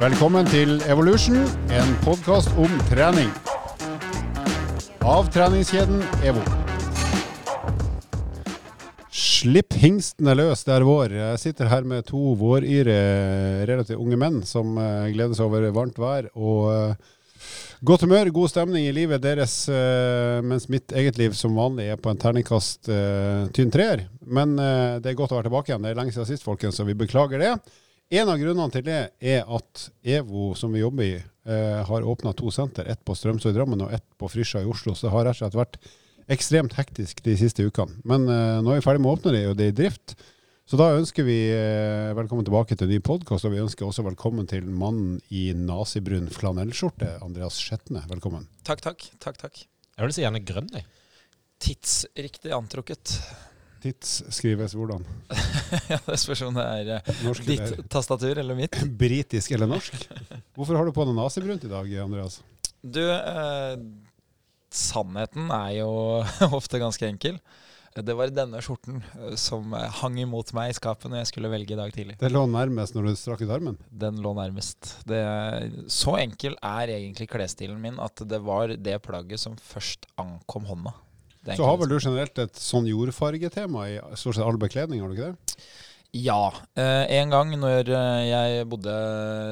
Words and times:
Velkommen 0.00 0.46
til 0.48 0.78
Evolution, 0.88 1.42
en 1.76 1.90
podkast 2.00 2.48
om 2.56 2.70
trening. 2.88 3.26
Av 5.04 5.26
treningskjeden 5.28 5.98
EVO. 6.24 6.40
Slipp 9.12 9.76
hingstene 9.76 10.32
løs, 10.38 10.62
det 10.64 10.72
er 10.72 10.86
vår. 10.88 11.12
Jeg 11.18 11.42
sitter 11.42 11.68
her 11.68 11.84
med 11.84 12.08
to 12.08 12.32
våryre, 12.40 12.94
relativt 13.68 14.00
unge 14.00 14.16
menn 14.22 14.38
som 14.48 14.72
eh, 14.80 15.10
gleder 15.12 15.36
seg 15.36 15.50
over 15.50 15.68
varmt 15.76 16.00
vær 16.00 16.30
og 16.32 16.70
eh, 16.72 17.12
godt 17.84 18.06
humør, 18.08 18.32
god 18.40 18.54
stemning 18.54 18.88
i 18.88 18.96
livet 18.96 19.20
deres, 19.20 19.58
eh, 19.68 20.40
mens 20.40 20.70
mitt 20.72 20.96
eget 20.96 21.20
liv 21.20 21.36
som 21.36 21.60
vanlig 21.60 21.90
er 21.92 22.00
på 22.00 22.08
en 22.08 22.24
terningkast 22.24 22.88
tynn 23.52 23.76
treer. 23.76 24.08
Men 24.24 24.56
det 24.56 25.12
er 25.12 25.20
godt 25.20 25.36
å 25.36 25.42
være 25.42 25.50
tilbake 25.50 25.74
igjen. 25.74 25.84
Det 25.84 25.92
er 25.92 26.00
lenge 26.00 26.16
siden 26.16 26.32
sist, 26.32 26.48
folkens, 26.48 26.80
så 26.80 26.88
vi 26.88 26.96
beklager 27.04 27.44
det. 27.44 27.54
En 28.10 28.26
av 28.26 28.40
grunnene 28.40 28.74
til 28.74 28.82
det 28.86 29.00
er 29.22 29.46
at 29.46 29.84
EVO, 30.02 30.50
som 30.58 30.72
vi 30.74 30.82
jobber 30.82 31.06
i, 31.06 31.16
har 31.86 32.06
åpna 32.06 32.32
to 32.34 32.50
senter. 32.50 32.86
Ett 32.90 33.04
på 33.06 33.14
Strømsø 33.14 33.52
i 33.52 33.54
Drammen 33.54 33.84
og 33.86 33.92
ett 33.94 34.06
på 34.18 34.28
Frisja 34.30 34.64
i 34.64 34.66
Oslo. 34.66 34.96
Så 34.98 35.06
det 35.06 35.12
har 35.14 35.28
rett 35.28 35.38
og 35.38 35.44
slett 35.44 35.58
vært 35.58 35.78
ekstremt 36.30 36.76
hektisk 36.78 37.22
de 37.24 37.36
siste 37.38 37.64
ukene. 37.66 37.98
Men 38.06 38.28
eh, 38.30 38.58
nå 38.62 38.72
er 38.72 38.80
vi 38.80 38.84
ferdig 38.86 39.02
med 39.02 39.12
å 39.12 39.16
åpne 39.18 39.34
det, 39.34 39.42
og 39.50 39.56
det 39.58 39.66
er 39.66 39.74
i 39.74 39.78
drift. 39.82 40.14
Så 40.70 40.78
da 40.78 40.92
ønsker 40.94 41.26
vi 41.26 41.38
eh, 41.50 42.12
velkommen 42.14 42.46
tilbake 42.46 42.76
til 42.76 42.86
en 42.86 42.94
ny 42.94 43.00
podkast, 43.02 43.48
og 43.48 43.54
vi 43.54 43.62
ønsker 43.62 43.88
også 43.88 44.04
velkommen 44.06 44.46
til 44.50 44.66
mannen 44.66 45.18
i 45.34 45.48
nazibrun 45.58 46.30
flanellskjorte, 46.34 47.16
Andreas 47.26 47.58
Skjetne. 47.58 48.04
Velkommen. 48.10 48.46
Takk, 48.66 48.84
takk. 48.86 49.06
takk, 49.22 49.40
takk. 49.42 49.62
Jeg 49.96 50.06
vil 50.06 50.16
si 50.16 50.24
gjerne 50.26 50.44
grønn, 50.46 50.70
jeg. 50.76 50.86
Tidsriktig 51.60 52.54
antrukket. 52.56 53.18
Tids 53.80 54.18
skrives 54.36 54.74
hvordan? 54.76 55.04
ja, 55.92 55.98
Det 56.06 56.18
spørs 56.20 56.44
om 56.46 56.58
det 56.58 56.66
er 56.66 56.90
uh, 57.00 57.10
norsk 57.24 57.46
ditt 57.48 57.64
eller? 57.64 57.88
tastatur 57.92 58.42
eller 58.42 58.58
mitt. 58.58 58.76
Britisk 59.02 59.56
eller 59.56 59.70
norsk? 59.70 59.96
Hvorfor 60.56 60.76
har 60.78 60.86
du 60.88 60.92
på 60.96 61.08
deg 61.08 61.16
nazibrunt 61.16 61.64
i 61.64 61.72
dag, 61.72 61.90
Andreas? 62.04 62.40
Du, 62.80 63.02
sannheten 64.72 65.50
er 65.52 65.74
jo 65.80 65.90
ofte 66.60 66.80
ganske 66.82 67.08
enkel. 67.08 67.40
Det 67.90 68.14
var 68.14 68.30
denne 68.30 68.60
skjorten 68.62 69.00
eh, 69.18 69.34
som 69.40 69.72
hang 69.74 70.18
imot 70.22 70.52
meg 70.54 70.70
i 70.70 70.76
skapet 70.78 71.10
når 71.10 71.24
jeg 71.24 71.30
skulle 71.32 71.50
velge 71.50 71.74
i 71.74 71.78
dag 71.80 71.90
tidlig. 71.94 72.16
Det 72.20 72.30
lå 72.30 72.44
nærmest 72.46 72.94
når 72.94 73.08
du 73.08 73.18
strakk 73.18 73.42
ut 73.42 73.50
armen? 73.50 73.80
Den 73.90 74.20
lå 74.22 74.30
nærmest. 74.38 74.92
Det, 75.10 75.18
så 75.90 76.14
enkel 76.20 76.54
er 76.62 76.94
egentlig 76.94 77.26
klesstilen 77.32 77.80
min 77.82 77.98
at 78.02 78.22
det 78.30 78.38
var 78.46 78.76
det 78.78 79.00
plagget 79.02 79.42
som 79.42 79.58
først 79.58 80.06
ankom 80.20 80.68
hånda. 80.70 80.94
Så 81.48 81.64
har 81.64 81.78
vel 81.80 81.88
du 81.88 81.96
generelt 81.96 82.36
et 82.42 82.58
sånn 82.60 82.88
jordfargetema 82.90 83.86
i 83.88 84.00
stort 84.18 84.36
sett 84.36 84.44
all 84.44 84.60
bekledning, 84.60 85.00
har 85.00 85.08
du 85.08 85.16
ikke 85.16 85.30
det? 85.32 85.56
Ja. 86.16 86.50
Eh, 86.74 87.04
en 87.20 87.30
gang 87.30 87.52
når 87.54 87.90
eh, 87.94 88.22
jeg 88.26 88.64
bodde 88.70 88.94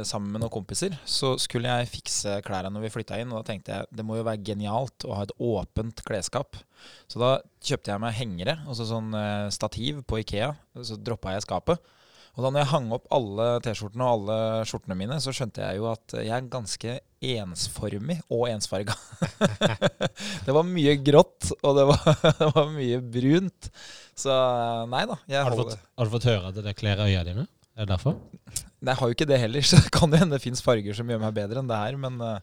sammen 0.09 0.33
med 0.35 0.43
noen 0.43 0.53
kompiser, 0.53 0.97
så 1.07 1.37
skulle 1.39 1.71
jeg 1.71 1.91
fikse 1.93 2.41
klærne 2.47 2.73
når 2.75 2.89
vi 2.89 2.93
flytta 2.97 3.21
inn. 3.23 3.31
Og 3.31 3.41
da 3.41 3.53
tenkte 3.53 3.77
jeg 3.77 3.91
det 3.95 4.07
må 4.07 4.19
jo 4.19 4.27
være 4.27 4.43
genialt 4.43 5.07
å 5.07 5.15
ha 5.15 5.27
et 5.27 5.35
åpent 5.39 6.03
klesskap. 6.07 6.59
Så 7.07 7.23
da 7.23 7.37
kjøpte 7.63 7.95
jeg 7.95 8.03
meg 8.03 8.19
hengere, 8.19 8.59
altså 8.67 8.89
sånn 8.91 9.15
eh, 9.15 9.47
stativ 9.55 10.03
på 10.09 10.19
Ikea. 10.25 10.51
Så 10.83 10.99
droppa 10.99 11.37
jeg 11.37 11.47
skapet. 11.47 11.95
Og 12.39 12.45
da 12.45 12.53
når 12.55 12.63
jeg 12.63 12.71
hang 12.71 12.93
opp 12.95 13.09
alle 13.17 13.45
T-skjortene 13.65 14.07
og 14.07 14.13
alle 14.21 14.67
skjortene 14.71 14.95
mine, 14.95 15.17
så 15.19 15.33
skjønte 15.35 15.59
jeg 15.65 15.81
jo 15.81 15.89
at 15.91 16.15
jeg 16.21 16.31
er 16.37 16.51
ganske 16.53 16.93
ensformig 17.19 18.21
og 18.31 18.45
ensfarga. 18.47 18.95
det 20.47 20.55
var 20.55 20.69
mye 20.69 20.95
grått, 21.03 21.49
og 21.59 21.75
det 21.81 21.87
var, 21.91 22.05
det 22.39 22.49
var, 22.55 22.71
mye 22.77 23.01
brunt. 23.03 23.71
Så 24.15 24.39
nei 24.95 25.03
da. 25.11 25.19
Har 25.35 25.51
du, 25.51 25.65
fått, 25.65 25.75
har, 25.83 26.07
du 26.07 26.15
fått, 26.15 26.29
høre 26.31 26.53
at 26.53 26.63
det 26.63 26.77
kler 26.79 27.03
øya 27.09 27.27
dine? 27.27 27.49
Er 27.75 27.89
det 27.89 27.97
derfor? 27.97 28.15
Nei, 28.55 28.93
jeg 28.93 29.01
har 29.01 29.11
jo 29.11 29.19
ikke 29.19 29.31
det 29.33 29.43
heller, 29.43 29.67
så 29.73 29.83
det 29.83 29.95
kan 29.99 30.15
jo 30.15 30.23
hende 30.23 30.39
det 30.39 30.45
fins 30.47 30.63
farger 30.63 30.95
som 30.95 31.11
gjør 31.11 31.25
meg 31.27 31.35
bedre 31.43 31.59
enn 31.65 31.75
det 31.75 31.83
her. 31.83 31.99
Men 31.99 32.23
uh, 32.23 32.39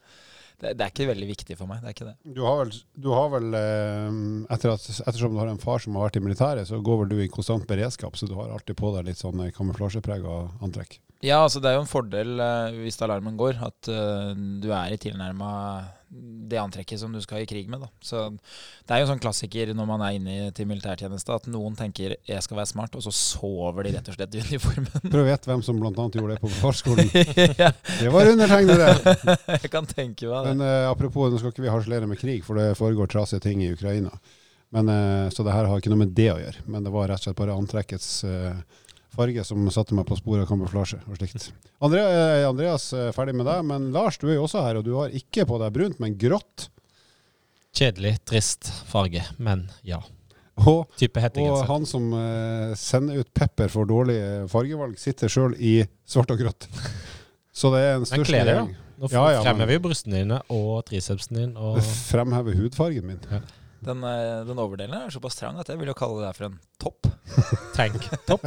det, 0.62 0.74
det, 0.78 0.86
er 0.86 0.92
ikke 0.94 1.10
veldig 1.10 1.28
viktig 1.30 1.58
for 1.60 1.70
meg. 1.70 1.82
det 1.82 1.90
er 1.90 1.96
ikke 1.96 2.08
det. 2.10 2.16
Du 2.38 2.44
har 2.46 2.62
vel, 2.62 2.72
du 3.06 3.10
har 3.14 3.32
vel 3.34 3.58
eh, 3.60 4.20
etter 4.56 4.74
at, 4.76 4.86
ettersom 5.04 5.36
du 5.36 5.42
har 5.42 5.52
en 5.52 5.62
far 5.62 5.84
som 5.84 5.98
har 5.98 6.08
vært 6.08 6.20
i 6.20 6.24
militæret, 6.26 6.70
så 6.70 6.80
går 6.84 7.04
vel 7.04 7.12
du 7.12 7.18
i 7.24 7.32
konstant 7.32 7.68
beredskap, 7.70 8.16
så 8.18 8.30
du 8.30 8.38
har 8.40 8.54
alltid 8.56 8.78
på 8.80 8.94
deg 8.96 9.10
litt 9.10 9.22
sånn 9.22 9.44
eh, 9.46 9.54
kamuflasjeprega 9.56 10.40
antrekk? 10.66 11.00
Ja, 11.26 11.42
altså 11.42 11.62
det 11.64 11.72
er 11.72 11.80
jo 11.80 11.86
en 11.86 11.90
fordel 11.90 12.36
uh, 12.38 12.76
hvis 12.84 13.00
alarmen 13.02 13.38
går, 13.40 13.58
at 13.64 13.88
du 13.88 14.68
er 14.70 14.94
i 14.94 15.00
tilnærma 15.02 15.52
det 16.50 16.60
antrekket 16.62 17.00
som 17.00 17.14
du 17.14 17.22
skal 17.24 17.44
i 17.44 17.48
krig 17.50 17.70
med. 17.70 17.82
Da. 17.82 17.90
Så 18.02 18.30
Det 18.86 18.94
er 18.94 19.02
jo 19.02 19.08
en 19.08 19.12
sånn 19.16 19.24
klassiker 19.24 19.72
når 19.74 19.88
man 19.90 20.04
er 20.06 20.18
inne 20.18 20.52
til 20.56 20.68
militærtjeneste, 20.70 21.34
at 21.34 21.48
noen 21.52 21.76
tenker 21.76 22.16
'jeg 22.26 22.44
skal 22.44 22.58
være 22.58 22.72
smart', 22.72 22.96
og 22.96 23.04
så 23.04 23.12
sover 23.12 23.84
de 23.84 23.96
rett 23.96 24.10
og 24.10 24.16
slett 24.16 24.36
i 24.36 24.44
uniformen. 24.46 25.10
Prøv 25.12 25.26
å 25.26 25.32
gjette 25.32 25.50
hvem 25.50 25.64
som 25.64 25.80
bl.a. 25.80 25.92
gjorde 25.92 26.36
det 26.36 26.42
på 26.42 26.50
forsvarskolen. 26.50 27.10
ja. 27.64 27.72
Det 28.00 28.12
var 28.14 28.32
undertegnede! 28.32 28.88
Jeg 29.66 29.72
kan 29.72 29.86
tenke 29.86 30.30
meg 30.30 30.46
det. 30.46 30.56
Men 30.56 30.62
uh, 30.62 30.92
apropos, 30.92 31.32
nå 31.32 31.40
skal 31.40 31.52
ikke 31.52 31.66
vi 31.66 31.74
harselere 31.74 32.08
med 32.08 32.20
krig, 32.20 32.44
for 32.46 32.56
det 32.56 32.78
foregår 32.78 33.08
trasige 33.08 33.42
ting 33.42 33.64
i 33.64 33.74
Ukraina. 33.74 34.14
Men, 34.70 34.90
uh, 34.90 35.30
så 35.30 35.44
det 35.44 35.54
her 35.54 35.66
har 35.66 35.80
ikke 35.80 35.90
noe 35.90 36.04
med 36.06 36.16
det 36.16 36.32
å 36.32 36.40
gjøre. 36.40 36.66
Men 36.68 36.84
det 36.84 36.94
var 36.94 37.10
rett 37.10 37.20
og 37.20 37.30
slett 37.30 37.42
bare 37.42 37.58
antrekkets 37.58 38.24
uh, 38.24 38.62
farge 39.16 39.46
som 39.48 39.64
satte 39.74 39.96
meg 39.98 40.08
på 40.10 40.18
sporet 40.20 40.46
av 40.46 40.52
kamuflasje 40.52 41.02
og 41.06 41.20
slikt. 41.20 41.50
Andrea, 41.84 42.06
eh, 42.12 42.48
Andreas 42.48 42.90
er 42.96 43.16
ferdig 43.16 43.36
med 43.40 43.48
deg, 43.50 43.64
men 43.68 43.90
Lars, 43.96 44.20
du 44.22 44.28
er 44.30 44.38
jo 44.38 44.46
også 44.48 44.64
her, 44.66 44.80
og 44.80 44.88
du 44.88 44.94
har 44.98 45.16
ikke 45.16 45.48
på 45.50 45.60
deg 45.62 45.76
brunt, 45.76 46.02
men 46.04 46.18
grått. 46.20 46.70
Kjedelig, 47.76 48.18
trist 48.28 48.72
farge, 48.88 49.26
men 49.38 49.68
ja. 49.84 50.04
Og, 50.56 50.88
og 50.88 51.58
han 51.68 51.84
som 51.84 52.14
uh, 52.16 52.72
sender 52.80 53.20
ut 53.20 53.32
pepper 53.36 53.68
for 53.68 53.90
dårlig 53.90 54.16
fargevalg, 54.48 54.96
sitter 55.02 55.28
sjøl 55.28 55.58
i 55.60 55.82
svart 56.08 56.32
og 56.32 56.40
grått. 56.40 56.70
Så 57.56 57.72
det 57.74 57.82
er 57.84 57.98
en 57.98 58.08
største 58.08 58.40
gjeng. 58.40 58.72
Nå 58.96 59.10
ja, 59.12 59.26
ja, 59.36 59.42
fremhever 59.44 59.76
vi 59.76 59.82
brystene 59.84 60.22
dine 60.22 60.40
og 60.56 60.86
tricepsen 60.88 61.36
din. 61.36 61.54
Og 61.60 61.82
fremhever 61.84 62.56
hudfargen 62.56 63.10
min. 63.10 63.20
Ja. 63.28 63.42
Den, 63.86 64.04
eh, 64.08 64.46
den, 64.48 64.60
overdelen 64.60 64.96
er 64.98 65.14
såpass 65.14 65.38
trang 65.40 65.60
at 65.62 65.70
jeg 65.70 65.80
vil 65.82 65.92
jo 65.92 65.98
kalle 65.98 66.24
det 66.24 66.32
for 66.38 66.48
en 66.48 66.58
topp. 66.82 67.10
Tank-topp. 67.76 68.46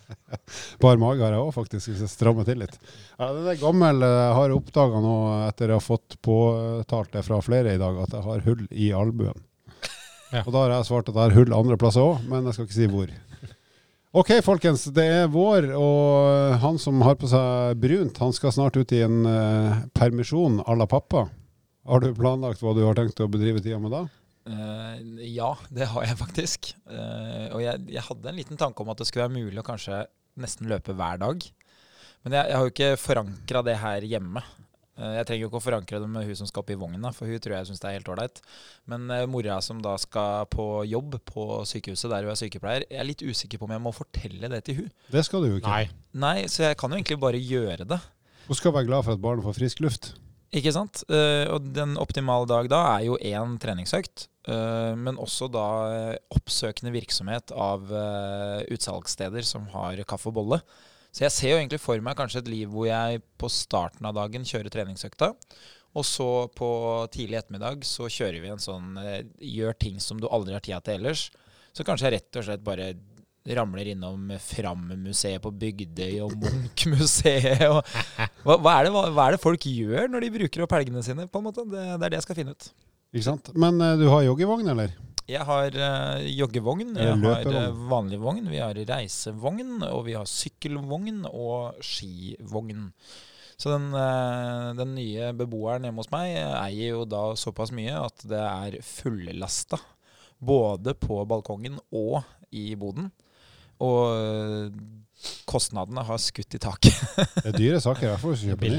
Bar 0.82 1.00
mage 1.00 1.24
har 1.24 1.34
jeg 1.34 1.42
òg, 1.42 1.50
faktisk, 1.54 1.90
hvis 1.90 2.04
jeg 2.04 2.12
strammer 2.12 2.46
til 2.46 2.60
litt. 2.62 2.76
Ja, 3.16 3.30
den 3.32 3.48
er 3.48 3.58
gammel. 3.60 4.04
Jeg 4.04 4.36
har 4.38 4.54
oppdaga 4.54 5.00
nå, 5.02 5.16
etter 5.48 5.72
jeg 5.72 5.80
har 5.80 5.84
fått 5.84 6.16
påtalt 6.24 7.12
det 7.14 7.24
fra 7.26 7.40
flere 7.44 7.74
i 7.74 7.80
dag, 7.80 7.98
at 8.04 8.16
jeg 8.16 8.26
har 8.26 8.46
hull 8.48 8.64
i 8.70 8.90
albuen. 8.96 9.44
Ja. 10.34 10.42
Og 10.42 10.50
da 10.50 10.64
har 10.64 10.74
jeg 10.76 10.88
svart 10.88 11.10
at 11.10 11.14
jeg 11.14 11.30
har 11.30 11.38
hull 11.38 11.54
andre 11.54 11.78
plasser 11.80 12.04
òg, 12.04 12.24
men 12.30 12.48
jeg 12.48 12.56
skal 12.56 12.68
ikke 12.68 12.78
si 12.80 12.90
hvor. 12.90 13.14
Ok, 14.14 14.30
folkens. 14.46 14.84
Det 14.94 15.04
er 15.10 15.30
vår, 15.30 15.72
og 15.74 16.58
han 16.62 16.76
som 16.78 17.00
har 17.02 17.16
på 17.18 17.26
seg 17.30 17.80
brunt, 17.82 18.20
han 18.22 18.34
skal 18.34 18.54
snart 18.54 18.76
ut 18.78 18.92
i 18.94 19.00
en 19.02 19.24
uh, 19.26 19.80
permisjon 19.96 20.60
à 20.62 20.76
la 20.78 20.86
pappa. 20.90 21.24
Har 21.84 22.00
du 22.00 22.14
planlagt 22.16 22.62
hva 22.62 22.76
du 22.76 22.84
har 22.86 22.94
tenkt 22.98 23.18
å 23.20 23.26
bedrive 23.30 23.62
tida 23.62 23.80
med 23.82 23.90
da? 23.92 24.04
Uh, 24.44 25.00
ja, 25.24 25.54
det 25.72 25.88
har 25.88 26.04
jeg 26.04 26.18
faktisk. 26.20 26.74
Uh, 26.84 27.48
og 27.54 27.62
jeg, 27.64 27.86
jeg, 27.88 28.04
hadde 28.08 28.30
en 28.30 28.40
liten 28.40 28.60
tanke 28.60 28.84
om 28.84 28.92
at 28.92 29.00
det 29.00 29.08
skulle 29.08 29.28
være 29.28 29.38
mulig 29.38 29.60
å 29.62 29.66
kanskje 29.66 30.04
nesten 30.40 30.68
løpe 30.68 30.96
hver 30.96 31.22
dag. 31.22 31.46
Men 32.24 32.36
jeg, 32.36 32.50
jeg 32.50 32.58
har 32.58 32.68
jo 32.68 32.74
ikke 32.74 33.00
forankra 33.00 33.64
det 33.64 33.78
her 33.80 34.06
hjemme. 34.08 34.42
Uh, 34.94 35.14
jeg 35.16 35.26
trenger 35.28 35.46
jo 35.46 35.50
ikke 35.50 35.60
å 35.62 35.64
forankre 35.64 36.00
det 36.02 36.10
med 36.12 36.28
hun 36.28 36.38
som 36.38 36.50
skal 36.50 36.64
opp 36.64 36.72
i 36.74 36.78
vogna, 36.78 37.12
for 37.16 37.30
hun 37.30 37.40
tror 37.42 37.56
jeg 37.56 37.70
syns 37.70 37.80
det 37.82 37.88
er 37.88 37.96
helt 37.96 38.10
ålreit. 38.12 38.42
Men 38.92 39.08
mora 39.32 39.56
som 39.64 39.80
da 39.84 39.94
skal 40.00 40.44
på 40.52 40.66
jobb 40.90 41.16
på 41.30 41.46
sykehuset 41.70 42.12
der 42.12 42.28
hun 42.28 42.34
er 42.34 42.40
sykepleier, 42.42 42.84
jeg 42.90 43.00
er 43.00 43.08
litt 43.08 43.24
usikker 43.24 43.62
på 43.62 43.68
om 43.68 43.74
jeg 43.76 43.84
må 43.86 43.94
fortelle 43.96 44.52
det 44.52 44.60
til 44.68 44.82
hun. 44.82 44.92
Det 45.14 45.24
skal 45.24 45.46
du 45.46 45.54
jo 45.54 45.62
ikke. 45.62 45.72
Nei. 45.72 45.88
Nei, 46.26 46.36
så 46.52 46.68
jeg 46.68 46.78
kan 46.80 46.92
jo 46.92 47.00
egentlig 47.00 47.18
bare 47.24 47.40
gjøre 47.40 47.88
det. 47.96 48.00
Hun 48.44 48.60
skal 48.60 48.76
være 48.76 48.90
glad 48.92 49.08
for 49.08 49.16
at 49.16 49.24
barnet 49.24 49.48
får 49.48 49.56
frisk 49.56 49.80
luft. 49.80 50.12
Ikke 50.54 50.70
sant? 50.74 51.02
Uh, 51.08 51.48
og 51.56 51.72
den 51.74 51.96
optimale 51.98 52.46
dag 52.46 52.68
da 52.70 52.84
er 52.92 53.08
jo 53.08 53.18
én 53.18 53.56
treningsøkt. 53.58 54.28
Uh, 54.44 54.92
men 55.00 55.16
også 55.16 55.48
da 55.48 55.68
uh, 55.88 56.16
oppsøkende 56.36 56.92
virksomhet 56.92 57.54
av 57.56 57.86
utsalgssteder 58.74 59.46
som 59.46 59.68
har 59.72 60.02
kaffe 60.08 60.30
og 60.32 60.36
bolle. 60.40 60.60
Så 61.14 61.24
jeg 61.24 61.34
ser 61.34 61.52
jo 61.52 61.60
egentlig 61.60 61.80
for 61.80 62.00
meg 62.02 62.18
kanskje 62.18 62.42
et 62.42 62.50
liv 62.50 62.68
hvor 62.72 62.88
jeg 62.88 63.22
på 63.38 63.48
starten 63.52 64.06
av 64.08 64.16
dagen 64.16 64.46
kjører 64.46 64.72
treningsøkta. 64.74 65.30
Og 65.94 66.02
så 66.02 66.28
på 66.58 66.68
tidlig 67.14 67.38
ettermiddag 67.38 67.84
så 67.86 68.08
kjører 68.10 68.42
vi 68.42 68.50
en 68.50 68.62
sånn 68.62 68.96
gjør 69.38 69.76
ting 69.78 70.00
som 70.02 70.18
du 70.18 70.26
aldri 70.26 70.56
har 70.56 70.64
tida 70.64 70.80
til 70.82 70.98
ellers. 70.98 71.28
Så 71.70 71.86
kanskje 71.86 72.10
jeg 72.10 72.16
rett 72.16 72.40
og 72.40 72.48
slett 72.48 72.66
bare 72.66 72.88
ramler 73.52 73.90
innom 73.92 74.32
Fram-museet 74.40 75.42
på 75.44 75.52
Bygdøy 75.52 76.20
og 76.24 76.32
Munch-museet. 76.40 77.60
Hva, 78.44 78.56
hva, 78.60 78.72
hva, 78.84 79.26
er 79.26 79.36
det 79.36 79.40
folk 79.42 79.64
gjør 79.68 80.08
når 80.12 80.24
de 80.24 80.32
bruker 80.34 80.64
opp 80.64 80.74
helgene 80.76 81.02
sine? 81.04 81.24
på 81.28 81.40
en 81.40 81.46
måte? 81.46 81.64
Det, 81.68 81.80
det, 81.80 82.00
er 82.04 82.12
det 82.12 82.18
jeg 82.20 82.26
skal 82.26 82.38
finne 82.38 82.56
ut. 82.56 82.68
Ikke 83.14 83.28
sant? 83.28 83.52
Men 83.54 83.78
uh, 83.78 83.94
du 83.98 84.08
har 84.10 84.24
joggevogn, 84.26 84.66
eller? 84.72 84.94
Jeg 85.30 85.46
har 85.46 85.76
uh, 85.78 86.24
joggevogn, 86.26 86.96
jeg 86.98 87.14
har 87.22 87.46
uh, 87.46 87.84
vanlig 87.88 88.18
vogn, 88.20 88.48
vi 88.50 88.58
har 88.60 88.76
reisevogn, 88.76 89.78
og 89.86 90.02
vi 90.08 90.16
har 90.18 90.26
sykkelvogn 90.28 91.22
og 91.30 91.78
skivogn. 91.84 92.90
Så 93.54 93.70
den, 93.70 93.92
den, 94.74 94.96
nye 94.96 95.28
beboeren 95.38 95.86
hjemme 95.86 96.02
hos 96.02 96.10
meg 96.10 96.32
eier 96.34 96.96
jo 96.96 97.04
da 97.06 97.20
såpass 97.38 97.70
mye 97.72 97.94
at 97.94 98.24
det 98.26 98.40
er 98.42 98.76
fullasta. 98.82 99.78
Både 100.42 100.96
på 100.98 101.20
balkongen 101.30 101.78
og 101.94 102.18
i 102.50 102.74
boden. 102.74 103.06
Og 103.78 104.74
kostnadene 105.46 106.02
har 106.02 106.18
skutt 106.20 106.58
i 106.58 106.60
taket. 106.66 106.98
Det 107.14 107.46
er 107.52 107.56
dyre 107.62 107.78
saker. 107.86 108.08
Jeg 108.10 108.22
får 108.24 108.36
kjøpe. 108.42 108.72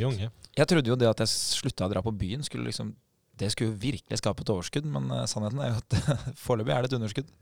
Jeg 0.60 0.70
trodde 0.74 0.92
jo 0.92 1.00
det 1.00 1.08
at 1.08 1.24
jeg 1.24 1.32
slutta 1.32 1.88
å 1.88 1.94
dra 1.96 2.04
på 2.04 2.14
byen, 2.20 2.44
skulle 2.44 2.68
liksom 2.68 2.92
det 3.40 3.52
skulle 3.52 3.74
jo 3.74 3.80
virkelig 3.82 4.20
skape 4.22 4.46
et 4.46 4.52
overskudd, 4.54 4.86
men 4.88 5.10
øh, 5.12 5.26
sannheten 5.28 5.60
er 5.64 5.74
jo 5.74 5.82
at 5.82 6.20
foreløpig 6.46 6.74
er 6.76 6.86
det 6.86 6.92
et 6.92 6.98
underskudd. 7.00 7.34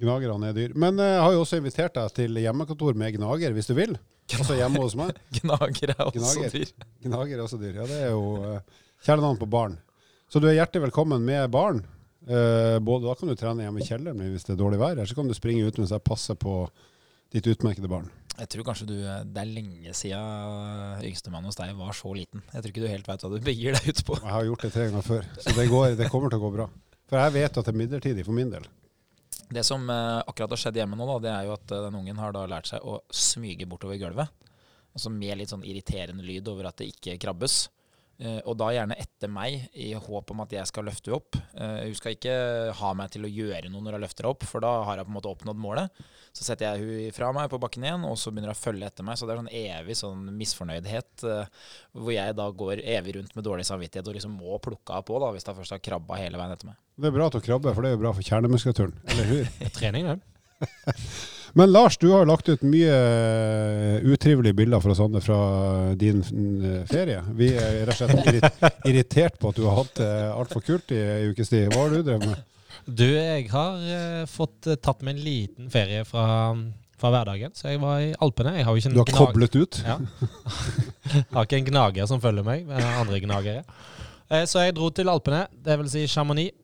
Gnagerne 0.00 0.48
er 0.48 0.56
dyr. 0.56 0.74
Men 0.80 0.98
eh, 0.98 1.12
jeg 1.14 1.22
har 1.24 1.34
jo 1.34 1.42
også 1.44 1.60
invitert 1.60 1.96
deg 1.96 2.14
til 2.16 2.40
hjemmekontor 2.40 2.96
med 2.98 3.14
gnager, 3.18 3.54
hvis 3.56 3.68
du 3.68 3.74
vil. 3.76 3.96
Altså 4.30 4.56
hjemme 4.56 4.82
hos 4.82 4.96
meg. 4.98 5.16
Gnager 5.40 5.92
er 5.92 6.04
også 6.06 6.20
Gnager. 6.20 6.54
dyr. 6.54 6.88
Gnager 7.04 7.36
er 7.36 7.44
også 7.44 7.58
dyr. 7.60 7.80
Ja, 7.82 7.88
det 7.90 7.98
er 8.06 8.12
jo 8.14 8.26
uh, 8.38 8.84
kjælenavn 9.04 9.40
på 9.40 9.48
barn. 9.50 9.74
Så 10.30 10.40
du 10.40 10.46
er 10.48 10.56
hjertelig 10.56 10.86
velkommen 10.86 11.24
med 11.26 11.50
barn. 11.52 11.82
Uh, 12.28 12.78
både 12.84 13.08
Da 13.08 13.16
kan 13.18 13.30
du 13.32 13.34
trene 13.38 13.64
hjemme 13.64 13.82
i 13.82 13.86
kjelleren 13.88 14.22
hvis 14.30 14.46
det 14.46 14.54
er 14.54 14.60
dårlig 14.60 14.78
vær, 14.80 14.94
eller 14.94 15.08
så 15.08 15.16
kan 15.18 15.28
du 15.28 15.34
springe 15.34 15.66
ut 15.66 15.80
mens 15.80 15.92
jeg 15.92 16.04
passer 16.06 16.38
på 16.38 16.62
ditt 17.34 17.48
utmerkede 17.50 17.90
barn. 17.90 18.08
Jeg 18.40 18.48
tror 18.54 18.64
kanskje 18.70 18.86
du 18.88 18.94
øh, 18.96 19.22
Det 19.28 19.40
er 19.42 19.48
lenge 19.52 19.94
siden 19.96 21.06
yngstemann 21.06 21.44
hos 21.44 21.58
deg 21.58 21.74
var 21.76 21.96
så 21.96 22.12
liten. 22.16 22.44
Jeg 22.54 22.62
tror 22.62 22.72
ikke 22.72 22.84
du 22.84 22.88
helt 22.88 23.08
veit 23.10 23.24
hva 23.24 23.32
du 23.32 23.40
begir 23.44 23.76
deg 23.76 23.88
ut 23.90 24.04
på. 24.08 24.16
Jeg 24.20 24.34
har 24.36 24.46
gjort 24.48 24.66
det 24.66 24.72
tre 24.76 24.86
ganger 24.88 25.06
før, 25.06 25.32
så 25.36 25.56
det, 25.56 25.66
går, 25.70 25.96
det 26.00 26.08
kommer 26.12 26.32
til 26.32 26.40
å 26.40 26.44
gå 26.46 26.52
bra. 26.56 26.68
For 27.10 27.20
jeg 27.20 27.34
vet 27.36 27.58
at 27.58 27.66
det 27.66 27.74
er 27.74 27.80
midlertidig 27.80 28.24
for 28.26 28.36
min 28.36 28.52
del. 28.52 28.68
Det 29.50 29.64
som 29.66 29.82
eh, 29.90 30.20
akkurat 30.30 30.54
har 30.54 30.62
skjedd 30.62 30.78
hjemme 30.78 30.96
nå, 30.96 31.08
da, 31.08 31.18
det 31.24 31.32
er 31.34 31.48
jo 31.48 31.56
at 31.56 31.74
eh, 31.74 31.82
den 31.88 31.98
ungen 31.98 32.22
har 32.22 32.34
da 32.36 32.46
lært 32.48 32.70
seg 32.70 32.84
å 32.86 33.00
smyge 33.10 33.66
bortover 33.68 33.98
gulvet. 33.98 34.30
Altså 34.94 35.10
med 35.12 35.38
litt 35.38 35.50
sånn 35.50 35.66
irriterende 35.66 36.24
lyd 36.26 36.48
over 36.50 36.70
at 36.70 36.78
det 36.80 36.90
ikke 36.94 37.18
krabbes. 37.22 37.64
Eh, 38.20 38.40
og 38.44 38.56
da 38.60 38.66
gjerne 38.74 38.96
etter 39.00 39.30
meg, 39.32 39.62
i 39.72 39.94
håp 39.96 40.32
om 40.34 40.42
at 40.44 40.52
jeg 40.52 40.68
skal 40.68 40.84
løfte 40.84 41.12
opp. 41.16 41.38
Eh, 41.56 41.86
hun 41.86 41.96
skal 41.96 42.16
ikke 42.16 42.34
ha 42.76 42.90
meg 42.98 43.14
til 43.14 43.24
å 43.24 43.30
gjøre 43.32 43.70
noe 43.72 43.80
når 43.86 43.96
jeg 43.96 44.04
løfter 44.04 44.28
opp, 44.28 44.44
for 44.48 44.60
da 44.64 44.74
har 44.84 45.00
jeg 45.00 45.08
på 45.08 45.12
en 45.12 45.16
måte 45.16 45.30
oppnådd 45.30 45.62
målet. 45.62 46.02
Så 46.36 46.44
setter 46.44 46.68
jeg 46.68 46.84
hun 46.84 47.16
fra 47.16 47.30
meg 47.34 47.48
på 47.50 47.58
bakken 47.62 47.86
igjen, 47.86 48.04
og 48.04 48.18
så 48.20 48.30
begynner 48.30 48.52
hun 48.52 48.58
å 48.58 48.60
følge 48.60 48.90
etter 48.90 49.08
meg. 49.08 49.16
Så 49.16 49.24
det 49.24 49.34
er 49.34 49.40
sånn 49.40 49.54
evig 49.62 49.96
sånn 50.02 50.28
misfornøydhet, 50.36 51.26
eh, 51.32 51.72
hvor 51.96 52.14
jeg 52.14 52.36
da 52.42 52.50
går 52.62 52.84
evig 52.98 53.16
rundt 53.16 53.34
med 53.38 53.48
dårlig 53.48 53.66
samvittighet 53.70 54.12
og 54.12 54.20
liksom 54.20 54.36
må 54.36 54.60
plukke 54.60 54.98
henne 54.98 55.08
på, 55.08 55.18
da, 55.24 55.32
hvis 55.32 55.48
hun 55.48 55.60
først 55.62 55.78
har 55.78 55.84
krabba 55.88 56.20
hele 56.20 56.40
veien 56.40 56.54
etter 56.58 56.74
meg. 56.74 56.80
Det 57.00 57.08
er 57.08 57.16
bra 57.16 57.32
at 57.32 57.40
hun 57.40 57.48
krabber, 57.48 57.72
for 57.72 57.86
det 57.86 57.94
er 57.94 57.96
jo 57.96 58.04
bra 58.04 58.16
for 58.20 58.30
kjernemuskulaturen. 58.32 58.96
Eller 59.14 59.32
hur? 59.32 59.52
Trening, 59.80 60.12
det. 60.12 60.20
Men 61.58 61.72
Lars, 61.72 61.96
du 61.98 62.08
har 62.12 62.26
lagt 62.28 62.48
ut 62.48 62.62
mye 62.62 62.90
eh, 62.94 64.04
utrivelige 64.06 64.54
bilder 64.54 64.80
fra 64.84 64.92
oss 64.94 65.24
fra 65.24 65.38
din 65.98 66.20
mm, 66.22 66.86
ferie. 66.90 67.22
Vi 67.38 67.48
er 67.58 67.80
rett 67.88 68.00
og 68.04 68.10
slett 68.12 68.28
irrit 68.30 68.84
irritert 68.86 69.38
på 69.42 69.50
at 69.50 69.58
du 69.58 69.64
har 69.66 69.80
hatt 69.82 69.94
det 69.98 70.10
altfor 70.34 70.62
kult 70.66 70.94
i 70.94 71.00
ei 71.00 71.30
ukes 71.32 71.50
tid. 71.50 71.68
Hva 71.72 71.86
har 71.86 71.94
du 71.96 72.02
drevet 72.06 72.28
med? 72.30 72.44
Du, 72.86 73.04
jeg 73.06 73.48
har 73.52 73.82
eh, 73.96 74.22
fått 74.30 74.70
eh, 74.70 74.78
tatt 74.80 75.02
meg 75.06 75.16
en 75.18 75.24
liten 75.26 75.70
ferie 75.72 76.04
fra, 76.08 76.54
fra 77.00 77.10
hverdagen. 77.14 77.52
Så 77.58 77.72
jeg 77.74 77.82
var 77.82 77.98
i 78.04 78.12
Alpene. 78.22 78.54
Jeg 78.60 78.66
har 78.68 78.76
jo 78.76 78.82
ikke 78.84 78.92
en 78.92 78.96
Du 78.96 79.02
har 79.02 79.10
gnag- 79.10 79.26
koblet 79.34 79.58
ut? 79.58 79.80
Ja. 79.86 79.98
Jeg 81.10 81.26
har 81.34 81.48
ikke 81.48 81.60
en 81.60 81.68
gnager 81.72 82.08
som 82.10 82.22
følger 82.22 82.46
meg, 82.46 82.64
men 82.70 82.86
andre 83.02 83.20
gnagere. 83.26 83.66
Eh, 84.30 84.46
Så 84.46 84.62
jeg 84.62 84.78
dro 84.78 84.88
til 84.94 85.10
Alpene, 85.12 85.44
dvs. 85.66 85.92
Si 85.98 86.06
Chamonix. 86.14 86.54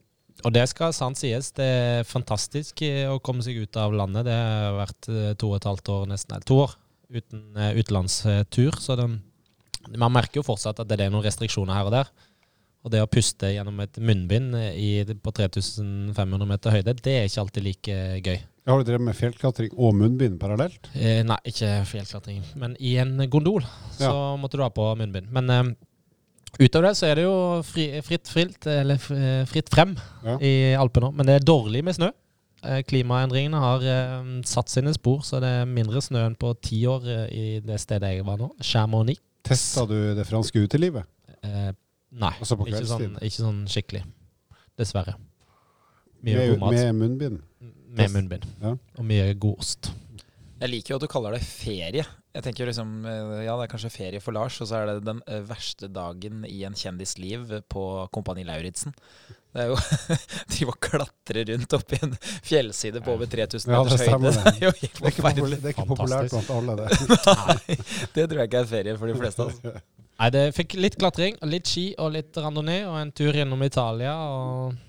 Og 0.44 0.52
det 0.52 0.66
skal 0.68 0.92
sant 0.94 1.18
sies, 1.18 1.48
det 1.56 1.66
er 1.66 2.08
fantastisk 2.08 2.82
eh, 2.84 3.06
å 3.08 3.20
komme 3.24 3.44
seg 3.44 3.62
ut 3.64 3.78
av 3.80 3.94
landet. 3.96 4.26
Det 4.28 4.36
har 4.36 4.76
vært 4.76 5.08
eh, 5.12 5.32
to 5.40 5.52
og 5.52 5.58
et 5.58 5.68
halvt 5.70 5.92
år, 5.94 6.04
nesten, 6.12 6.36
eller 6.36 6.48
to 6.48 6.60
år 6.66 6.76
uten 7.16 7.42
eh, 7.56 7.78
utenlandstur. 7.80 8.76
Så 8.82 8.98
det, 9.00 9.08
man 9.96 10.14
merker 10.14 10.42
jo 10.42 10.46
fortsatt 10.46 10.82
at 10.82 10.90
det 10.90 11.00
er 11.00 11.14
noen 11.14 11.24
restriksjoner 11.26 11.78
her 11.78 11.88
og 11.88 11.96
der. 11.96 12.12
Og 12.86 12.92
det 12.94 13.00
å 13.02 13.08
puste 13.10 13.48
gjennom 13.50 13.80
et 13.82 13.96
munnbind 13.98 14.54
i, 14.78 15.00
på 15.02 15.32
3500 15.34 16.46
meter 16.46 16.76
høyde, 16.76 16.94
det 17.02 17.16
er 17.16 17.24
ikke 17.26 17.42
alltid 17.42 17.66
like 17.66 17.96
gøy. 18.22 18.36
Har 18.66 18.82
du 18.82 18.86
drevet 18.86 19.06
med 19.06 19.14
fjellklatring 19.14 19.74
og 19.78 19.94
munnbind 19.94 20.38
parallelt? 20.42 20.88
Eh, 20.94 21.20
nei, 21.26 21.38
ikke 21.50 21.70
fjellklatring, 21.86 22.44
men 22.58 22.76
i 22.82 22.96
en 22.98 23.14
gondol 23.30 23.66
så 23.94 24.34
måtte 24.38 24.58
du 24.58 24.64
ha 24.64 24.70
på 24.74 24.86
munnbind. 24.98 25.30
Men 25.34 25.50
eh, 25.54 25.68
utover 26.60 26.88
det 26.88 26.94
så 26.98 27.06
er 27.10 27.18
det 27.18 27.24
jo 27.26 27.34
fri, 27.66 27.86
fritt, 28.06 28.28
frilt, 28.32 28.66
eller 28.70 29.00
eh, 29.14 29.42
fritt 29.50 29.68
frem 29.72 29.96
Ja. 30.24 30.36
i 30.40 30.52
Alpene. 30.78 31.12
Men 31.14 31.26
det 31.28 31.34
er 31.40 31.44
dårlig 31.46 31.82
med 31.84 31.96
snø. 31.98 32.10
Eh, 32.66 32.80
klimaendringene 32.88 33.60
har 33.60 33.84
eh, 33.84 34.30
satt 34.48 34.72
sine 34.72 34.92
spor, 34.96 35.20
så 35.26 35.40
det 35.44 35.50
er 35.60 35.68
mindre 35.70 36.00
snø 36.02 36.24
enn 36.26 36.36
på 36.40 36.54
ti 36.64 36.80
år 36.88 37.04
i 37.30 37.60
det 37.64 37.78
stedet 37.82 38.14
jeg 38.16 38.24
var 38.26 38.38
nå. 38.40 38.50
Chamonix. 38.64 39.20
Testa 39.46 39.84
du 39.86 40.14
det 40.16 40.24
franske 40.26 40.58
utelivet? 40.64 41.06
Eh, 41.44 41.70
nei, 42.16 42.32
Altså 42.40 42.56
ikke 42.64 42.86
sånn, 42.88 43.18
ikke 43.22 43.42
sånn 43.44 43.60
skikkelig. 43.70 44.02
Dessverre. 44.76 45.14
Mye 46.24 46.34
Med, 46.40 46.48
god 46.50 46.58
mat. 46.64 46.72
med 46.74 46.94
munnbind? 46.98 47.38
Med 47.96 48.10
munnbind. 48.12 48.44
Ja. 48.62 48.72
Og 48.98 49.04
mye 49.06 49.28
god 49.38 49.60
ost. 49.62 49.92
Jeg 50.60 50.70
liker 50.72 50.94
jo 50.94 50.96
at 50.98 51.04
du 51.04 51.10
kaller 51.12 51.36
det 51.36 51.42
ferie. 51.44 52.02
Jeg 52.36 52.44
tenker 52.44 52.64
jo 52.64 52.68
liksom, 52.68 52.90
eh, 53.08 53.44
Ja, 53.46 53.54
det 53.56 53.64
er 53.66 53.72
kanskje 53.72 53.90
ferie 53.94 54.20
for 54.20 54.36
Lars, 54.36 54.58
og 54.60 54.68
så 54.68 54.82
er 54.82 54.90
det 54.90 55.06
den 55.08 55.22
eh, 55.26 55.40
verste 55.48 55.88
dagen 55.88 56.44
i 56.48 56.62
en 56.68 56.76
kjendis 56.76 57.16
liv 57.22 57.48
på 57.72 57.84
Kompani 58.12 58.44
Lauritzen. 58.44 58.92
Det 59.56 59.64
er 59.64 59.70
jo 59.70 59.76
De 60.52 60.66
og 60.68 60.76
klatre 60.84 61.46
rundt 61.48 61.72
oppi 61.78 61.96
en 62.04 62.12
fjellside 62.44 63.00
på 63.00 63.14
over 63.14 63.30
3000 63.32 63.72
Ja, 63.72 63.80
meters 63.86 64.02
stemmer 64.04 64.36
høyde. 64.36 64.44
det. 64.44 64.52
Det 64.52 64.62
er 64.62 64.66
jo 64.66 64.74
helt 64.82 64.98
Det 65.00 65.06
er 65.06 65.12
ikke, 65.14 65.22
forferdelig. 65.22 65.42
popul- 65.42 65.56
det 65.56 65.64
er 65.64 65.76
ikke 65.76 65.88
populært 65.92 66.34
blant 66.34 66.50
alle, 66.58 66.76
det. 66.76 66.88
Nei, 67.40 67.78
det 68.18 68.26
tror 68.28 68.42
jeg 68.42 68.50
ikke 68.52 68.60
er 68.66 68.70
ferie 68.74 68.96
for 69.00 69.06
de 69.12 69.16
fleste. 69.22 69.46
Altså. 69.48 69.76
Nei, 70.16 70.28
det 70.36 70.42
fikk 70.56 70.76
litt 70.80 70.94
klatring, 71.00 71.38
litt 71.48 71.68
ski 71.72 71.86
og 72.00 72.12
litt 72.14 72.36
randonee, 72.40 72.84
og 72.88 72.98
en 73.00 73.10
tur 73.16 73.32
gjennom 73.36 73.64
Italia. 73.64 74.12
Og 74.28 74.76
ja, 74.76 74.85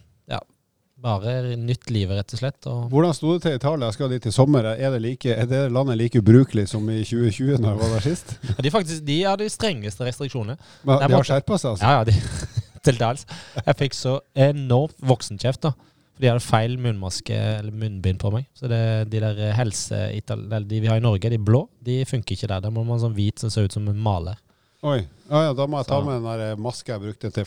bare 1.02 1.56
nytt 1.62 1.90
liv, 1.94 2.10
rett 2.10 2.34
og 2.34 2.40
slett. 2.40 2.68
Og 2.70 2.88
Hvordan 2.92 3.14
sto 3.14 3.34
det 3.36 3.42
til 3.46 3.56
Italia? 3.60 3.90
Skal 3.94 4.10
de 4.10 4.20
til 4.24 4.34
sommer. 4.34 4.66
Er 4.74 4.92
det, 4.96 5.02
like, 5.04 5.30
er 5.30 5.46
det 5.50 5.60
landet 5.72 5.98
like 6.00 6.20
ubrukelig 6.24 6.68
som 6.72 6.88
i 6.90 7.04
2020, 7.06 7.60
når 7.62 7.70
jeg 7.70 7.80
var 7.82 7.92
der 7.94 8.06
sist? 8.08 8.34
Ja, 8.56 8.62
de, 8.66 8.72
faktisk, 8.74 9.04
de 9.06 9.18
har 9.24 9.38
de 9.38 9.50
strengeste 9.54 10.08
restriksjonene. 10.08 10.58
Men 10.88 11.04
de 11.06 11.14
har 11.20 11.28
skjerpa 11.30 11.60
seg, 11.62 11.76
altså? 11.76 11.86
Ja, 11.86 12.00
ja, 12.00 12.04
de, 12.10 12.16
til 12.88 12.98
dels. 13.02 13.28
Jeg 13.62 13.78
fikk 13.84 13.98
så 13.98 14.18
enormt 14.48 14.98
voksenkjeft, 15.06 15.68
da. 15.70 15.74
For 16.18 16.26
de 16.26 16.32
hadde 16.32 16.42
feil 16.42 16.80
munnmaske 16.82 17.36
eller 17.60 17.74
munnbind 17.78 18.18
på 18.24 18.32
meg. 18.34 18.48
Så 18.58 18.66
det, 18.72 18.82
de 19.14 19.20
der 19.22 19.54
helse 19.54 20.00
de 20.18 20.80
vi 20.82 20.90
har 20.90 20.98
i 20.98 21.04
Norge, 21.06 21.30
de 21.30 21.38
blå, 21.38 21.68
de 21.86 22.00
funker 22.10 22.34
ikke 22.34 22.50
der. 22.50 22.64
Da 22.66 22.72
må 22.74 22.82
man 22.88 22.98
sånn 23.04 23.14
hvit 23.14 23.38
som 23.44 23.54
ser 23.54 23.68
ut 23.70 23.76
som 23.78 23.86
en 23.92 24.00
maler. 24.02 24.40
Oi. 24.82 25.04
Ja, 25.30 25.44
ja, 25.50 25.54
da 25.54 25.68
må 25.70 25.78
jeg 25.78 25.90
ta 25.92 26.00
Så- 26.00 26.06
med 26.06 26.18
den 26.18 26.26
der 26.42 26.56
maska 26.58 26.96
jeg 26.96 27.02
brukte 27.06 27.30
til 27.34 27.46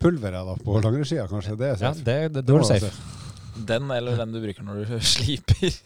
fluorpulveret 0.00 0.46
da, 0.46 0.56
på 0.64 0.80
langrennsskia, 0.82 1.26
kanskje. 1.30 1.56
Det 1.58 1.66
er 1.66 1.76
Ja, 1.76 1.92
safe. 1.92 2.04
det, 2.04 2.32
det, 2.34 2.42
da 2.46 2.54
er 2.54 2.58
du 2.58 2.64
safe. 2.64 2.90
Den 3.66 3.90
eller 3.90 4.16
den 4.20 4.32
du 4.34 4.40
bruker 4.42 4.62
når 4.66 4.84
du 4.84 4.98
sliper. 5.14 5.72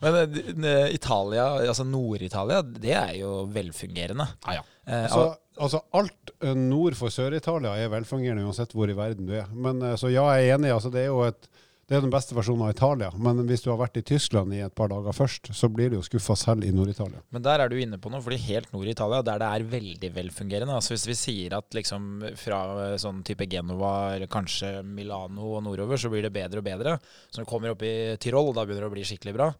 Men 0.00 0.64
eh, 0.64 0.94
Italia, 0.94 1.46
altså 1.68 1.84
Nord-Italia, 1.88 2.62
det 2.62 2.92
er 2.96 3.14
jo 3.20 3.44
velfungerende. 3.52 4.26
Ja, 4.46 4.58
ja. 4.60 4.66
Eh, 4.86 5.02
Altså, 5.04 5.24
altså 5.60 5.80
alt 5.96 6.30
eh, 6.42 6.54
nord 6.56 6.94
for 6.98 7.08
Sør-Italia 7.12 7.74
er 7.80 7.90
velfungerende 7.92 8.44
uansett 8.48 8.72
hvor 8.76 8.90
i 8.90 8.96
verden 8.96 9.26
du 9.28 9.34
er. 9.40 9.48
Men 9.52 9.82
eh, 9.82 9.96
Så 10.00 10.10
ja, 10.12 10.24
jeg 10.36 10.48
er 10.50 10.58
enig. 10.58 10.72
Altså, 10.74 10.90
det 10.92 11.00
er 11.06 11.10
jo 11.10 11.22
et, 11.28 11.48
det 11.90 11.96
er 11.98 12.04
den 12.04 12.12
beste 12.12 12.36
versjonen 12.36 12.68
av 12.68 12.70
Italia. 12.70 13.08
Men 13.18 13.40
hvis 13.48 13.64
du 13.64 13.72
har 13.72 13.78
vært 13.80 13.98
i 13.98 14.04
Tyskland 14.06 14.54
i 14.54 14.60
et 14.62 14.74
par 14.78 14.92
dager 14.92 15.10
først, 15.16 15.48
så 15.58 15.66
blir 15.74 15.90
du 15.90 15.96
jo 15.96 16.04
skuffa 16.06 16.36
selv 16.38 16.62
i 16.62 16.70
Nord-Italia. 16.70 17.18
Men 17.34 17.42
der 17.42 17.64
er 17.64 17.72
du 17.72 17.74
inne 17.82 17.98
på 17.98 18.12
noe, 18.12 18.22
fordi 18.22 18.38
helt 18.44 18.70
nord 18.70 18.86
i 18.86 18.92
Italia, 18.94 19.18
der 19.26 19.40
det 19.42 19.48
er 19.48 19.64
veldig 19.72 20.10
velfungerende 20.14 20.76
altså 20.76 20.94
Hvis 20.94 21.08
vi 21.08 21.16
sier 21.18 21.56
at 21.58 21.74
liksom 21.74 22.06
fra 22.38 22.60
eh, 22.84 22.94
sånn 23.02 23.24
type 23.26 23.48
Genova 23.50 24.14
eller 24.14 24.30
kanskje 24.30 24.84
Milano 24.86 25.56
og 25.56 25.64
nordover, 25.66 25.98
så 25.98 26.12
blir 26.12 26.22
det 26.28 26.30
bedre 26.38 26.62
og 26.62 26.68
bedre. 26.70 26.94
Så 27.26 27.40
når 27.40 27.48
du 27.48 27.50
kommer 27.56 27.74
opp 27.74 27.82
i 27.82 27.92
Tyrol, 28.22 28.52
da 28.54 28.62
begynner 28.62 28.86
det 28.86 28.92
å 28.92 28.94
bli 28.94 29.08
skikkelig 29.10 29.34
bra. 29.40 29.50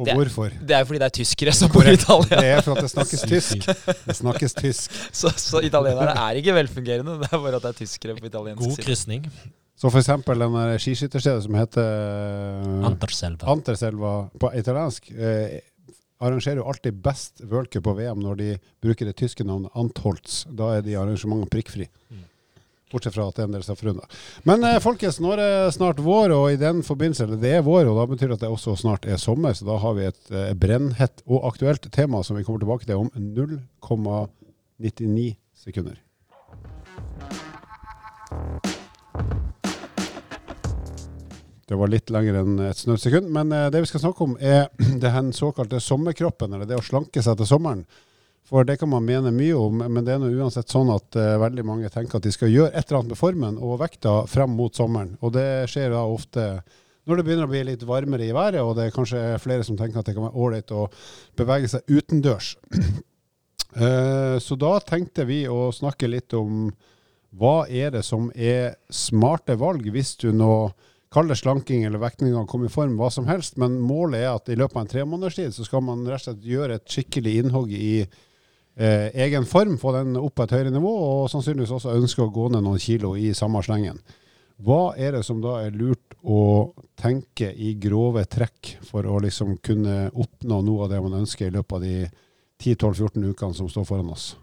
Og 0.00 0.02
Det 0.02 0.10
er, 0.10 0.18
hvorfor? 0.18 0.58
det 0.66 0.74
er 0.74 0.82
jo 0.82 0.90
fordi 0.90 0.98
det 1.04 1.08
er 1.12 1.16
tyskere 1.20 1.52
som 1.54 1.70
bor 1.70 1.86
i 1.86 1.94
Italia. 1.94 2.42
Det 2.42 2.52
er 2.56 2.62
for 2.66 2.74
at 2.74 2.86
det 2.88 2.92
snakkes 2.96 3.24
tysk. 3.36 3.70
Det 4.08 4.18
snakkes 4.18 4.58
tysk. 4.58 5.00
Så, 5.22 5.30
så 5.36 5.62
italienere 5.62 6.18
er 6.26 6.42
ikke 6.42 6.58
velfungerende, 6.58 7.20
det 7.22 7.30
er 7.30 7.42
bare 7.46 7.62
at 7.62 7.70
det 7.70 7.74
er 7.76 7.82
tyskere 7.84 8.18
på 8.18 8.26
italiensk 8.32 8.64
God 8.64 8.74
side. 8.74 8.86
krysning. 8.88 9.26
Så 9.80 9.88
eksempel 9.96 10.42
den 10.42 10.56
skiskytterstedet 10.76 11.46
som 11.46 11.54
heter 11.56 11.86
eh, 11.86 12.84
Anterselva. 12.84 13.46
Anterselva 13.48 14.10
på 14.40 14.50
italiensk, 14.58 15.08
eh, 15.16 15.60
arrangerer 16.20 16.60
jo 16.60 16.66
alltid 16.68 16.94
best 17.00 17.40
worldcup 17.48 17.84
på 17.86 17.94
VM 17.96 18.20
når 18.20 18.34
de 18.36 18.48
bruker 18.84 19.08
det 19.08 19.16
tyske 19.16 19.44
navnet 19.48 19.72
Antholz. 19.80 20.42
Da 20.52 20.74
er 20.76 20.82
de 20.84 20.98
arrangementene 21.00 21.48
prikkfri. 21.48 21.86
Mm. 22.12 22.26
Bortsett 22.92 23.14
fra 23.14 23.28
at 23.30 23.36
det 23.38 23.42
er 23.44 23.48
en 23.48 23.54
del 23.56 23.64
strafferunder. 23.64 24.06
Men 24.50 24.58
eh, 24.68 24.82
folkens, 24.84 25.16
nå 25.22 25.28
er 25.32 25.38
det 25.40 25.72
snart 25.78 25.98
vår, 26.04 26.28
og 26.36 26.44
i 26.52 26.60
den 26.60 26.84
forbindelse, 26.84 27.24
eller 27.24 27.40
det 27.40 27.54
er 27.56 27.64
vår, 27.64 27.88
og 27.88 27.96
da 28.02 28.04
betyr 28.10 28.28
det 28.28 28.36
at 28.40 28.44
det 28.44 28.52
også 28.52 28.76
snart 28.82 29.08
er 29.08 29.16
sommer, 29.22 29.52
så 29.56 29.64
da 29.70 29.76
har 29.80 29.92
vi 29.96 30.04
et 30.10 30.24
eh, 30.34 30.52
brennhett 30.60 31.16
og 31.24 31.46
aktuelt 31.54 31.88
tema 31.94 32.20
som 32.26 32.36
vi 32.36 32.44
kommer 32.44 32.60
tilbake 32.60 32.84
til 32.84 33.00
om 33.00 33.08
0,99 33.16 35.32
sekunder. 35.64 35.96
Det 41.70 41.76
var 41.78 41.86
litt 41.86 42.10
lenger 42.10 42.40
enn 42.40 42.56
et 42.66 42.78
snøtt 42.80 42.98
sekund, 43.04 43.28
men 43.30 43.52
eh, 43.54 43.68
det 43.70 43.84
vi 43.84 43.86
skal 43.86 44.02
snakke 44.02 44.24
om 44.26 44.32
er 44.42 44.64
den 45.04 45.28
såkalte 45.30 45.78
sommerkroppen, 45.78 46.56
eller 46.56 46.66
det 46.66 46.80
å 46.80 46.82
slanke 46.82 47.22
seg 47.22 47.36
til 47.38 47.46
sommeren. 47.46 47.84
For 48.50 48.66
det 48.66 48.80
kan 48.80 48.90
man 48.90 49.06
mene 49.06 49.30
mye 49.30 49.54
om, 49.54 49.78
men 49.78 50.02
det 50.02 50.16
er 50.16 50.18
nå 50.18 50.32
uansett 50.34 50.72
sånn 50.72 50.90
at 50.90 51.14
uh, 51.14 51.36
veldig 51.38 51.62
mange 51.68 51.92
tenker 51.94 52.18
at 52.18 52.26
de 52.26 52.32
skal 52.34 52.50
gjøre 52.50 52.72
et 52.74 52.88
eller 52.88 53.04
annet 53.04 53.14
med 53.14 53.20
formen 53.20 53.60
og 53.62 53.78
vekta 53.84 54.16
frem 54.26 54.58
mot 54.58 54.74
sommeren. 54.74 55.14
Og 55.22 55.36
det 55.36 55.46
skjer 55.70 55.94
da 55.94 56.02
ofte 56.10 56.48
når 57.06 57.20
det 57.20 57.26
begynner 57.28 57.46
å 57.46 57.52
bli 57.52 57.62
litt 57.70 57.86
varmere 57.86 58.26
i 58.26 58.34
været, 58.34 58.64
og 58.66 58.74
det 58.74 58.88
er 58.88 58.96
kanskje 58.96 59.22
flere 59.38 59.62
som 59.66 59.78
tenker 59.78 60.02
at 60.02 60.10
det 60.10 60.16
kan 60.18 60.26
være 60.26 60.42
ålreit 60.42 60.74
å 60.74 60.88
bevege 61.38 61.70
seg 61.70 61.86
utendørs. 61.86 62.56
Uh, 63.78 64.34
så 64.48 64.58
da 64.58 64.74
tenkte 64.82 65.30
vi 65.30 65.44
å 65.46 65.68
snakke 65.70 66.10
litt 66.10 66.34
om 66.34 66.72
hva 67.38 67.60
er 67.70 67.94
det 67.94 68.02
som 68.02 68.32
er 68.34 68.74
smarte 68.90 69.54
valg 69.54 69.86
hvis 69.94 70.16
du 70.18 70.32
nå 70.34 70.54
kaller 71.10 71.34
slanking 71.34 71.84
eller 71.84 72.02
vekting 72.02 72.34
og 72.38 72.48
komme 72.50 72.68
i 72.68 72.72
form, 72.72 72.96
hva 72.98 73.10
som 73.10 73.26
helst. 73.30 73.58
Men 73.60 73.78
målet 73.82 74.22
er 74.22 74.32
at 74.32 74.50
i 74.50 74.56
løpet 74.58 74.76
av 74.76 74.84
en 74.84 74.90
tremånederstid 74.92 75.54
så 75.56 75.66
skal 75.66 75.82
man 75.84 76.04
rett 76.06 76.22
og 76.22 76.28
slett 76.28 76.50
gjøre 76.52 76.78
et 76.78 76.94
skikkelig 76.94 77.36
innhogg 77.42 77.72
i 77.74 77.94
eh, 78.00 79.08
egen 79.26 79.46
form, 79.48 79.76
få 79.80 79.94
den 79.98 80.14
opp 80.20 80.36
på 80.38 80.46
et 80.46 80.54
høyere 80.54 80.74
nivå, 80.74 80.90
og 80.90 81.30
sannsynligvis 81.32 81.74
også 81.76 81.96
ønske 81.98 82.24
å 82.24 82.32
gå 82.34 82.48
ned 82.54 82.64
noen 82.66 82.82
kilo 82.82 83.16
i 83.18 83.32
samme 83.36 83.62
slengen. 83.66 83.98
Hva 84.60 84.92
er 85.00 85.16
det 85.16 85.24
som 85.24 85.40
da 85.40 85.56
er 85.64 85.74
lurt 85.74 86.18
å 86.20 86.70
tenke 87.00 87.48
i 87.48 87.72
grove 87.80 88.26
trekk 88.28 88.76
for 88.84 89.08
å 89.08 89.16
liksom 89.24 89.56
kunne 89.64 90.10
oppnå 90.12 90.60
noe 90.66 90.84
av 90.84 90.92
det 90.92 91.00
man 91.00 91.22
ønsker 91.22 91.48
i 91.48 91.54
løpet 91.54 91.78
av 91.78 91.86
de 91.86 91.94
10-12-14 92.60 93.30
ukene 93.32 93.56
som 93.56 93.70
står 93.72 93.88
foran 93.88 94.12
oss? 94.12 94.34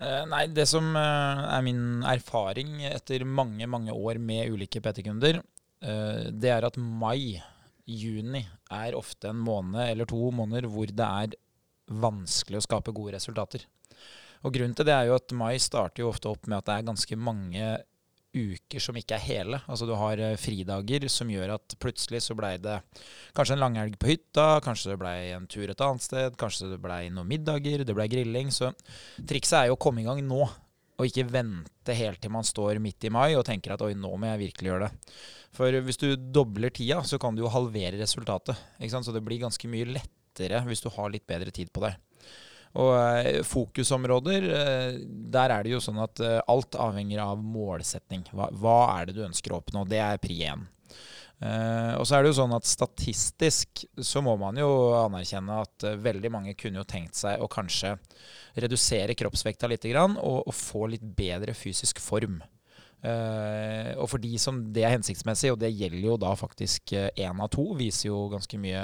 Eh, 0.00 0.22
nei, 0.30 0.46
det 0.48 0.64
som 0.70 0.94
eh, 0.96 1.40
er 1.52 1.64
min 1.64 2.00
erfaring 2.08 2.78
etter 2.88 3.26
mange, 3.28 3.66
mange 3.68 3.92
år 3.92 4.16
med 4.16 4.48
ulike 4.54 4.80
PT-kunder, 4.80 5.42
eh, 5.84 6.30
det 6.32 6.52
er 6.54 6.64
at 6.64 6.78
mai, 6.80 7.36
juni, 7.84 8.40
er 8.72 8.96
ofte 8.96 9.32
en 9.32 9.42
måned 9.44 9.82
eller 9.82 10.08
to 10.08 10.30
måneder 10.32 10.68
hvor 10.70 10.88
det 10.88 11.08
er 11.24 11.36
vanskelig 12.00 12.60
å 12.60 12.64
skape 12.64 12.94
gode 12.96 13.16
resultater. 13.18 13.66
Og 14.40 14.54
Grunnen 14.54 14.76
til 14.78 14.86
det 14.88 14.94
er 14.94 15.10
jo 15.10 15.18
at 15.18 15.34
mai 15.36 15.58
starter 15.60 16.04
jo 16.04 16.12
ofte 16.14 16.30
opp 16.30 16.46
med 16.48 16.60
at 16.60 16.68
det 16.68 16.76
er 16.78 16.86
ganske 16.86 17.18
mange 17.20 17.72
uker 18.34 18.82
som 18.82 18.96
ikke 18.98 19.16
er 19.16 19.24
hele. 19.24 19.60
Altså 19.66 19.88
du 19.88 19.94
har 19.98 20.20
eh, 20.22 20.36
fridager 20.40 21.06
som 21.10 21.30
gjør 21.30 21.56
at 21.56 21.76
plutselig 21.82 22.22
så 22.24 22.36
blei 22.38 22.54
det 22.62 22.78
kanskje 23.36 23.56
en 23.56 23.62
langhelg 23.64 23.98
på 24.00 24.12
hytta, 24.12 24.60
kanskje 24.64 24.92
det 24.92 24.98
blei 25.02 25.16
en 25.34 25.48
tur 25.50 25.70
et 25.70 25.84
annet 25.86 26.06
sted, 26.06 26.38
kanskje 26.40 26.72
det 26.72 26.80
blei 26.82 27.04
noen 27.12 27.30
middager, 27.30 27.84
det 27.84 27.96
blei 27.96 28.08
grilling. 28.12 28.52
Så 28.54 28.72
trikset 29.28 29.58
er 29.62 29.70
jo 29.70 29.78
å 29.78 29.82
komme 29.82 30.04
i 30.04 30.08
gang 30.08 30.22
nå, 30.26 30.44
og 31.00 31.08
ikke 31.08 31.28
vente 31.32 31.96
helt 31.96 32.20
til 32.22 32.32
man 32.34 32.46
står 32.46 32.80
midt 32.82 33.08
i 33.08 33.12
mai 33.12 33.32
og 33.32 33.46
tenker 33.48 33.74
at 33.74 33.82
oi, 33.86 33.94
nå 33.96 34.12
må 34.14 34.28
jeg 34.32 34.44
virkelig 34.44 34.72
gjøre 34.72 34.88
det. 34.88 35.14
For 35.56 35.80
hvis 35.86 35.98
du 35.98 36.12
dobler 36.14 36.70
tida, 36.74 37.00
så 37.02 37.18
kan 37.18 37.34
du 37.34 37.42
jo 37.42 37.50
halvere 37.50 37.98
resultatet. 37.98 38.58
Så 38.78 39.14
det 39.14 39.24
blir 39.26 39.42
ganske 39.42 39.70
mye 39.70 39.88
lettere 39.96 40.60
hvis 40.68 40.84
du 40.84 40.90
har 40.94 41.10
litt 41.10 41.26
bedre 41.26 41.50
tid 41.54 41.72
på 41.74 41.82
deg. 41.86 41.96
Og 42.78 42.92
eh, 42.94 43.40
fokusområder, 43.46 44.44
eh, 44.54 44.98
der 45.34 45.54
er 45.56 45.66
det 45.66 45.72
jo 45.72 45.80
sånn 45.82 45.98
at 46.04 46.20
eh, 46.22 46.38
alt 46.50 46.76
avhenger 46.78 47.24
av 47.24 47.40
målsetning. 47.42 48.22
Hva, 48.30 48.46
hva 48.54 48.76
er 48.98 49.08
det 49.08 49.16
du 49.16 49.24
ønsker 49.26 49.54
å 49.54 49.58
oppnå? 49.58 49.82
Det 49.90 49.98
er 50.02 50.20
pri 50.22 50.38
én. 50.52 50.68
Uh, 51.40 51.96
og 51.96 52.02
så 52.04 52.18
er 52.18 52.20
det 52.20 52.34
jo 52.34 52.36
sånn 52.36 52.52
at 52.52 52.66
Statistisk 52.68 53.86
så 54.04 54.20
må 54.20 54.34
man 54.36 54.58
jo 54.60 54.68
anerkjenne 54.98 55.54
at 55.62 55.86
uh, 55.88 55.94
veldig 55.96 56.28
mange 56.34 56.52
kunne 56.52 56.82
jo 56.82 56.84
tenkt 56.84 57.16
seg 57.16 57.40
å 57.40 57.48
kanskje 57.48 57.94
redusere 58.60 59.16
kroppsvekta 59.16 59.70
litt 59.72 59.86
grann, 59.88 60.18
og, 60.20 60.42
og 60.44 60.52
få 60.52 60.90
litt 60.92 61.06
bedre 61.16 61.54
fysisk 61.56 62.02
form. 62.04 62.42
Uh, 63.00 63.96
og 63.96 64.10
for 64.12 64.20
de 64.20 64.34
som 64.40 64.58
det 64.74 64.82
er 64.84 64.92
hensiktsmessig, 64.92 65.54
og 65.54 65.60
det 65.62 65.72
gjelder 65.72 66.04
jo 66.04 66.16
da 66.20 66.34
faktisk 66.36 66.92
én 66.92 67.38
uh, 67.38 67.44
av 67.46 67.48
to, 67.54 67.64
viser 67.78 68.10
jo 68.10 68.26
ganske 68.32 68.60
mye 68.60 68.82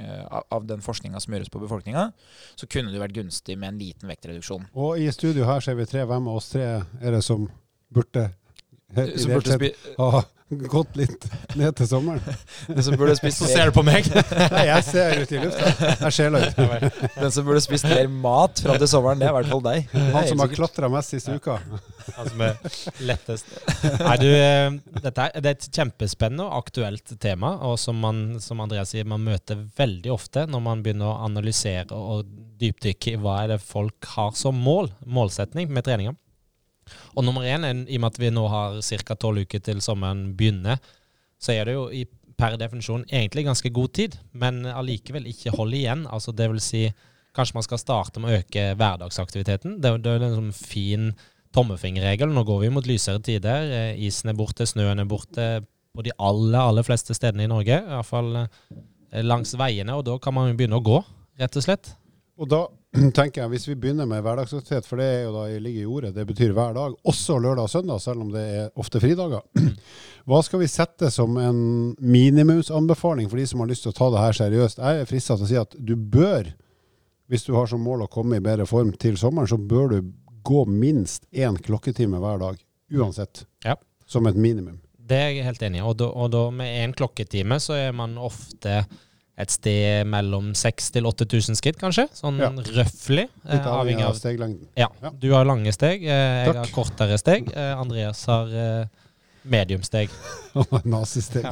uh, 0.00 0.40
av 0.40 0.68
den 0.68 0.84
forskninga 0.84 1.20
som 1.20 1.36
gjøres 1.36 1.52
på 1.52 1.60
befolkninga, 1.60 2.08
så 2.56 2.68
kunne 2.70 2.94
det 2.94 3.02
vært 3.02 3.16
gunstig 3.18 3.58
med 3.60 3.74
en 3.74 3.82
liten 3.82 4.08
vektreduksjon. 4.08 4.70
Og 4.72 5.02
i 5.02 5.10
studio 5.12 5.48
her 5.48 5.64
ser 5.64 5.76
vi 5.76 5.88
tre. 5.88 6.06
Hvem 6.08 6.30
av 6.32 6.40
oss 6.40 6.52
tre 6.54 6.68
er 6.80 7.16
det 7.16 7.20
som 7.26 7.44
burde, 7.92 8.30
som 8.88 9.36
burde 9.36 9.74
ha 9.98 10.24
gått 10.60 10.96
litt 10.98 11.26
ned 11.56 11.76
til 11.76 11.88
sommeren. 11.88 12.40
Den 12.68 12.84
som 12.84 12.96
burde 13.00 13.14
spist 13.16 13.42
Så 13.42 13.48
ser 13.50 13.70
du 13.70 13.76
på 13.76 13.84
meg? 13.86 14.08
Nei, 14.54 14.66
jeg 14.68 14.86
ser 14.88 15.22
ut 15.22 15.32
i 15.32 15.40
lufta. 15.42 15.72
Jeg 16.06 16.16
ser 16.16 16.36
ut. 16.36 17.00
Den 17.16 17.34
som 17.34 17.46
burde 17.46 17.62
spist 17.64 17.88
mer 17.88 18.08
mat 18.12 18.64
fram 18.64 18.80
til 18.80 18.90
sommeren, 18.90 19.20
det 19.20 19.28
er 19.28 19.34
i 19.34 19.38
hvert 19.40 19.52
fall 19.52 19.64
deg. 19.64 19.96
Han 20.16 20.28
som 20.28 20.44
har 20.44 20.52
klatra 20.52 20.92
mest 20.92 21.14
siste 21.14 21.36
uka. 21.36 21.58
Han 22.16 22.30
som 22.30 22.44
er 22.46 22.56
lettest. 23.08 23.52
Nei, 24.02 24.16
du, 24.20 24.28
dette 25.02 25.26
er, 25.26 25.36
det 25.38 25.50
er 25.50 25.56
et 25.56 25.68
kjempespennende 25.68 26.46
og 26.46 26.62
aktuelt 26.62 27.14
tema, 27.22 27.54
og 27.68 27.78
som, 27.80 27.98
man, 28.02 28.22
som 28.42 28.62
Andreas 28.64 28.94
sier, 28.94 29.08
man 29.08 29.24
møter 29.24 29.60
veldig 29.78 30.12
ofte 30.14 30.46
når 30.50 30.64
man 30.64 30.82
begynner 30.84 31.10
å 31.10 31.20
analysere 31.26 31.96
og 31.96 32.26
dypdykke 32.62 33.14
i 33.14 33.20
hva 33.20 33.42
er 33.42 33.54
det 33.54 33.62
folk 33.64 34.10
har 34.14 34.34
som 34.38 34.58
mål, 34.58 34.92
målsetning 35.06 35.70
med 35.72 35.86
treninga. 35.86 36.16
Og 37.14 37.24
nummer 37.24 37.46
én, 37.46 37.64
i 37.86 37.96
og 37.96 38.02
med 38.02 38.10
at 38.10 38.18
vi 38.20 38.32
nå 38.34 38.48
har 38.50 38.80
ca. 38.82 39.16
tolv 39.16 39.44
uker 39.46 39.62
til 39.64 39.80
sommeren 39.84 40.32
begynner, 40.36 40.82
så 41.42 41.54
er 41.54 41.68
det 41.68 41.76
jo 41.76 41.86
i, 41.94 42.04
per 42.38 42.56
definisjon 42.60 43.06
egentlig 43.10 43.46
ganske 43.46 43.70
god 43.74 43.94
tid, 43.98 44.18
men 44.32 44.64
allikevel 44.66 45.28
ikke 45.30 45.54
hold 45.56 45.74
igjen. 45.78 46.06
Altså 46.10 46.34
det 46.36 46.48
vil 46.50 46.62
si, 46.62 46.86
kanskje 47.36 47.58
man 47.58 47.66
skal 47.66 47.80
starte 47.80 48.22
med 48.22 48.32
å 48.32 48.40
øke 48.40 48.72
hverdagsaktiviteten. 48.78 49.78
Det, 49.82 49.94
det 50.04 50.16
er 50.16 50.26
en 50.26 50.38
sånn 50.40 50.56
fin 50.56 51.12
tommefingerregel. 51.54 52.32
Nå 52.32 52.44
går 52.48 52.64
vi 52.64 52.72
mot 52.74 52.88
lysere 52.88 53.22
tider. 53.24 53.70
Eh, 53.70 54.04
isen 54.06 54.32
er 54.32 54.38
borte, 54.38 54.66
snøen 54.68 55.02
er 55.02 55.08
borte 55.08 55.48
på 55.92 56.04
de 56.06 56.12
aller, 56.18 56.60
aller 56.60 56.86
fleste 56.86 57.16
stedene 57.16 57.46
i 57.46 57.50
Norge. 57.52 57.80
Iallfall 57.80 58.44
eh, 58.44 59.24
langs 59.24 59.56
veiene, 59.58 59.96
og 59.98 60.06
da 60.08 60.16
kan 60.22 60.36
man 60.36 60.54
begynne 60.56 60.80
å 60.80 60.84
gå, 60.84 61.02
rett 61.40 61.58
og 61.58 61.66
slett. 61.66 61.92
Og 62.40 62.48
da 62.48 62.62
tenker 63.16 63.42
jeg, 63.42 63.50
Hvis 63.52 63.68
vi 63.68 63.76
begynner 63.78 64.08
med 64.08 64.22
hverdagsaktivitet, 64.24 64.88
for 64.88 65.00
det 65.00 65.08
er 65.08 65.20
jo 65.26 65.34
da 65.36 65.44
jeg 65.50 65.62
ligger 65.64 65.82
i 65.82 65.90
ordet, 65.98 66.14
det 66.16 66.26
betyr 66.28 66.54
hver 66.56 66.74
dag, 66.76 66.96
også 67.08 67.38
lørdag 67.40 67.68
og 67.68 67.72
søndag, 67.72 68.00
selv 68.04 68.24
om 68.24 68.32
det 68.32 68.42
er 68.42 68.72
ofte 68.80 69.00
fridager. 69.02 69.44
Hva 70.28 70.40
skal 70.46 70.62
vi 70.62 70.70
sette 70.70 71.10
som 71.12 71.36
en 71.40 71.60
minimumsanbefaling 71.98 73.30
for 73.30 73.40
de 73.40 73.46
som 73.48 73.62
har 73.62 73.70
lyst 73.72 73.86
til 73.86 73.92
å 73.94 73.98
ta 73.98 74.10
det 74.12 74.24
her 74.24 74.40
seriøst? 74.40 74.82
Jeg 74.82 75.02
er 75.02 75.08
frista 75.08 75.36
til 75.36 75.48
å 75.48 75.52
si 75.52 75.60
at 75.60 75.76
du 75.78 75.96
bør, 75.96 76.52
hvis 77.32 77.46
du 77.48 77.54
har 77.56 77.68
som 77.70 77.82
mål 77.82 78.06
å 78.06 78.12
komme 78.12 78.38
i 78.38 78.44
bedre 78.44 78.68
form 78.68 78.92
til 79.00 79.16
sommeren, 79.20 79.50
så 79.50 79.58
bør 79.58 79.96
du 79.96 80.12
gå 80.44 80.64
minst 80.68 81.24
én 81.32 81.56
klokketime 81.62 82.18
hver 82.22 82.38
dag. 82.42 82.58
Uansett. 82.92 83.44
Ja. 83.64 83.76
Som 84.06 84.26
et 84.26 84.36
minimum. 84.36 84.80
Det 85.02 85.16
er 85.18 85.30
jeg 85.34 85.44
helt 85.44 85.62
enig 85.66 85.80
i. 85.80 85.82
Og 85.86 85.96
da, 85.98 86.06
og 86.12 86.30
da 86.32 86.44
med 86.54 86.76
én 86.84 86.92
klokketime 86.96 87.58
så 87.60 87.74
er 87.88 87.92
man 87.96 88.14
ofte 88.20 88.82
et 89.42 89.50
sted 89.50 90.04
mellom 90.06 90.50
6000 90.54 90.92
til 90.92 91.06
8000 91.08 91.56
skritt, 91.58 91.78
kanskje. 91.80 92.04
Sånn 92.14 92.38
Ja. 92.38 92.50
røftlig. 92.50 93.28
eh, 93.48 93.54
Litt 93.56 93.66
avhengig 93.66 94.04
av 94.04 94.14
steglengden. 94.14 94.68
Ja. 94.76 94.88
Du 95.18 95.30
har 95.32 95.44
lange 95.48 95.72
steg, 95.72 96.04
eh, 96.04 96.44
jeg 96.44 96.52
Takk. 96.54 96.56
har 96.56 96.66
kortere 96.76 97.18
steg. 97.18 97.48
Eh, 97.56 97.72
Andreas 97.80 98.24
har 98.26 98.88
mediumsteg. 99.42 100.10
Nazisteg. 100.92 101.46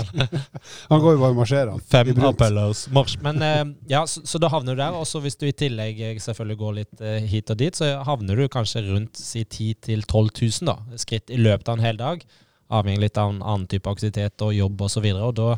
Han 0.89 1.01
går 1.01 1.17
jo 1.17 1.21
bare 1.21 1.33
og 1.33 1.39
marsjerer. 1.39 1.71
han. 1.73 1.83
Fem 1.91 2.13
appellers 2.29 2.85
marsj. 2.95 3.17
Men 3.25 3.43
eh, 3.45 3.63
ja, 3.91 4.05
så, 4.11 4.23
så 4.27 4.41
da 4.43 4.51
havner 4.53 4.77
du 4.77 4.83
der. 4.83 4.97
Og 4.97 5.09
så 5.09 5.23
hvis 5.25 5.39
du 5.41 5.47
i 5.49 5.55
tillegg 5.57 6.01
eh, 6.05 6.19
selvfølgelig 6.23 6.61
går 6.61 6.77
litt 6.81 7.03
eh, 7.05 7.19
hit 7.31 7.51
og 7.53 7.61
dit, 7.63 7.77
så 7.77 7.93
havner 8.07 8.39
du 8.39 8.47
kanskje 8.53 8.85
rundt 8.87 9.21
si 9.21 9.45
10 9.45 9.75
000-12 10.05 10.63
000 10.63 10.71
da, 10.71 10.79
skritt 11.01 11.33
i 11.33 11.41
løpet 11.41 11.69
av 11.69 11.79
en 11.79 11.87
hel 11.89 12.01
dag. 12.01 12.25
Avhengig 12.71 13.09
litt 13.09 13.19
av 13.19 13.33
en 13.33 13.43
annen 13.43 13.67
type 13.71 13.91
aktivitet 13.91 14.47
og 14.47 14.55
jobb 14.55 14.87
osv. 14.87 15.09
Og, 15.11 15.17
så 15.17 15.31
og 15.31 15.39
da, 15.41 15.49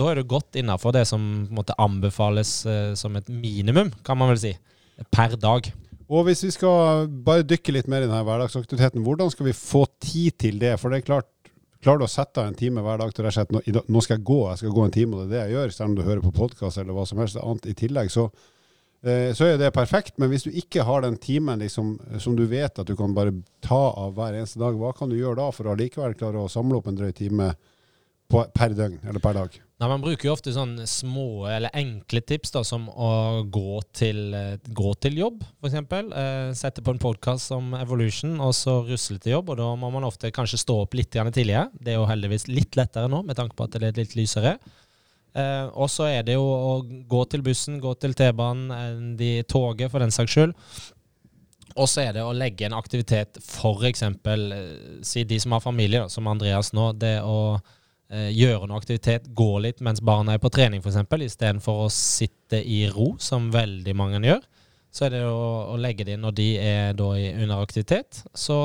da 0.00 0.10
er 0.10 0.20
du 0.20 0.32
godt 0.32 0.58
innafor 0.58 0.96
det 0.96 1.06
som 1.10 1.28
måte, 1.54 1.76
anbefales 1.78 2.64
eh, 2.66 2.90
som 2.98 3.14
et 3.20 3.30
minimum, 3.30 3.92
kan 4.06 4.18
man 4.18 4.34
vel 4.34 4.42
si, 4.42 4.56
per 5.14 5.38
dag. 5.40 5.70
Og 6.10 6.24
hvis 6.26 6.42
vi 6.42 6.50
skal 6.50 7.06
bare 7.26 7.46
dykke 7.46 7.76
litt 7.76 7.90
mer 7.90 8.02
i 8.02 8.08
denne 8.08 8.24
hverdagsaktiviteten, 8.26 9.04
hvordan 9.06 9.30
skal 9.30 9.46
vi 9.46 9.54
få 9.54 9.84
tid 10.02 10.34
til 10.42 10.58
det? 10.58 10.74
For 10.80 10.90
det 10.90 11.00
er 11.00 11.06
klart, 11.06 11.28
klarer 11.84 12.02
du 12.02 12.06
å 12.06 12.12
sette 12.12 12.42
av 12.42 12.50
en 12.50 12.56
time 12.56 12.84
hver 12.84 13.00
dag 13.00 13.12
til 13.16 13.26
og 13.26 13.34
slett, 13.34 13.52
nå, 13.54 13.62
nå 13.64 14.02
skal 14.04 14.18
jeg 14.18 14.26
gå, 14.28 14.40
jeg 14.50 14.62
skal 14.62 14.74
gå 14.76 14.86
en 14.86 14.94
time, 14.94 15.16
og 15.16 15.20
det 15.20 15.26
er 15.26 15.32
det 15.32 15.42
jeg 15.42 15.56
gjør, 15.56 15.74
selv 15.76 15.88
om 15.88 15.96
du 15.96 16.02
hører 16.06 16.24
på 16.24 16.34
podkast 16.36 16.80
eller 16.82 16.96
hva 16.96 17.06
som 17.08 17.22
helst 17.22 17.40
annet 17.40 17.70
i 17.70 17.76
tillegg, 17.78 18.12
så, 18.12 18.26
eh, 19.04 19.30
så 19.36 19.48
er 19.48 19.56
det 19.60 19.72
perfekt. 19.76 20.18
Men 20.20 20.32
hvis 20.32 20.44
du 20.46 20.52
ikke 20.52 20.84
har 20.88 21.06
den 21.06 21.16
timen 21.22 21.64
liksom, 21.64 21.94
som 22.20 22.36
du 22.36 22.44
vet 22.50 22.82
at 22.82 22.90
du 22.90 22.96
kan 22.98 23.16
bare 23.16 23.34
ta 23.64 23.80
av 24.04 24.14
hver 24.18 24.36
eneste 24.36 24.60
dag, 24.60 24.76
hva 24.76 24.92
kan 24.96 25.12
du 25.12 25.18
gjøre 25.18 25.40
da 25.40 25.48
for 25.56 25.68
å 25.68 25.74
allikevel 25.76 26.18
klare 26.20 26.44
å 26.44 26.52
samle 26.52 26.80
opp 26.80 26.90
en 26.90 27.00
drøy 27.00 27.12
time 27.16 27.52
på, 28.30 28.44
per 28.54 28.76
døgn 28.76 29.00
eller 29.06 29.24
per 29.24 29.40
dag? 29.40 29.60
Nei, 29.80 29.88
Man 29.88 30.02
bruker 30.04 30.28
jo 30.28 30.34
ofte 30.34 30.52
sånne 30.52 30.84
små 30.84 31.46
eller 31.48 31.72
enkle 31.72 32.20
tips, 32.28 32.50
da, 32.52 32.60
som 32.68 32.84
å 32.92 33.40
gå 33.48 33.78
til, 33.96 34.34
eh, 34.36 34.58
gå 34.76 34.90
til 35.00 35.16
jobb, 35.16 35.38
f.eks. 35.62 35.78
Eh, 35.80 36.50
sette 36.52 36.84
på 36.84 36.92
en 36.92 37.00
podkast 37.00 37.48
som 37.48 37.72
Evolution, 37.78 38.34
og 38.44 38.52
så 38.52 38.82
rusle 38.84 39.16
til 39.16 39.38
jobb. 39.38 39.48
og 39.48 39.56
Da 39.56 39.70
må 39.80 39.90
man 39.90 40.04
ofte 40.04 40.30
kanskje 40.36 40.60
stå 40.60 40.82
opp 40.82 40.98
litt 41.00 41.10
tidligere. 41.10 41.70
Det 41.72 41.94
er 41.94 41.96
jo 41.96 42.04
heldigvis 42.04 42.46
litt 42.48 42.76
lettere 42.76 43.08
nå, 43.08 43.24
med 43.24 43.36
tanke 43.36 43.56
på 43.56 43.64
at 43.64 43.80
det 43.80 43.88
er 43.88 44.02
litt 44.02 44.18
lysere. 44.20 44.58
Eh, 45.32 45.66
og 45.72 45.88
så 45.88 46.10
er 46.10 46.24
det 46.28 46.34
jo 46.36 46.44
å 46.44 46.84
gå 47.08 47.24
til 47.30 47.40
bussen, 47.40 47.80
gå 47.80 47.94
til 47.98 48.12
T-banen, 48.12 48.70
eh, 48.74 49.16
de 49.16 49.42
toget 49.44 49.90
for 49.90 50.00
den 50.04 50.12
saks 50.12 50.36
skyld. 50.36 50.54
Og 51.78 51.86
så 51.88 52.04
er 52.04 52.12
det 52.18 52.22
å 52.26 52.36
legge 52.36 52.66
en 52.66 52.76
aktivitet, 52.76 53.38
f.eks. 53.40 54.02
Eh, 54.02 55.02
si 55.06 55.24
de 55.24 55.40
som 55.40 55.52
har 55.56 55.64
familie, 55.64 56.04
da, 56.04 56.08
som 56.08 56.28
Andreas 56.28 56.74
nå. 56.76 56.92
det 56.98 57.22
å 57.22 57.62
gjøre 58.10 58.66
noe 58.66 58.80
aktivitet, 58.80 59.28
gå 59.38 59.60
litt 59.62 59.78
mens 59.86 60.00
barna 60.02 60.34
er 60.34 60.40
på 60.42 60.50
trening 60.50 60.82
f.eks., 60.82 60.98
istedenfor 61.26 61.84
å 61.84 61.90
sitte 61.94 62.58
i 62.58 62.82
ro, 62.90 63.12
som 63.22 63.52
veldig 63.54 63.94
mange 63.94 64.22
gjør. 64.26 64.42
Så 64.90 65.06
er 65.06 65.14
det 65.14 65.20
å, 65.22 65.70
å 65.70 65.76
legge 65.78 66.04
det 66.06 66.16
inn 66.16 66.24
når 66.26 66.34
de 66.34 66.48
er 66.58 66.96
da 66.98 67.12
i, 67.14 67.28
under 67.30 67.62
aktivitet. 67.62 68.24
Så, 68.34 68.56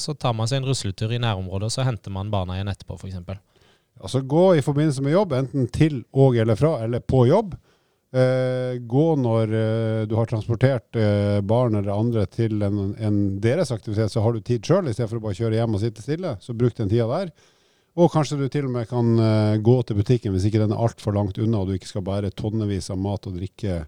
så 0.00 0.16
tar 0.16 0.32
man 0.36 0.48
seg 0.48 0.62
en 0.62 0.70
rusletur 0.70 1.12
i 1.12 1.20
nærområdet, 1.20 1.68
og 1.68 1.74
så 1.74 1.84
henter 1.84 2.14
man 2.14 2.32
barna 2.32 2.56
igjen 2.56 2.72
etterpå, 2.72 2.96
f.eks. 2.96 3.20
Altså 4.00 4.22
gå 4.24 4.46
i 4.56 4.64
forbindelse 4.64 5.04
med 5.04 5.16
jobb, 5.16 5.34
enten 5.36 5.68
til 5.72 6.02
og 6.16 6.36
eller 6.40 6.56
fra, 6.56 6.78
eller 6.84 7.04
på 7.04 7.26
jobb. 7.28 7.54
Eh, 8.16 8.78
gå 8.88 9.04
når 9.20 9.52
eh, 9.58 10.02
du 10.08 10.14
har 10.16 10.28
transportert 10.30 10.96
eh, 10.96 11.40
barn 11.44 11.76
eller 11.76 11.92
andre 11.92 12.24
til 12.32 12.62
en, 12.64 12.94
en 12.96 13.18
deres 13.42 13.72
aktivitet, 13.74 14.12
så 14.12 14.22
har 14.24 14.32
du 14.32 14.40
tid 14.40 14.64
sjøl, 14.64 14.88
istedenfor 14.88 15.20
å 15.20 15.26
bare 15.26 15.36
kjøre 15.36 15.58
hjem 15.58 15.76
og 15.76 15.82
sitte 15.82 16.04
stille. 16.04 16.36
Så 16.40 16.56
bruk 16.56 16.76
den 16.78 16.92
tida 16.92 17.08
der. 17.10 17.34
Og 17.96 18.10
kanskje 18.12 18.36
du 18.40 18.48
til 18.52 18.66
og 18.68 18.74
med 18.74 18.88
kan 18.90 19.14
eh, 19.22 19.58
gå 19.64 19.76
til 19.88 19.96
butikken 19.96 20.34
hvis 20.34 20.48
ikke 20.48 20.60
den 20.60 20.74
er 20.74 20.82
altfor 20.84 21.16
langt 21.16 21.38
unna, 21.40 21.62
og 21.62 21.70
du 21.70 21.76
ikke 21.76 21.88
skal 21.88 22.04
bære 22.04 22.34
tonnevis 22.36 22.90
av 22.92 23.00
mat 23.00 23.28
og 23.28 23.38
drikke 23.38 23.84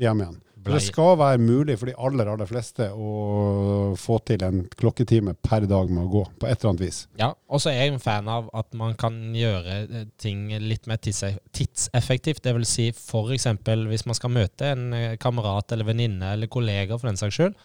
hjem 0.00 0.24
igjen. 0.24 0.38
Blei. 0.60 0.76
det 0.76 0.90
skal 0.90 1.14
være 1.16 1.38
mulig 1.40 1.78
for 1.80 1.88
de 1.88 1.94
aller 1.96 2.28
aller 2.28 2.48
fleste 2.48 2.90
å 2.92 3.94
få 3.96 4.18
til 4.28 4.42
en 4.44 4.58
klokketime 4.76 5.32
per 5.40 5.64
dag 5.68 5.88
med 5.88 6.02
å 6.04 6.10
gå, 6.12 6.24
på 6.36 6.48
et 6.48 6.58
eller 6.58 6.74
annet 6.74 6.84
vis. 6.84 6.98
Ja, 7.16 7.30
og 7.48 7.62
så 7.64 7.70
er 7.70 7.78
jeg 7.78 7.94
en 7.94 8.02
fan 8.02 8.28
av 8.28 8.50
at 8.56 8.76
man 8.76 8.92
kan 9.00 9.16
gjøre 9.36 9.78
eh, 9.86 10.06
ting 10.20 10.50
litt 10.60 10.88
mer 10.90 11.00
tidseffektivt. 11.00 12.42
Det 12.44 12.54
vil 12.58 12.68
si 12.68 12.90
f.eks. 12.92 13.48
hvis 13.88 14.06
man 14.10 14.18
skal 14.18 14.34
møte 14.36 14.72
en 14.74 14.86
eh, 14.96 15.16
kamerat 15.20 15.72
eller 15.72 15.88
venninne 15.88 16.34
eller 16.36 16.52
kollega 16.52 17.00
for 17.00 17.08
den 17.08 17.20
saks 17.20 17.40
skyld, 17.40 17.56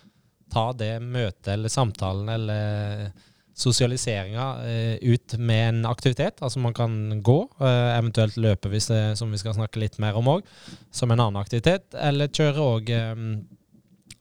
ta 0.55 0.69
det 0.77 0.93
møtet 1.03 1.51
eller 1.57 1.73
samtalen 1.73 2.31
eller 2.31 3.11
sosialiseringa 3.55 4.45
eh, 4.67 4.95
ut 5.01 5.37
med 5.37 5.69
en 5.69 5.85
aktivitet. 5.85 6.41
Altså 6.43 6.59
man 6.59 6.73
kan 6.73 7.21
gå, 7.23 7.37
eh, 7.59 7.97
eventuelt 7.97 8.37
løpe, 8.37 8.69
hvis 8.69 8.89
det, 8.91 9.03
som 9.17 9.31
vi 9.31 9.39
skal 9.39 9.55
snakke 9.55 9.79
litt 9.79 9.95
mer 10.03 10.17
om 10.19 10.27
òg, 10.27 10.43
som 10.91 11.11
en 11.11 11.21
annen 11.21 11.39
aktivitet. 11.39 11.87
Eller 11.95 12.27
kjøre 12.35 12.65
òg 12.65 12.91
eh, 12.91 13.15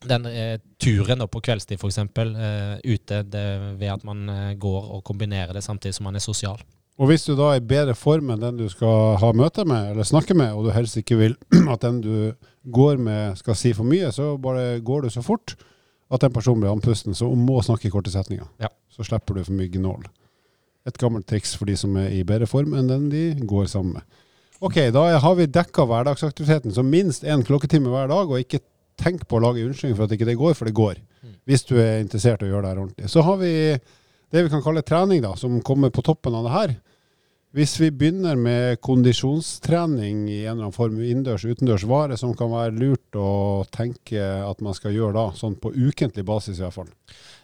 den 0.05 0.29
turen 0.79 1.27
på 1.27 1.43
kveldstid, 1.43 1.81
f.eks., 1.81 1.99
eh, 1.99 2.79
ute 2.85 3.23
det, 3.27 3.45
ved 3.81 3.91
at 3.97 4.07
man 4.07 4.29
går 4.61 4.89
og 4.99 5.05
kombinerer 5.05 5.57
det 5.57 5.65
samtidig 5.67 5.97
som 5.99 6.07
man 6.11 6.21
er 6.21 6.25
sosial. 6.25 6.63
Og 6.95 7.11
hvis 7.11 7.25
du 7.27 7.33
da 7.35 7.51
er 7.51 7.59
i 7.59 7.67
bedre 7.67 7.97
form 7.99 8.29
enn 8.31 8.43
den 8.43 8.59
du 8.61 8.69
skal 8.71 9.17
ha 9.19 9.33
møte 9.35 9.65
med, 9.67 9.91
eller 9.91 10.07
snakke 10.07 10.37
med, 10.39 10.55
og 10.55 10.69
du 10.69 10.75
helst 10.77 11.01
ikke 11.01 11.19
vil 11.19 11.35
at 11.75 11.83
den 11.83 11.99
du 12.05 12.17
går 12.71 13.03
med 13.03 13.41
skal 13.41 13.59
si 13.59 13.75
for 13.75 13.89
mye, 13.89 14.15
så 14.15 14.37
bare 14.39 14.79
går 14.79 15.09
du 15.09 15.11
så 15.11 15.25
fort 15.27 15.57
at 16.15 16.27
en 16.27 16.35
person 16.35 16.61
blir 16.61 16.73
andpusten, 16.73 17.17
så 17.17 17.29
må 17.35 17.61
snakke 17.65 17.89
i 17.89 17.93
korte 17.93 18.13
setninger. 18.13 18.47
Ja. 18.63 18.71
Så 18.93 19.07
slipper 19.07 19.39
du 19.39 19.45
for 19.45 19.57
mye 19.57 19.73
gnål. 19.73 20.05
Et 20.89 21.01
gammelt 21.01 21.27
triks 21.29 21.55
for 21.59 21.69
de 21.69 21.77
som 21.81 21.97
er 21.99 22.13
i 22.13 22.23
bedre 22.27 22.47
form 22.49 22.77
enn 22.77 22.91
den 22.91 23.09
de 23.13 23.25
går 23.49 23.67
sammen 23.73 23.99
med. 23.99 24.21
Ok, 24.65 24.79
da 24.95 25.03
har 25.21 25.35
vi 25.37 25.51
dekka 25.51 25.85
hverdagsaktiviteten, 25.89 26.73
så 26.73 26.85
minst 26.87 27.25
én 27.27 27.43
klokketime 27.45 27.91
hver 27.93 28.09
dag, 28.13 28.31
og 28.31 28.41
ikke 28.41 28.63
tenk 29.01 29.27
på 29.29 29.37
å 29.37 29.43
lage 29.43 29.65
unnskyldning 29.67 29.97
for 29.99 30.07
at 30.07 30.15
ikke 30.15 30.29
det 30.29 30.39
går, 30.39 30.55
for 30.57 30.71
det 30.71 30.77
går. 30.77 31.01
Mm. 31.25 31.35
Hvis 31.51 31.67
du 31.69 31.75
er 31.81 31.99
interessert 32.01 32.45
i 32.45 32.49
å 32.49 32.53
gjøre 32.53 32.63
det 32.65 32.73
her 32.73 32.83
ordentlig. 32.85 33.11
Så 33.11 33.25
har 33.27 33.41
vi 33.41 33.53
det 33.75 34.43
vi 34.47 34.53
kan 34.53 34.63
kalle 34.65 34.85
trening, 34.87 35.23
da, 35.25 35.35
som 35.39 35.59
kommer 35.67 35.93
på 35.95 36.05
toppen 36.07 36.37
av 36.39 36.47
det 36.47 36.55
her. 36.55 36.77
Hvis 37.55 37.77
vi 37.79 37.87
begynner 37.95 38.35
med 38.35 38.81
kondisjonstrening 38.83 40.25
i 40.27 40.41
en 40.41 40.57
eller 40.57 40.65
annen 40.65 40.75
form, 40.75 40.97
innendørs, 40.99 41.45
utendørs, 41.47 41.85
hva 41.87 42.01
er 42.03 42.11
det 42.11 42.17
som 42.19 42.33
kan 42.35 42.51
være 42.51 42.75
lurt 42.75 43.15
å 43.15 43.63
tenke 43.71 44.19
at 44.19 44.65
man 44.65 44.75
skal 44.75 44.91
gjøre 44.97 45.15
da, 45.15 45.29
sånn 45.39 45.55
på 45.63 45.71
ukentlig 45.71 46.25
basis 46.27 46.59
i 46.59 46.65
hvert 46.65 46.75
fall? 46.81 46.91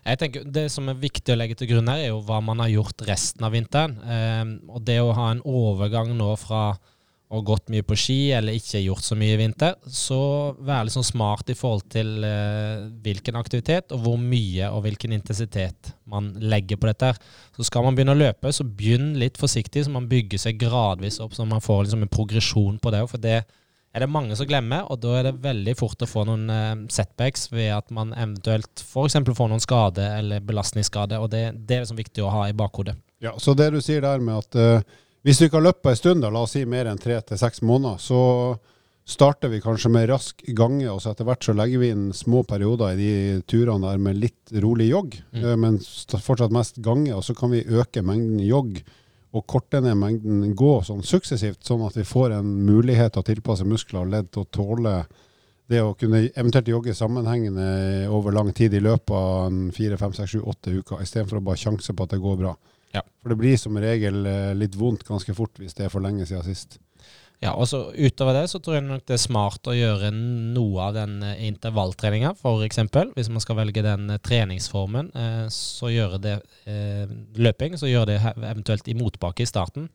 Jeg 0.03 0.19
tenker 0.19 0.49
Det 0.51 0.65
som 0.75 0.91
er 0.91 0.99
viktig 0.99 1.31
å 1.31 1.39
legge 1.39 1.61
til 1.61 1.71
grunn 1.71 1.93
her, 1.93 2.03
er 2.03 2.11
jo 2.11 2.25
hva 2.27 2.41
man 2.43 2.59
har 2.59 2.73
gjort 2.73 3.07
resten 3.07 3.47
av 3.47 3.55
vinteren. 3.55 3.95
Eh, 4.03 4.43
og 4.75 4.83
det 4.89 4.99
å 4.99 5.15
ha 5.15 5.29
en 5.31 5.45
overgang 5.47 6.11
nå 6.19 6.33
fra 6.43 6.65
ha 7.31 7.41
gått 7.47 7.69
mye 7.71 7.85
på 7.87 7.95
ski 7.99 8.19
eller 8.35 8.57
ikke 8.59 8.81
gjort 8.83 9.05
så 9.07 9.17
mye 9.19 9.37
i 9.37 9.39
vinter, 9.39 9.77
så 9.87 10.19
vær 10.67 10.83
litt 10.87 10.97
sånn 10.97 11.07
smart 11.07 11.53
i 11.53 11.55
forhold 11.55 11.87
til 11.93 12.25
eh, 12.27 12.89
hvilken 13.05 13.39
aktivitet 13.39 13.95
og 13.95 14.03
hvor 14.03 14.17
mye 14.19 14.71
og 14.75 14.83
hvilken 14.87 15.15
intensitet 15.15 15.93
man 16.11 16.33
legger 16.43 16.81
på 16.81 16.91
dette. 16.91 17.13
her. 17.13 17.21
Så 17.55 17.69
skal 17.69 17.87
man 17.87 17.95
begynne 17.95 18.17
å 18.17 18.19
løpe, 18.19 18.51
så 18.51 18.67
begynn 18.67 19.13
litt 19.21 19.39
forsiktig, 19.39 19.85
så 19.87 19.95
man 19.95 20.09
bygger 20.11 20.43
seg 20.43 20.59
gradvis 20.59 21.21
opp, 21.23 21.37
så 21.37 21.47
man 21.47 21.63
får 21.63 21.85
liksom 21.85 22.03
en 22.03 22.11
progresjon 22.11 22.81
på 22.83 22.93
det. 22.97 23.05
For 23.13 23.23
det 23.23 23.37
er 23.39 24.05
det 24.05 24.09
mange 24.11 24.35
som 24.39 24.49
glemmer, 24.51 24.89
og 24.91 24.99
da 25.03 25.17
er 25.19 25.29
det 25.29 25.43
veldig 25.45 25.75
fort 25.79 26.03
å 26.03 26.09
få 26.11 26.25
noen 26.27 26.51
eh, 26.51 26.73
setbacks 26.91 27.47
ved 27.55 27.71
at 27.77 27.95
man 27.95 28.11
eventuelt 28.11 28.83
f.eks. 28.83 29.21
får 29.31 29.53
noen 29.53 29.63
skade 29.63 30.09
eller 30.17 30.43
belastningsskade, 30.43 31.23
og 31.23 31.31
det, 31.31 31.45
det 31.63 31.79
er 31.79 31.87
liksom 31.87 32.03
viktig 32.03 32.27
å 32.27 32.35
ha 32.35 32.49
i 32.51 32.57
bakhodet. 32.59 32.97
Ja, 33.23 33.37
Så 33.39 33.55
det 33.55 33.71
du 33.75 33.79
sier 33.85 34.03
der 34.03 34.19
med 34.19 34.43
at 34.43 34.59
eh, 34.59 34.99
hvis 35.25 35.39
du 35.39 35.45
ikke 35.47 35.59
har 35.59 35.67
løpt 35.69 35.83
på 35.85 35.91
en 35.93 35.97
stund, 35.99 36.23
da, 36.25 36.31
la 36.33 36.43
oss 36.47 36.55
si 36.57 36.65
mer 36.65 36.87
enn 36.91 36.99
tre 37.01 37.19
til 37.23 37.39
seks 37.41 37.61
måneder, 37.67 37.99
så 38.01 38.21
starter 39.11 39.51
vi 39.51 39.59
kanskje 39.61 39.91
med 39.91 40.09
rask 40.09 40.43
gange, 40.55 40.87
og 40.93 41.01
så 41.03 41.11
etter 41.11 41.27
hvert 41.27 41.43
så 41.45 41.55
legger 41.57 41.81
vi 41.83 41.89
inn 41.91 42.09
små 42.15 42.45
perioder 42.47 42.95
i 42.95 42.97
de 43.01 43.43
turene 43.51 43.89
der 43.91 43.99
med 43.99 44.21
litt 44.23 44.53
rolig 44.63 44.91
jogg, 44.93 45.17
Mm. 45.35 45.45
eh, 45.45 45.57
men 45.57 45.79
fortsatt 45.81 46.53
mest 46.55 46.81
gange, 46.83 47.13
og 47.17 47.25
så 47.25 47.35
kan 47.37 47.51
vi 47.51 47.65
øke 47.65 48.03
mengden 48.03 48.39
jogg 48.47 48.83
og 49.33 49.47
korte 49.47 49.81
ned 49.83 49.95
mengden 49.97 50.55
gå 50.55 50.83
sånn 50.83 51.03
suksessivt, 51.07 51.63
sånn 51.63 51.85
at 51.87 51.95
vi 51.97 52.03
får 52.03 52.33
en 52.39 52.55
mulighet 52.67 53.13
til 53.13 53.23
å 53.23 53.29
tilpasse 53.29 53.65
muskler 53.67 54.01
og 54.03 54.11
ledd 54.11 54.31
til 54.33 54.43
å 54.43 54.51
tåle 54.51 54.95
det 55.71 55.79
å 55.83 55.93
kunne 55.97 56.31
eventuelt 56.35 56.67
jogge 56.67 56.95
sammenhengende 56.95 58.09
over 58.11 58.33
lang 58.33 58.53
tid 58.53 58.75
i 58.75 58.81
løpet 58.81 59.11
av 59.15 59.53
fire, 59.73 59.97
fem, 59.97 60.13
seks, 60.13 60.31
sju, 60.33 60.41
åtte 60.43 60.73
uker, 60.75 60.99
istedenfor 61.03 61.39
å 61.39 61.45
bare 61.47 61.57
sjanse 61.63 61.95
på 61.95 62.03
at 62.03 62.11
det 62.11 62.19
går 62.21 62.37
bra. 62.41 62.57
Ja. 62.95 63.03
For 63.23 63.33
det 63.33 63.39
blir 63.39 63.59
som 63.61 63.79
regel 63.79 64.25
eh, 64.27 64.53
litt 64.59 64.77
vondt 64.79 65.07
ganske 65.07 65.35
fort 65.37 65.59
hvis 65.61 65.77
det 65.79 65.87
er 65.87 65.93
for 65.93 66.03
lenge 66.05 66.27
siden 66.27 66.47
sist. 66.47 66.81
Ja, 67.41 67.55
og 67.55 67.71
så 67.71 67.87
Utover 67.97 68.37
det 68.37 68.51
så 68.53 68.59
tror 68.61 68.77
jeg 68.77 68.85
nok 68.85 69.07
det 69.09 69.15
er 69.17 69.23
smart 69.23 69.69
å 69.71 69.77
gjøre 69.77 70.11
noe 70.13 70.89
av 70.89 70.97
den 70.99 71.23
eh, 71.25 71.47
intervalltreninga, 71.49 72.35
f.eks. 72.37 72.83
Hvis 73.15 73.31
man 73.33 73.45
skal 73.45 73.61
velge 73.63 73.85
den 73.87 74.11
eh, 74.11 74.21
treningsformen, 74.21 75.13
så 75.55 75.93
gjøre 75.93 76.21
det 76.21 76.37
løping. 77.41 77.79
Så 77.81 77.89
gjøre 77.89 78.13
det 78.13 78.19
eventuelt 78.35 78.91
i 78.91 78.99
motbakke 78.99 79.47
i 79.47 79.49
starten, 79.49 79.89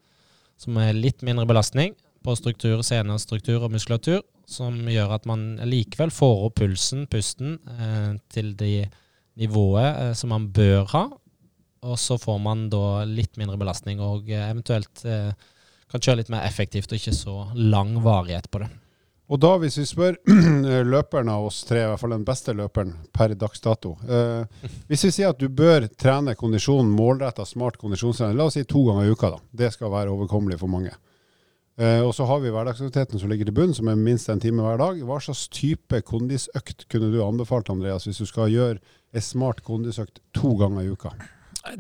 som 0.58 0.80
er 0.82 0.96
litt 0.98 1.22
mindre 1.26 1.46
belastning 1.50 1.94
på 2.26 2.34
struktur, 2.40 2.80
senestruktur 2.82 3.68
og 3.68 3.76
muskulatur, 3.76 4.24
som 4.50 4.80
gjør 4.90 5.14
at 5.20 5.28
man 5.30 5.60
likevel 5.68 6.10
får 6.14 6.48
opp 6.48 6.58
pulsen, 6.58 7.06
pusten, 7.12 7.60
til 8.34 8.56
det 8.58 8.88
nivået 9.38 10.16
som 10.18 10.34
man 10.34 10.48
bør 10.56 10.90
ha. 10.96 11.06
Og 11.86 12.00
så 12.02 12.18
får 12.18 12.40
man 12.42 12.66
da 12.74 13.04
litt 13.06 13.38
mindre 13.38 13.60
belastning 13.62 14.02
og 14.04 14.32
eh, 14.32 14.50
eventuelt 14.50 15.06
eh, 15.06 15.30
kan 15.92 16.02
kjøre 16.02 16.24
litt 16.24 16.34
mer 16.34 16.48
effektivt 16.48 16.92
og 16.92 17.00
ikke 17.00 17.16
så 17.16 17.38
lang 17.56 17.96
varighet 18.04 18.50
på 18.52 18.64
det. 18.64 18.72
Og 19.26 19.40
da, 19.42 19.56
hvis 19.58 19.80
vi 19.80 19.88
spør 19.90 20.20
løperen 20.94 21.30
av 21.34 21.48
oss 21.48 21.64
tre, 21.66 21.82
i 21.82 21.88
hvert 21.90 22.02
fall 22.02 22.14
den 22.14 22.26
beste 22.28 22.54
løperen 22.54 22.92
per 23.14 23.34
dags 23.34 23.64
dato 23.64 23.96
eh, 24.06 24.68
Hvis 24.90 25.08
vi 25.08 25.14
sier 25.16 25.34
at 25.34 25.42
du 25.42 25.48
bør 25.50 25.88
trene 25.98 26.36
kondisjon, 26.38 26.92
målretta, 26.94 27.46
smart 27.48 27.80
kondisjonstrening, 27.82 28.38
la 28.38 28.50
oss 28.50 28.58
si 28.60 28.66
to 28.70 28.84
ganger 28.90 29.08
i 29.08 29.16
uka, 29.16 29.34
da. 29.34 29.42
Det 29.64 29.74
skal 29.74 29.94
være 29.94 30.14
overkommelig 30.14 30.60
for 30.62 30.72
mange. 30.72 30.94
Eh, 31.76 32.02
og 32.06 32.14
så 32.16 32.28
har 32.30 32.40
vi 32.44 32.54
hverdagsaktiviteten 32.54 33.20
som 33.20 33.32
ligger 33.32 33.50
til 33.50 33.58
bunn, 33.58 33.74
som 33.76 33.90
er 33.92 34.00
minst 34.00 34.30
en 34.32 34.40
time 34.42 34.64
hver 34.64 34.78
dag. 34.80 35.02
Hva 35.10 35.18
slags 35.24 35.48
type 35.52 36.02
kondisøkt 36.08 36.86
kunne 36.92 37.10
du 37.12 37.18
anbefalt, 37.26 37.72
Andreas, 37.74 38.06
hvis 38.08 38.22
du 38.22 38.30
skal 38.30 38.54
gjøre 38.54 38.78
ei 39.16 39.24
smart 39.24 39.66
kondisøkt 39.66 40.22
to 40.38 40.54
ganger 40.62 40.86
i 40.86 40.94
uka? 40.94 41.12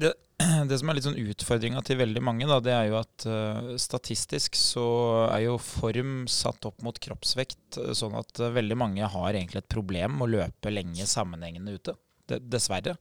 Det, 0.01 0.13
det 0.69 0.79
som 0.81 0.89
er 0.89 0.97
litt 0.97 1.07
sånn 1.07 1.19
utfordringa 1.21 1.83
til 1.85 1.99
veldig 2.01 2.23
mange, 2.25 2.47
da, 2.49 2.59
det 2.63 2.73
er 2.73 2.89
jo 2.89 2.97
at 2.99 3.27
uh, 3.29 3.75
statistisk 3.81 4.57
så 4.59 4.87
er 5.29 5.45
jo 5.45 5.59
form 5.61 6.25
satt 6.31 6.65
opp 6.67 6.81
mot 6.85 6.97
kroppsvekt, 6.99 7.79
eh, 7.81 7.93
sånn 7.97 8.17
at 8.17 8.41
uh, 8.41 8.51
veldig 8.55 8.79
mange 8.81 9.13
har 9.13 9.29
egentlig 9.31 9.63
et 9.63 9.71
problem 9.71 10.17
med 10.19 10.27
å 10.27 10.33
løpe 10.39 10.73
lenge 10.73 11.07
sammenhengende 11.09 11.77
ute. 11.77 11.95
Det, 12.25 12.41
dessverre. 12.49 12.97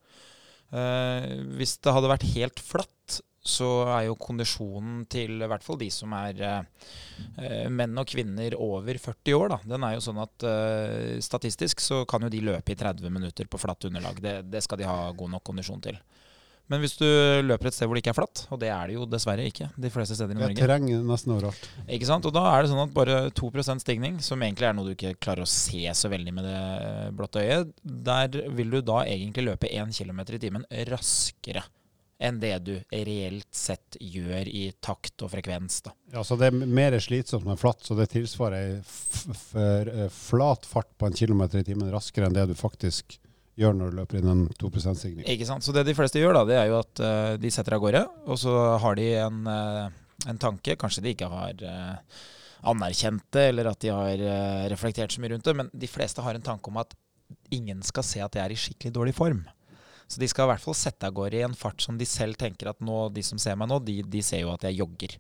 Uh, 0.75 1.41
hvis 1.57 1.79
det 1.81 1.95
hadde 1.97 2.13
vært 2.13 2.29
helt 2.35 2.61
flatt, 2.61 3.23
så 3.45 3.69
er 3.93 4.07
jo 4.07 4.17
kondisjonen 4.17 5.03
til 5.13 5.37
i 5.37 5.49
hvert 5.49 5.65
fall 5.65 5.77
de 5.77 5.91
som 5.93 6.13
er 6.17 6.39
eh, 6.49 7.67
menn 7.69 8.01
og 8.01 8.09
kvinner 8.09 8.57
over 8.57 8.97
40 8.97 9.37
år, 9.37 9.53
da, 9.53 9.59
den 9.75 9.85
er 9.85 9.97
jo 9.97 10.05
sånn 10.07 10.21
at 10.23 10.47
eh, 10.49 11.21
statistisk 11.25 11.83
så 11.85 12.03
kan 12.09 12.25
jo 12.25 12.33
de 12.33 12.41
løpe 12.47 12.73
i 12.73 12.79
30 12.81 13.13
minutter 13.13 13.51
på 13.51 13.61
flatt 13.61 13.85
underlag. 13.91 14.23
Det, 14.25 14.39
det 14.49 14.65
skal 14.65 14.81
de 14.81 14.89
ha 14.89 15.13
god 15.13 15.37
nok 15.37 15.45
kondisjon 15.45 15.85
til. 15.85 16.01
Men 16.73 16.81
hvis 16.81 16.97
du 16.97 17.05
løper 17.45 17.69
et 17.69 17.77
sted 17.77 17.89
hvor 17.89 17.99
det 17.99 18.05
ikke 18.05 18.15
er 18.15 18.17
flatt, 18.17 18.45
og 18.49 18.61
det 18.63 18.71
er 18.73 18.89
det 18.89 18.97
jo 18.97 19.05
dessverre 19.09 19.45
ikke 19.45 19.69
de 19.77 19.91
fleste 19.93 20.17
steder 20.17 20.33
i 20.33 20.39
Norge 20.39 20.57
Det 20.57 20.63
er 20.63 20.71
terreng 20.71 20.89
nesten 21.05 21.35
overalt. 21.37 21.69
ikke 21.85 22.09
sant? 22.09 22.25
Og 22.25 22.33
da 22.33 22.45
er 22.55 22.65
det 22.65 22.73
sånn 22.73 22.83
at 22.87 22.97
bare 22.97 23.21
2% 23.37 23.85
stigning, 23.85 24.19
som 24.25 24.41
egentlig 24.41 24.71
er 24.71 24.77
noe 24.77 24.89
du 24.89 24.95
ikke 24.95 25.13
klarer 25.21 25.45
å 25.45 25.51
se 25.51 25.85
så 25.93 26.09
veldig 26.13 26.35
med 26.37 26.49
det 26.49 26.65
blotte 27.19 27.45
øyet, 27.45 27.75
der 27.85 28.41
vil 28.57 28.73
du 28.73 28.81
da 28.81 29.03
egentlig 29.05 29.49
løpe 29.51 29.69
1 29.69 29.93
km 29.93 30.25
i 30.25 30.45
timen 30.47 30.69
raskere 30.89 31.67
enn 32.25 32.39
det 32.41 32.55
du 32.65 32.75
reelt 32.91 33.49
sett 33.55 33.99
gjør 34.01 34.49
i 34.49 34.69
takt 34.81 35.25
og 35.27 35.33
frekvens. 35.35 35.81
da. 35.85 35.93
Ja, 36.15 36.23
så 36.25 36.39
det 36.41 36.49
er 36.49 36.57
mer 36.57 36.97
slitsomt 37.03 37.45
med 37.45 37.59
flatt, 37.61 37.83
så 37.85 37.97
det 37.99 38.09
tilsvarer 38.15 38.79
eh, 38.79 40.07
flat 40.15 40.69
fart 40.69 40.93
på 40.97 41.11
en 41.11 41.19
kilometer 41.19 41.61
i 41.61 41.67
timen 41.67 41.93
raskere 41.93 42.31
enn 42.31 42.37
det 42.37 42.47
du 42.49 42.55
faktisk 42.57 43.19
gjør 43.61 43.77
når 43.79 43.91
du 43.91 43.99
løper 44.01 44.21
inn 44.21 44.31
en 44.31 44.45
2 44.61 44.71
%-stigning. 44.71 45.27
Ikke 45.31 45.49
sant? 45.49 45.65
Så 45.65 45.75
det 45.75 45.85
de 45.87 45.95
fleste 45.97 46.21
gjør, 46.21 46.37
da, 46.39 46.45
det 46.49 46.57
er 46.59 46.71
jo 46.71 46.79
at 46.81 47.03
uh, 47.03 47.35
de 47.41 47.53
setter 47.55 47.77
av 47.77 47.83
gårde, 47.85 48.05
og 48.27 48.41
så 48.41 48.55
har 48.83 48.99
de 48.99 49.09
en, 49.23 49.41
uh, 49.47 50.29
en 50.31 50.41
tanke. 50.43 50.77
Kanskje 50.81 51.05
de 51.05 51.15
ikke 51.15 51.31
har 51.31 51.63
uh, 51.63 52.21
anerkjent 52.73 53.27
det, 53.37 53.49
eller 53.53 53.71
at 53.71 53.81
de 53.85 53.93
har 53.93 54.23
reflektert 54.73 55.13
så 55.13 55.21
mye 55.21 55.35
rundt 55.35 55.45
det, 55.45 55.57
men 55.59 55.69
de 55.69 55.91
fleste 55.91 56.25
har 56.25 56.37
en 56.37 56.47
tanke 56.47 56.73
om 56.73 56.79
at 56.81 56.95
ingen 57.53 57.83
skal 57.85 58.07
se 58.07 58.23
at 58.25 58.33
de 58.33 58.41
er 58.41 58.55
i 58.55 58.59
skikkelig 58.59 58.95
dårlig 58.95 59.15
form. 59.17 59.43
Så 60.09 60.21
de 60.21 60.29
skal 60.29 60.47
i 60.47 60.53
hvert 60.53 60.65
fall 60.65 60.77
sette 60.77 61.09
av 61.09 61.13
gårde 61.17 61.39
i 61.39 61.45
en 61.45 61.57
fart 61.57 61.85
som 61.85 61.99
de 62.01 62.09
selv 62.09 62.39
tenker 62.41 62.71
at 62.71 62.81
nå, 62.85 63.09
de 63.13 63.25
som 63.25 63.41
ser 63.41 63.57
meg 63.61 63.69
nå, 63.71 63.81
de, 63.85 63.99
de 64.09 64.23
ser 64.25 64.45
jo 64.45 64.53
at 64.55 64.65
jeg 64.65 64.81
jogger. 64.81 65.17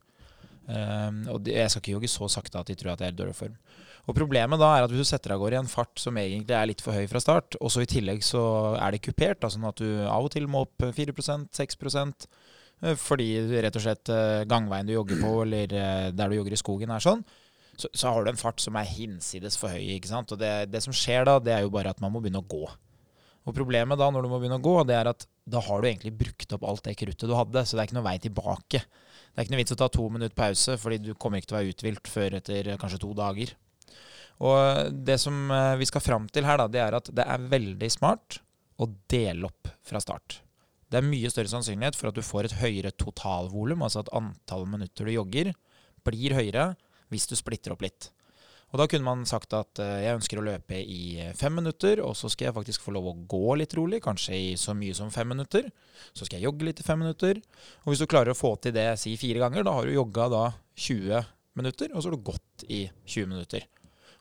Um, 0.64 1.18
og 1.28 1.48
jeg 1.50 1.68
skal 1.68 1.82
ikke 1.82 1.92
jogge 1.92 2.08
så 2.08 2.28
sakte 2.32 2.56
at 2.56 2.70
de 2.70 2.76
tror 2.78 2.94
at 2.94 3.02
jeg 3.02 3.12
er 3.12 3.16
i 3.16 3.18
dårlig 3.18 3.36
form. 3.36 3.56
Og 4.04 4.16
Problemet 4.16 4.60
da 4.60 4.70
er 4.74 4.84
at 4.84 4.92
hvis 4.92 5.04
du 5.04 5.08
setter 5.08 5.32
av 5.32 5.40
gårde 5.40 5.56
i 5.56 5.60
en 5.62 5.70
fart 5.70 6.00
som 6.00 6.16
egentlig 6.20 6.56
er 6.56 6.68
litt 6.68 6.82
for 6.84 6.96
høy 6.96 7.06
fra 7.08 7.22
start, 7.22 7.56
og 7.60 7.72
så 7.72 7.84
i 7.84 7.88
tillegg 7.88 8.24
så 8.24 8.42
er 8.76 8.92
det 8.92 9.04
kupert, 9.04 9.40
da, 9.40 9.48
sånn 9.52 9.64
at 9.68 9.80
du 9.80 9.88
av 10.04 10.26
og 10.26 10.32
til 10.34 10.48
må 10.50 10.64
opp 10.66 10.84
4% 10.84 11.48
6 11.56 11.78
eh, 12.84 12.96
fordi 13.00 13.28
rett 13.64 13.78
og 13.80 13.84
slett 13.84 14.12
eh, 14.12 14.44
gangveien 14.48 14.88
du 14.88 14.94
jogger 14.96 15.20
på, 15.24 15.32
eller 15.46 15.72
eh, 15.72 16.10
der 16.12 16.28
du 16.28 16.36
jogger 16.36 16.56
i 16.56 16.60
skogen, 16.60 16.92
er 16.92 17.04
sånn, 17.04 17.24
så, 17.80 17.88
så 17.96 18.12
har 18.12 18.24
du 18.24 18.32
en 18.32 18.40
fart 18.40 18.60
som 18.60 18.76
er 18.76 18.88
hinsides 18.88 19.56
for 19.60 19.72
høy. 19.72 19.96
ikke 19.96 20.12
sant? 20.12 20.32
Og 20.36 20.40
det, 20.40 20.52
det 20.72 20.84
som 20.84 20.94
skjer 20.94 21.24
da, 21.28 21.38
det 21.40 21.56
er 21.56 21.64
jo 21.64 21.72
bare 21.74 21.92
at 21.92 22.04
man 22.04 22.12
må 22.12 22.20
begynne 22.22 22.44
å 22.44 22.48
gå. 22.48 22.64
Og 23.44 23.56
Problemet 23.56 24.00
da 24.00 24.08
når 24.12 24.24
du 24.24 24.30
må 24.32 24.38
begynne 24.40 24.60
å 24.60 24.64
gå, 24.64 24.76
det 24.88 24.96
er 24.96 25.10
at 25.10 25.26
da 25.44 25.60
har 25.64 25.80
du 25.80 25.88
egentlig 25.88 26.14
brukt 26.16 26.54
opp 26.56 26.64
alt 26.68 26.84
det 26.86 26.96
kruttet 27.00 27.28
du 27.28 27.34
hadde. 27.36 27.64
Så 27.64 27.76
det 27.76 27.82
er 27.82 27.90
ikke 27.90 27.98
noe 27.98 28.06
vei 28.06 28.16
tilbake. 28.22 28.80
Det 29.34 29.42
er 29.42 29.48
ikke 29.48 29.56
noe 29.56 29.62
vits 29.64 29.74
å 29.74 29.78
ta 29.80 29.88
to 29.90 30.04
minutter 30.14 30.36
pause, 30.38 30.76
fordi 30.78 31.00
du 31.02 31.12
kommer 31.18 31.40
ikke 31.40 31.50
til 31.50 31.56
å 31.56 31.58
være 31.58 31.74
uthvilt 31.74 32.10
før 32.10 32.36
etter 32.38 32.68
eh, 32.70 32.78
kanskje 32.78 33.00
to 33.02 33.10
dager. 33.18 33.50
Og 34.46 34.94
det 35.06 35.16
som 35.22 35.50
eh, 35.50 35.74
vi 35.80 35.88
skal 35.90 36.04
fram 36.04 36.28
til 36.30 36.46
her, 36.46 36.62
da, 36.62 36.68
det 36.70 36.82
er 36.84 36.96
at 37.00 37.10
det 37.10 37.26
er 37.26 37.48
veldig 37.50 37.90
smart 37.90 38.38
å 38.78 38.86
dele 39.10 39.50
opp 39.50 39.72
fra 39.82 39.98
start. 40.02 40.38
Det 40.86 41.00
er 41.00 41.08
mye 41.10 41.30
større 41.34 41.50
sannsynlighet 41.50 41.98
for 41.98 42.12
at 42.12 42.14
du 42.14 42.22
får 42.22 42.46
et 42.46 42.58
høyere 42.60 42.94
totalvolum, 42.94 43.82
altså 43.82 44.04
at 44.04 44.14
antallet 44.14 44.70
minutter 44.70 45.10
du 45.10 45.16
jogger, 45.16 45.50
blir 46.06 46.38
høyere 46.38 46.68
hvis 47.10 47.26
du 47.26 47.34
splitter 47.34 47.74
opp 47.74 47.82
litt. 47.82 48.12
Og 48.74 48.80
da 48.80 48.88
kunne 48.90 49.06
man 49.06 49.20
sagt 49.22 49.54
at 49.54 49.78
uh, 49.78 50.02
jeg 50.02 50.18
ønsker 50.18 50.40
å 50.40 50.42
løpe 50.42 50.74
i 50.74 51.14
eh, 51.22 51.30
fem 51.38 51.54
minutter, 51.54 52.00
og 52.02 52.18
så 52.18 52.26
skal 52.32 52.48
jeg 52.48 52.56
faktisk 52.56 52.82
få 52.82 52.90
lov 52.96 53.06
å 53.06 53.12
gå 53.30 53.54
litt 53.60 53.70
rolig, 53.78 54.00
kanskje 54.02 54.34
i 54.34 54.56
så 54.58 54.74
mye 54.74 54.90
som 54.98 55.14
fem 55.14 55.30
minutter. 55.30 55.70
Så 56.10 56.26
skal 56.26 56.40
jeg 56.40 56.48
jogge 56.48 56.66
litt 56.66 56.82
i 56.82 56.86
fem 56.86 56.98
minutter. 56.98 57.38
Og 57.84 57.92
hvis 57.92 58.02
du 58.02 58.10
klarer 58.10 58.34
å 58.34 58.38
få 58.38 58.50
til 58.58 58.74
det 58.74 58.98
si 58.98 59.14
fire 59.20 59.38
ganger, 59.44 59.62
da 59.62 59.70
har 59.76 59.86
du 59.86 59.94
jogga 59.94 60.26
da 60.32 60.40
20 60.74 61.22
minutter, 61.54 61.94
og 61.94 62.02
så 62.02 62.10
har 62.10 62.18
du 62.18 62.26
gått 62.26 62.66
i 62.66 62.90
20 63.06 63.30
minutter. 63.30 63.62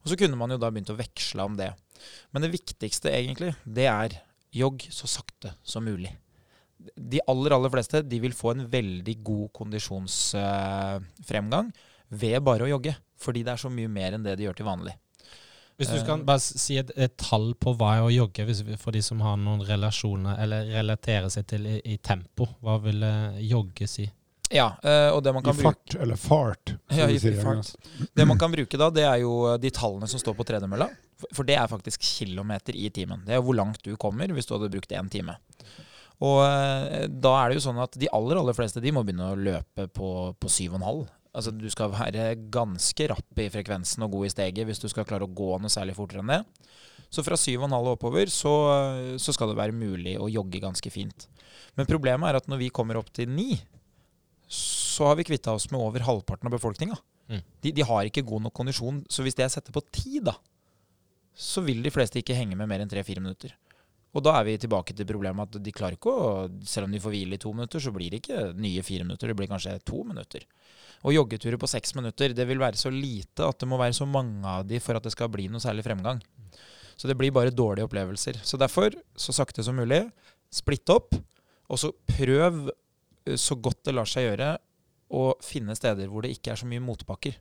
Og 0.04 0.08
så 0.12 0.16
kunne 0.22 0.38
man 0.38 0.54
jo 0.54 0.62
da 0.62 0.70
begynt 0.70 0.94
å 0.94 1.02
veksle 1.02 1.42
om 1.50 1.58
det. 1.58 1.74
Men 2.30 2.46
det 2.46 2.54
viktigste 2.54 3.10
egentlig, 3.10 3.58
det 3.66 3.90
er 3.90 4.22
jogg 4.54 4.86
så 4.94 5.10
sakte 5.10 5.58
som 5.66 5.82
mulig. 5.90 6.14
De 6.94 7.18
aller, 7.32 7.58
aller 7.58 7.74
fleste 7.74 8.06
de 8.06 8.22
vil 8.22 8.38
få 8.38 8.54
en 8.54 8.70
veldig 8.70 9.18
god 9.26 9.50
kondisjonsfremgang 9.58 11.74
ved 12.14 12.38
bare 12.46 12.68
å 12.68 12.70
jogge. 12.76 12.94
Fordi 13.24 13.46
det 13.46 13.56
er 13.56 13.64
så 13.64 13.72
mye 13.72 13.92
mer 13.92 14.18
enn 14.18 14.26
det 14.26 14.36
de 14.40 14.48
gjør 14.48 14.60
til 14.60 14.68
vanlig. 14.68 14.98
Hvis 15.80 15.90
du 15.90 16.04
kan 16.06 16.22
bare 16.28 16.42
si 16.44 16.76
et, 16.78 16.92
et 17.02 17.16
tall 17.18 17.56
på 17.58 17.74
hva 17.80 17.96
er 17.98 18.06
å 18.06 18.12
jogge, 18.14 18.44
hvis, 18.46 18.62
for 18.80 18.94
de 18.94 19.02
som 19.02 19.24
har 19.26 19.40
noen 19.42 19.64
relasjoner 19.66 20.38
eller 20.44 20.68
relaterer 20.70 21.32
seg 21.34 21.48
til 21.50 21.66
i, 21.66 21.80
i 21.96 21.98
tempo, 21.98 22.46
hva 22.62 22.78
vil 22.84 23.02
jogge 23.42 23.90
si? 23.90 24.06
Ja, 24.54 24.68
eh, 24.84 25.10
og 25.10 25.24
det 25.26 25.34
man 25.34 25.44
kan 25.44 25.58
I 25.58 25.64
fart, 25.66 25.96
eller 25.98 26.20
fart. 26.20 26.76
Ja, 26.94 27.08
i, 27.10 27.18
i 27.18 27.34
fart. 27.42 27.74
Det 28.14 28.26
man 28.30 28.38
kan 28.38 28.54
bruke 28.54 28.78
da, 28.78 28.92
det 28.94 29.06
er 29.08 29.24
jo 29.24 29.34
de 29.58 29.72
tallene 29.74 30.10
som 30.10 30.22
står 30.22 30.38
på 30.38 30.46
tredemølla. 30.46 30.92
For 31.34 31.48
det 31.48 31.58
er 31.58 31.72
faktisk 31.72 32.04
kilometer 32.06 32.78
i 32.78 32.92
timen. 32.94 33.24
Det 33.26 33.38
er 33.38 33.42
hvor 33.42 33.58
langt 33.58 33.82
du 33.86 33.96
kommer 33.98 34.30
hvis 34.36 34.46
du 34.46 34.54
hadde 34.56 34.70
brukt 34.74 34.94
én 34.94 35.10
time. 35.10 35.40
Og 36.24 36.44
eh, 36.46 37.08
da 37.10 37.34
er 37.40 37.50
det 37.50 37.58
jo 37.58 37.66
sånn 37.66 37.82
at 37.82 37.98
de 38.00 38.12
aller 38.14 38.40
aller 38.40 38.56
fleste 38.58 38.84
de 38.84 38.94
må 38.94 39.02
begynne 39.06 39.32
å 39.32 39.40
løpe 39.40 39.88
på, 39.90 40.10
på 40.38 40.52
7,5. 40.52 41.04
Altså, 41.34 41.50
du 41.56 41.66
skal 41.74 41.90
være 41.94 42.36
ganske 42.54 43.08
rapp 43.10 43.40
i 43.42 43.50
frekvensen 43.50 44.06
og 44.06 44.14
god 44.14 44.28
i 44.28 44.34
steget 44.36 44.68
hvis 44.70 44.82
du 44.82 44.88
skal 44.92 45.08
klare 45.10 45.26
å 45.26 45.34
gå 45.34 45.56
noe 45.58 45.72
særlig 45.74 45.96
fortere 45.98 46.22
enn 46.22 46.34
det. 46.36 46.44
Så 47.14 47.22
fra 47.26 47.38
7,5 47.38 47.74
og 47.78 47.92
oppover 47.94 48.30
så, 48.34 48.54
så, 49.22 49.34
skal 49.36 49.52
det 49.52 49.58
være 49.60 49.76
mulig 49.78 50.16
å 50.18 50.30
jogge 50.32 50.62
ganske 50.62 50.90
fint. 50.94 51.28
Men 51.78 51.90
problemet 51.90 52.30
er 52.30 52.40
at 52.40 52.50
når 52.50 52.62
vi 52.62 52.74
kommer 52.74 52.98
opp 52.98 53.12
til 53.14 53.30
9, 53.30 53.60
så 54.54 55.10
har 55.10 55.18
vi 55.20 55.26
kvitta 55.26 55.54
oss 55.54 55.70
med 55.72 55.82
over 55.82 56.06
halvparten 56.06 56.50
av 56.50 56.56
befolkninga. 56.56 56.98
Mm. 57.30 57.44
De, 57.62 57.72
de, 57.72 57.86
har 57.86 58.10
ikke 58.10 58.26
god 58.26 58.48
nok 58.48 58.56
kondisjon, 58.58 59.04
så 59.10 59.26
hvis 59.26 59.38
det 59.38 59.46
jeg 59.46 59.56
setter 59.56 59.76
på 59.76 59.82
10, 59.86 60.24
da, 60.26 60.36
så 61.34 61.64
vil 61.66 61.82
de 61.86 61.94
fleste 61.94 62.22
ikke 62.22 62.38
henge 62.38 62.58
med 62.60 62.70
mer 62.70 62.84
enn 62.84 62.92
3-4 62.92 63.24
minutter. 63.24 63.56
Og 64.14 64.22
da 64.22 64.36
er 64.38 64.46
vi 64.46 64.60
tilbake 64.62 64.94
til 64.94 65.08
problemet 65.10 65.50
at 65.50 65.64
de 65.64 65.74
klarer 65.74 65.98
ikke 65.98 66.14
å 66.14 66.26
Selv 66.70 66.88
om 66.88 66.94
de 66.94 67.02
får 67.02 67.16
hvile 67.16 67.38
i 67.38 67.42
to 67.42 67.54
minutter, 67.56 67.82
så 67.82 67.94
blir 67.94 68.14
det 68.14 68.22
ikke 68.22 68.52
nye 68.62 68.84
fire 68.86 69.08
minutter. 69.08 69.32
Det 69.32 69.38
blir 69.38 69.50
kanskje 69.50 69.80
to 69.88 70.04
minutter. 70.06 70.46
Og 71.04 71.16
joggeturer 71.16 71.60
på 71.60 71.70
seks 71.70 71.96
minutter, 71.98 72.36
det 72.36 72.46
vil 72.48 72.62
være 72.62 72.80
så 72.80 72.92
lite 72.94 73.48
at 73.48 73.60
det 73.60 73.68
må 73.68 73.80
være 73.82 73.98
så 73.98 74.08
mange 74.08 74.46
av 74.48 74.68
de 74.70 74.80
for 74.84 74.96
at 74.96 75.04
det 75.04 75.12
skal 75.16 75.32
bli 75.34 75.50
noe 75.52 75.64
særlig 75.64 75.84
fremgang. 75.88 76.22
Så 76.96 77.10
det 77.10 77.18
blir 77.20 77.34
bare 77.34 77.52
dårlige 77.52 77.90
opplevelser. 77.90 78.40
Så 78.46 78.60
derfor, 78.62 78.94
så 79.18 79.34
sakte 79.36 79.66
som 79.66 79.76
mulig, 79.76 80.06
splitt 80.54 80.90
opp. 80.94 81.18
Og 81.74 81.82
så 81.82 81.90
prøv 82.14 82.70
eh, 82.70 83.40
så 83.40 83.58
godt 83.58 83.82
det 83.88 83.96
lar 83.98 84.10
seg 84.10 84.30
gjøre 84.30 84.54
å 85.14 85.26
finne 85.44 85.76
steder 85.78 86.10
hvor 86.10 86.26
det 86.26 86.36
ikke 86.36 86.54
er 86.54 86.62
så 86.62 86.70
mye 86.70 86.84
motbakker. 86.84 87.36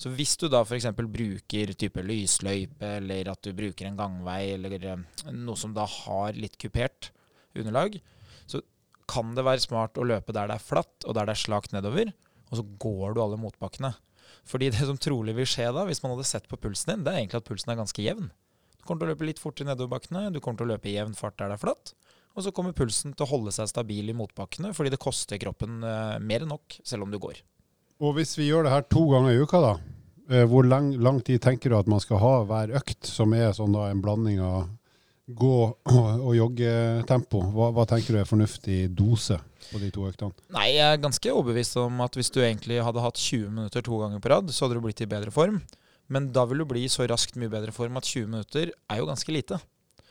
Så 0.00 0.12
hvis 0.16 0.36
du 0.40 0.48
da 0.50 0.62
f.eks. 0.64 0.88
bruker 0.96 1.74
type 1.78 2.04
lysløype, 2.06 2.96
eller 3.00 3.32
at 3.32 3.42
du 3.44 3.52
bruker 3.56 3.88
en 3.88 3.98
gangvei, 3.98 4.54
eller 4.56 4.78
eh, 4.80 5.04
noe 5.34 5.58
som 5.58 5.76
da 5.76 5.86
har 5.88 6.38
litt 6.38 6.58
kupert 6.60 7.12
underlag, 7.58 8.00
så 8.50 8.62
kan 9.10 9.34
det 9.34 9.44
være 9.46 9.62
smart 9.64 9.98
å 9.98 10.06
løpe 10.06 10.34
der 10.34 10.50
det 10.50 10.58
er 10.60 10.68
flatt, 10.70 10.96
og 11.04 11.16
der 11.18 11.28
det 11.28 11.36
er 11.36 11.44
slakt 11.48 11.74
nedover 11.74 12.12
og 12.50 12.58
så 12.58 12.66
går 12.82 13.14
du 13.14 13.22
alle 13.22 13.38
motbakkene. 13.40 13.92
Fordi 14.46 14.70
det 14.74 14.86
som 14.86 14.98
trolig 14.98 15.34
vil 15.38 15.48
skje 15.48 15.70
da, 15.74 15.86
hvis 15.86 16.02
man 16.02 16.14
hadde 16.14 16.28
sett 16.28 16.48
på 16.50 16.58
pulsen 16.60 16.94
din, 16.94 17.06
det 17.06 17.12
er 17.12 17.22
egentlig 17.22 17.40
at 17.40 17.48
pulsen 17.48 17.72
er 17.72 17.78
ganske 17.80 18.04
jevn. 18.04 18.30
Du 18.76 18.86
kommer 18.86 19.04
til 19.04 19.10
å 19.10 19.14
løpe 19.14 19.28
litt 19.28 19.42
fort 19.42 19.60
i 19.62 19.66
nedoverbakkene, 19.68 20.30
du 20.34 20.40
kommer 20.42 20.60
til 20.60 20.70
å 20.70 20.72
løpe 20.74 20.90
i 20.90 20.96
jevn 20.96 21.16
fart 21.18 21.38
der 21.38 21.52
det 21.52 21.58
er 21.58 21.62
flatt. 21.62 21.94
Og 22.34 22.46
så 22.46 22.52
kommer 22.54 22.74
pulsen 22.76 23.14
til 23.14 23.26
å 23.26 23.30
holde 23.30 23.54
seg 23.54 23.70
stabil 23.70 24.10
i 24.10 24.16
motbakkene, 24.16 24.72
fordi 24.74 24.94
det 24.94 25.02
koster 25.02 25.40
kroppen 25.42 25.82
uh, 25.84 26.18
mer 26.22 26.46
enn 26.46 26.52
nok, 26.54 26.78
selv 26.86 27.06
om 27.06 27.12
du 27.12 27.18
går. 27.22 27.42
Og 28.00 28.16
hvis 28.16 28.36
vi 28.38 28.48
gjør 28.48 28.66
det 28.66 28.74
her 28.74 28.84
to 28.88 29.04
ganger 29.12 29.34
i 29.34 29.40
uka, 29.44 29.60
da, 29.60 29.74
uh, 30.32 30.44
hvor 30.48 30.66
lang, 30.66 30.92
lang, 30.96 31.20
tid 31.24 31.42
tenker 31.44 31.72
du 31.72 31.78
at 31.78 31.90
man 31.90 32.00
skal 32.00 32.22
ha 32.22 32.34
hver 32.48 32.74
økt, 32.80 33.04
som 33.08 33.34
er 33.36 33.52
sånn 33.56 33.76
da 33.76 33.90
en 33.90 34.00
blanding 34.04 34.40
av 34.44 34.70
gå- 35.30 35.74
og 36.26 36.32
joggetempo? 36.34 37.44
Hva, 37.54 37.70
hva 37.76 37.86
tenker 37.88 38.16
du 38.16 38.22
er 38.22 38.28
fornuftig 38.28 38.82
dose? 38.96 39.38
på 39.70 39.80
de 39.80 39.90
to 39.94 40.06
øktene? 40.08 40.34
Nei, 40.54 40.68
jeg 40.76 40.86
er 40.86 41.02
ganske 41.02 41.32
overbevist 41.32 41.78
om 41.80 42.00
at 42.04 42.16
hvis 42.18 42.32
du 42.34 42.40
egentlig 42.42 42.80
hadde 42.84 43.04
hatt 43.04 43.20
20 43.20 43.50
minutter 43.54 43.84
to 43.86 43.98
ganger 44.02 44.22
på 44.22 44.32
rad, 44.32 44.52
så 44.54 44.66
hadde 44.66 44.78
du 44.78 44.84
blitt 44.84 45.02
i 45.04 45.08
bedre 45.10 45.34
form. 45.34 45.60
Men 46.10 46.30
da 46.34 46.44
vil 46.50 46.62
du 46.62 46.66
bli 46.72 46.86
så 46.90 47.06
raskt 47.10 47.38
mye 47.38 47.52
bedre 47.52 47.74
form 47.74 47.98
at 48.00 48.08
20 48.08 48.30
minutter 48.32 48.72
er 48.72 49.02
jo 49.02 49.08
ganske 49.10 49.34
lite. 49.34 49.60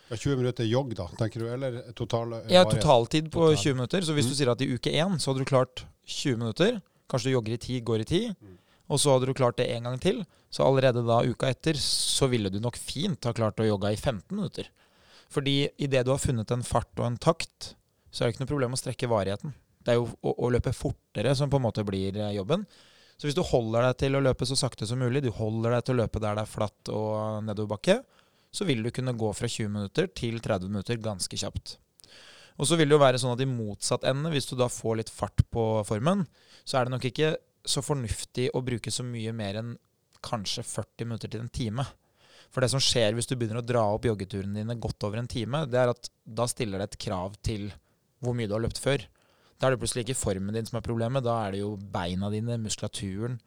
Ja, 0.09 0.15
20 0.15 0.39
minutter 0.39 0.65
jogg, 0.65 0.93
da, 0.97 1.09
tenker 1.19 1.43
du? 1.43 1.49
Eller 1.53 1.81
total 1.97 2.39
Ja, 2.49 2.63
totaltid 2.65 3.29
på 3.33 3.49
total. 3.49 3.63
20 3.65 3.79
minutter. 3.81 4.07
Så 4.07 4.15
hvis 4.15 4.29
mm. 4.29 4.31
du 4.31 4.39
sier 4.39 4.53
at 4.53 4.63
i 4.63 4.69
uke 4.71 4.93
én 4.93 5.19
så 5.19 5.31
hadde 5.31 5.43
du 5.43 5.49
klart 5.49 5.83
20 6.07 6.39
minutter, 6.39 6.79
kanskje 7.09 7.31
du 7.31 7.37
jogger 7.37 7.55
i 7.55 7.61
ti, 7.61 7.79
går 7.85 8.03
i 8.03 8.09
ti. 8.09 8.21
mm. 8.33 8.57
og 8.89 9.01
så 9.01 9.13
hadde 9.13 9.29
du 9.29 9.37
klart 9.37 9.57
det 9.57 9.69
en 9.73 9.89
gang 9.89 9.99
til, 10.01 10.23
så 10.49 10.65
allerede 10.65 11.05
da 11.05 11.21
uka 11.25 11.49
etter 11.49 11.77
så 11.77 12.29
ville 12.29 12.49
du 12.49 12.59
nok 12.59 12.77
fint 12.77 13.25
ha 13.25 13.33
klart 13.33 13.59
å 13.61 13.67
jogge 13.67 13.93
i 13.93 13.97
15 13.99 14.35
minutter. 14.35 14.69
Fordi 15.29 15.69
idet 15.77 16.05
du 16.05 16.11
har 16.11 16.21
funnet 16.21 16.51
en 16.51 16.65
fart 16.65 16.89
og 16.97 17.05
en 17.05 17.19
takt, 17.21 17.73
så 18.09 18.23
er 18.23 18.29
det 18.29 18.35
ikke 18.35 18.45
noe 18.45 18.53
problem 18.53 18.73
å 18.73 18.79
strekke 18.81 19.09
varigheten. 19.11 19.53
Det 19.85 19.93
er 19.93 19.99
jo 19.99 20.07
å, 20.09 20.33
å, 20.33 20.49
løpe 20.49 20.73
fortere 20.75 21.35
som 21.37 21.51
på 21.51 21.59
en 21.59 21.67
måte 21.67 21.85
blir 21.87 22.17
eh, 22.17 22.33
jobben. 22.35 22.65
Så 23.19 23.27
hvis 23.27 23.37
du 23.37 23.43
holder 23.45 23.85
deg 23.85 23.99
til 24.01 24.17
å 24.17 24.23
løpe 24.23 24.47
så 24.47 24.57
sakte 24.57 24.87
som 24.89 25.01
mulig, 25.01 25.21
du 25.23 25.29
holder 25.35 25.75
deg 25.75 25.85
til 25.85 25.97
å 25.97 26.01
løpe 26.01 26.21
der 26.23 26.39
det 26.39 26.45
er 26.45 26.49
flatt 26.49 26.91
og 26.93 27.45
nedoverbakke, 27.45 27.99
så 28.49 28.65
vil 28.65 28.81
du 28.81 28.89
kunne 28.95 29.13
gå 29.13 29.29
fra 29.37 29.47
20 29.47 29.69
minutter 29.75 30.09
til 30.17 30.39
30 30.41 30.71
minutter 30.71 31.01
ganske 31.03 31.37
kjapt. 31.37 31.77
Og 32.59 32.67
så 32.67 32.75
vil 32.75 32.89
det 32.91 32.97
jo 32.97 33.01
være 33.01 33.19
sånn 33.21 33.33
at 33.33 33.43
i 33.43 33.47
motsatt 33.47 34.05
ende, 34.09 34.31
hvis 34.33 34.49
du 34.49 34.57
da 34.59 34.67
får 34.71 34.99
litt 34.99 35.11
fart 35.13 35.45
på 35.53 35.65
formen, 35.87 36.25
så 36.67 36.79
er 36.79 36.85
det 36.87 36.95
nok 36.95 37.07
ikke 37.07 37.33
så 37.69 37.83
fornuftig 37.83 38.49
å 38.55 38.63
bruke 38.65 38.91
så 38.91 39.05
mye 39.07 39.31
mer 39.35 39.61
enn 39.61 39.77
kanskje 40.25 40.65
40 40.67 41.07
minutter 41.07 41.31
til 41.31 41.43
en 41.45 41.53
time. 41.55 41.85
For 42.49 42.65
det 42.65 42.71
som 42.73 42.81
skjer 42.83 43.15
hvis 43.15 43.29
du 43.29 43.35
begynner 43.37 43.61
å 43.61 43.65
dra 43.65 43.85
opp 43.93 44.07
joggeturene 44.09 44.59
dine 44.59 44.75
godt 44.81 45.05
over 45.07 45.21
en 45.21 45.29
time, 45.29 45.63
det 45.69 45.79
er 45.79 45.93
at 45.93 46.11
da 46.25 46.47
stiller 46.49 46.81
det 46.81 46.89
et 46.89 47.01
krav 47.07 47.37
til 47.45 47.69
hvor 48.19 48.35
mye 48.35 48.49
du 48.49 48.55
har 48.57 48.63
løpt 48.65 48.81
før. 48.83 49.05
Da 49.59 49.67
er 49.67 49.75
det 49.75 49.81
plutselig 49.81 50.05
ikke 50.07 50.19
formen 50.19 50.55
din 50.55 50.67
som 50.67 50.79
er 50.79 50.85
problemet, 50.85 51.23
da 51.23 51.37
er 51.45 51.55
det 51.55 51.61
jo 51.63 51.73
beina 51.93 52.31
dine, 52.33 52.57
muskulaturen. 52.63 53.37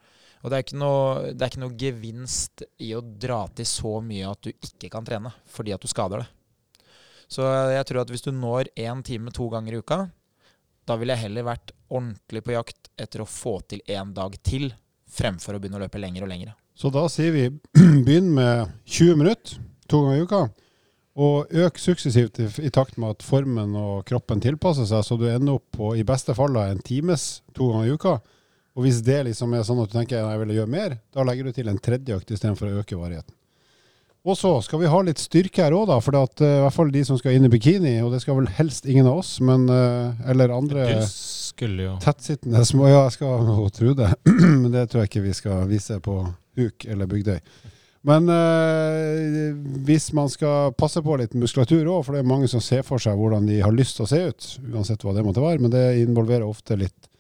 Og 0.43 0.51
det 0.51 0.57
er, 0.57 0.65
ikke 0.65 0.81
noe, 0.81 1.33
det 1.33 1.45
er 1.45 1.53
ikke 1.53 1.63
noe 1.63 1.79
gevinst 1.79 2.65
i 2.83 2.93
å 2.97 3.03
dra 3.03 3.45
til 3.57 3.69
så 3.69 3.99
mye 4.05 4.31
at 4.33 4.43
du 4.43 4.51
ikke 4.53 4.91
kan 4.93 5.07
trene 5.07 5.31
fordi 5.53 5.75
at 5.75 5.83
du 5.83 5.91
skader 5.91 6.25
det. 6.25 6.31
Så 7.33 7.47
jeg 7.73 7.87
tror 7.89 8.03
at 8.03 8.11
hvis 8.13 8.25
du 8.27 8.33
når 8.37 8.69
én 8.77 9.01
time 9.07 9.33
to 9.33 9.49
ganger 9.53 9.77
i 9.77 9.81
uka, 9.81 10.03
da 10.85 10.97
ville 10.99 11.15
jeg 11.15 11.29
heller 11.29 11.47
vært 11.47 11.73
ordentlig 11.93 12.43
på 12.45 12.57
jakt 12.57 12.91
etter 13.01 13.23
å 13.23 13.29
få 13.29 13.61
til 13.71 13.81
én 13.89 14.13
dag 14.17 14.35
til, 14.45 14.73
fremfor 15.13 15.57
å 15.57 15.61
begynne 15.63 15.79
å 15.79 15.85
løpe 15.85 16.01
lenger 16.01 16.27
og 16.27 16.33
lenger. 16.33 16.53
Så 16.75 16.91
da 16.93 17.05
sier 17.13 17.33
vi 17.35 17.47
begynn 18.07 18.33
med 18.37 18.73
20 18.85 19.21
minutter 19.21 19.63
to 19.89 20.03
ganger 20.05 20.21
i 20.21 20.27
uka. 20.27 20.43
Og 21.23 21.51
øk 21.61 21.77
suksessivt 21.77 22.41
i, 22.41 22.47
i, 22.65 22.71
takt 22.73 22.97
med 22.97 23.19
at 23.19 23.25
formen 23.25 23.75
og 23.77 24.07
kroppen 24.09 24.41
tilpasser 24.41 24.89
seg, 24.89 25.05
så 25.05 25.19
du 25.21 25.27
ender 25.29 25.59
opp 25.59 25.67
på 25.77 25.93
i 26.01 26.07
beste 26.09 26.33
fall 26.37 26.57
en 26.63 26.81
times 26.81 27.43
to 27.53 27.69
ganger 27.69 27.91
i 27.91 27.97
uka. 27.99 28.17
Og 28.73 28.87
hvis 28.87 29.03
det 29.05 29.19
liksom 29.29 29.53
er 29.53 29.67
sånn 29.69 29.83
at 29.83 29.93
du 29.93 29.99
tenker 29.99 30.23
at 30.23 30.33
jeg 30.33 30.41
vil 30.43 30.57
gjøre 30.57 30.73
mer, 30.73 30.97
da 31.13 31.25
legger 31.29 31.49
du 31.49 31.57
til 31.57 31.69
en 31.69 31.81
tredje 31.85 32.17
økt 32.17 32.33
istedenfor 32.33 32.71
å 32.71 32.81
øke 32.81 32.97
varigheten. 32.97 33.37
Og 34.23 34.39
så 34.39 34.53
skal 34.63 34.79
vi 34.79 34.91
ha 34.91 34.99
litt 35.03 35.19
styrke 35.19 35.65
her 35.65 35.75
òg, 35.75 35.89
da. 35.91 35.99
For 36.03 36.15
at, 36.21 36.39
uh, 36.39 36.61
i 36.61 36.63
hvert 36.63 36.77
fall 36.77 36.93
de 36.95 37.03
som 37.07 37.19
skal 37.19 37.35
inn 37.35 37.49
i 37.49 37.51
bikini, 37.51 37.97
og 38.05 38.13
det 38.15 38.23
skal 38.23 38.39
vel 38.39 38.51
helst 38.55 38.87
ingen 38.87 39.09
av 39.11 39.19
oss, 39.23 39.35
men 39.43 39.67
uh, 39.67 40.15
eller 40.31 40.55
andre 40.55 40.87
tettsittende 42.05 42.63
små 42.71 42.87
Ja, 42.91 43.03
jeg 43.09 43.17
skal 43.17 43.51
jo 43.51 43.67
tro 43.79 43.95
det, 43.99 44.13
men 44.63 44.71
det 44.75 44.89
tror 44.91 45.03
jeg 45.03 45.11
ikke 45.11 45.27
vi 45.27 45.35
skal 45.37 45.67
vise 45.71 45.99
på 46.05 46.21
huk 46.59 46.87
eller 46.87 47.11
Bygdøy. 47.11 47.43
Men 48.07 48.31
uh, 48.31 49.59
hvis 49.87 50.09
man 50.15 50.31
skal 50.31 50.71
passe 50.79 51.03
på 51.03 51.19
litt 51.19 51.35
muskulatur 51.39 51.83
òg, 51.83 52.07
for 52.07 52.15
det 52.15 52.23
er 52.23 52.31
mange 52.31 52.51
som 52.51 52.63
ser 52.63 52.87
for 52.87 53.03
seg 53.03 53.19
hvordan 53.19 53.51
de 53.51 53.59
har 53.63 53.75
lyst 53.75 53.99
til 53.99 54.07
å 54.07 54.11
se 54.11 54.23
ut, 54.31 54.51
uansett 54.71 55.03
hva 55.03 55.19
det 55.19 55.27
måtte 55.27 55.43
være, 55.43 55.63
men 55.67 55.75
det 55.75 55.87
involverer 56.05 56.47
ofte 56.47 56.79
litt 56.79 57.11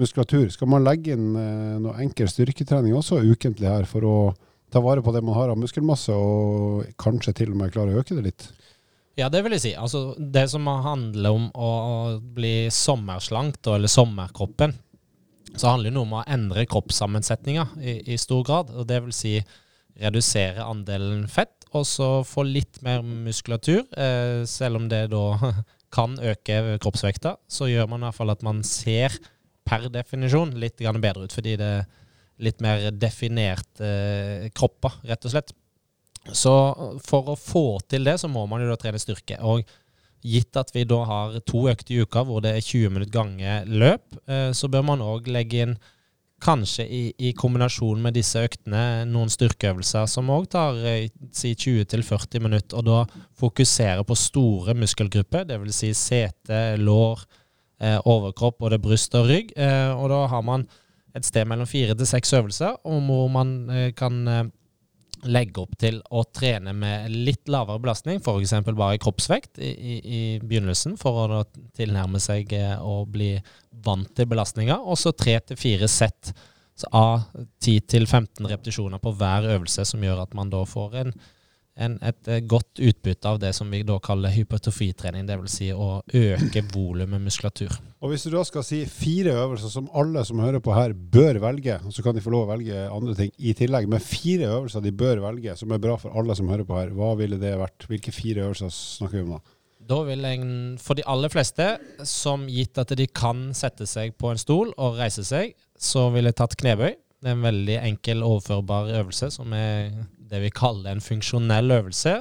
muskulatur. 0.00 0.50
Skal 0.52 0.68
man 0.72 0.84
legge 0.84 1.16
inn 1.16 1.32
noe 1.84 1.98
enkel 2.00 2.28
styrketrening 2.32 2.96
også 2.96 3.20
ukentlig 3.24 3.68
her 3.68 3.84
for 3.88 4.08
å 4.08 4.16
ta 4.72 4.80
vare 4.80 5.04
på 5.04 5.12
det 5.12 5.22
man 5.24 5.36
har 5.36 5.52
av 5.52 5.60
muskelmasse, 5.60 6.14
og 6.16 6.86
kanskje 7.00 7.34
til 7.42 7.52
og 7.52 7.60
med 7.60 7.74
klare 7.74 7.94
å 7.94 8.02
øke 8.02 8.16
det 8.16 8.26
litt? 8.30 8.46
Ja, 9.20 9.28
det 9.28 9.42
vil 9.44 9.52
jeg 9.56 9.64
si. 9.66 9.72
Altså, 9.76 10.14
det 10.16 10.46
som 10.48 10.66
handler 10.66 11.36
om 11.36 11.50
å 11.52 11.72
bli 12.36 12.70
sommerslank, 12.72 13.60
eller 13.68 13.92
sommerkroppen, 13.92 14.72
så 15.52 15.74
handler 15.74 15.92
det 15.92 16.00
om 16.00 16.14
å 16.16 16.24
endre 16.24 16.64
kroppssammensetninga 16.70 17.66
i, 17.82 17.98
i, 18.14 18.16
stor 18.20 18.40
grad. 18.48 18.72
og 18.72 18.88
Det 18.88 19.02
vil 19.04 19.12
si 19.16 19.34
redusere 20.00 20.64
andelen 20.64 21.26
fett, 21.28 21.66
og 21.76 21.84
så 21.88 22.08
få 22.24 22.46
litt 22.48 22.80
mer 22.84 23.04
muskulatur. 23.04 23.84
Eh, 23.92 24.48
selv 24.48 24.80
om 24.80 24.88
det 24.88 25.04
da 25.12 25.52
kan 25.96 26.16
øke 26.16 26.78
kroppsvekta, 26.80 27.36
så 27.52 27.68
gjør 27.68 27.92
man 27.92 28.00
i 28.00 28.08
hvert 28.08 28.20
fall 28.22 28.32
at 28.32 28.44
man 28.46 28.64
ser 28.64 29.18
per 29.68 29.90
definisjon 29.92 30.56
litt 30.58 30.80
bedre 30.80 31.28
ut, 31.28 31.34
fordi 31.36 31.58
det 31.60 31.74
litt 32.42 32.62
mer 32.64 32.90
definert 32.94 33.82
eh, 33.82 34.48
kropper, 34.56 35.00
rett 35.08 35.28
og 35.28 35.34
slett. 35.34 35.54
Så 36.30 36.52
for 37.02 37.32
å 37.32 37.38
få 37.38 37.66
til 37.90 38.06
det, 38.06 38.18
så 38.22 38.30
må 38.30 38.44
man 38.50 38.62
jo 38.62 38.70
da 38.70 38.78
trene 38.78 39.00
styrke. 39.02 39.40
Og 39.42 39.64
gitt 40.22 40.54
at 40.58 40.70
vi 40.74 40.84
da 40.86 41.00
har 41.08 41.40
to 41.48 41.64
økter 41.70 41.96
i 41.96 42.04
uka 42.04 42.22
hvor 42.26 42.44
det 42.44 42.54
er 42.54 42.62
20 42.62 42.94
minutter 42.94 43.14
gange 43.14 43.56
løp, 43.66 44.06
eh, 44.30 44.50
så 44.54 44.70
bør 44.70 44.86
man 44.92 45.02
òg 45.04 45.30
legge 45.32 45.66
inn 45.66 45.76
kanskje 46.42 46.86
i, 46.86 47.02
i, 47.18 47.32
kombinasjon 47.38 48.00
med 48.02 48.16
disse 48.18 48.40
øktene 48.42 49.04
noen 49.06 49.30
styrkeøvelser 49.30 50.08
som 50.10 50.30
òg 50.34 50.48
tar 50.52 50.78
eh, 50.86 51.06
si 51.34 51.52
20-40 51.54 52.42
minutter, 52.42 52.78
og 52.80 52.86
da 52.88 53.22
fokusere 53.38 54.02
på 54.06 54.18
store 54.18 54.74
muskelgrupper, 54.78 55.46
dvs. 55.50 55.78
Si 55.82 55.92
sete, 55.98 56.62
lår, 56.82 57.22
eh, 57.82 57.98
overkropp, 57.98 58.58
både 58.62 58.80
bryst 58.82 59.14
og 59.18 59.30
rygg. 59.30 59.54
Eh, 59.56 59.90
og 59.94 60.10
da 60.12 60.24
har 60.32 60.46
man 60.46 60.66
et 61.16 61.28
sted 61.28 61.48
mellom 61.48 61.68
fire 61.68 61.96
til 61.98 62.08
seks 62.08 62.32
øvelser 62.38 62.78
hvor 62.82 63.30
man 63.32 63.54
eh, 63.70 63.90
kan 63.96 64.20
eh, 64.28 64.44
legge 65.22 65.62
opp 65.62 65.76
til 65.78 66.00
å 66.10 66.24
trene 66.34 66.72
med 66.74 67.12
litt 67.12 67.50
lavere 67.52 67.78
belastning, 67.82 68.18
f.eks. 68.18 68.56
bare 68.72 68.98
kroppsvekt 69.02 69.60
i, 69.62 69.70
i, 69.70 69.98
i, 70.02 70.22
begynnelsen, 70.42 70.96
for 70.98 71.36
å 71.36 71.42
tilnærme 71.78 72.18
seg 72.22 72.50
å 72.82 73.04
bli 73.06 73.36
vant 73.86 74.10
til 74.16 74.26
belastninga. 74.26 74.80
Og 74.82 74.98
så 74.98 75.12
tre 75.14 75.36
til 75.46 75.60
fire 75.60 75.86
sett 75.86 76.32
av 76.90 77.28
10 77.62 77.86
til 77.92 78.08
15 78.08 78.48
repetisjoner 78.50 78.98
på 79.02 79.12
hver 79.20 79.46
øvelse, 79.54 79.84
som 79.86 80.02
gjør 80.02 80.24
at 80.24 80.34
man 80.34 80.50
da 80.50 80.64
får 80.66 80.98
en 81.04 81.14
en, 81.80 81.94
et 82.04 82.28
eh, 82.28 82.42
godt 82.44 82.80
utbytte 82.82 83.28
av 83.28 83.38
det 83.40 83.52
som 83.56 83.70
vi 83.72 83.80
da 83.86 83.96
kaller 84.02 84.32
hypertrofitrening, 84.34 85.24
dvs. 85.28 85.54
Si 85.56 85.70
å 85.72 86.02
øke 86.04 86.64
volumet 86.72 87.22
muskulatur. 87.22 87.72
Og 88.02 88.12
Hvis 88.12 88.26
du 88.26 88.32
da 88.34 88.42
skal 88.44 88.66
si 88.66 88.82
fire 88.90 89.34
øvelser 89.44 89.72
som 89.72 89.88
alle 89.96 90.24
som 90.28 90.42
hører 90.42 90.62
på 90.64 90.74
her 90.76 90.92
bør 90.92 91.40
velge, 91.46 91.78
så 91.94 92.04
kan 92.04 92.16
de 92.16 92.24
få 92.24 92.34
lov 92.34 92.46
å 92.46 92.52
velge 92.52 92.84
andre 92.88 93.16
ting 93.18 93.32
i 93.38 93.54
tillegg, 93.56 93.88
men 93.90 94.04
fire 94.04 94.50
øvelser 94.58 94.84
de 94.84 94.92
bør 94.92 95.24
velge 95.24 95.56
som 95.58 95.72
er 95.72 95.82
bra 95.82 95.96
for 96.00 96.14
alle 96.18 96.36
som 96.38 96.50
hører 96.52 96.68
på 96.68 96.78
her, 96.78 96.94
hva 96.96 97.14
ville 97.20 97.40
det 97.40 97.56
vært? 97.60 97.88
Hvilke 97.88 98.14
fire 98.14 98.46
øvelser 98.48 98.72
snakker 98.72 99.20
vi 99.20 99.26
om 99.26 99.36
da? 99.38 99.42
Da 99.82 99.98
vil 100.06 100.22
jeg, 100.22 100.42
for 100.78 100.94
de 100.94 101.04
aller 101.10 101.32
fleste, 101.32 101.64
som 102.06 102.44
gitt 102.50 102.78
at 102.78 102.92
de 102.98 103.06
kan 103.10 103.48
sette 103.56 103.88
seg 103.90 104.14
på 104.20 104.30
en 104.30 104.38
stol 104.38 104.70
og 104.76 105.00
reise 105.00 105.24
seg, 105.26 105.56
så 105.74 106.06
ville 106.14 106.30
jeg 106.30 106.38
tatt 106.38 106.54
knebøy. 106.60 106.92
Det 107.22 107.30
er 107.30 107.36
en 107.36 107.46
veldig 107.46 107.78
enkel, 107.80 108.22
overførbar 108.26 108.92
øvelse 109.00 109.30
som 109.34 109.52
er 109.54 109.90
det 110.32 110.40
vi 110.42 110.50
kaller 110.54 110.94
en 110.94 111.04
funksjonell 111.04 111.76
øvelse, 111.76 112.16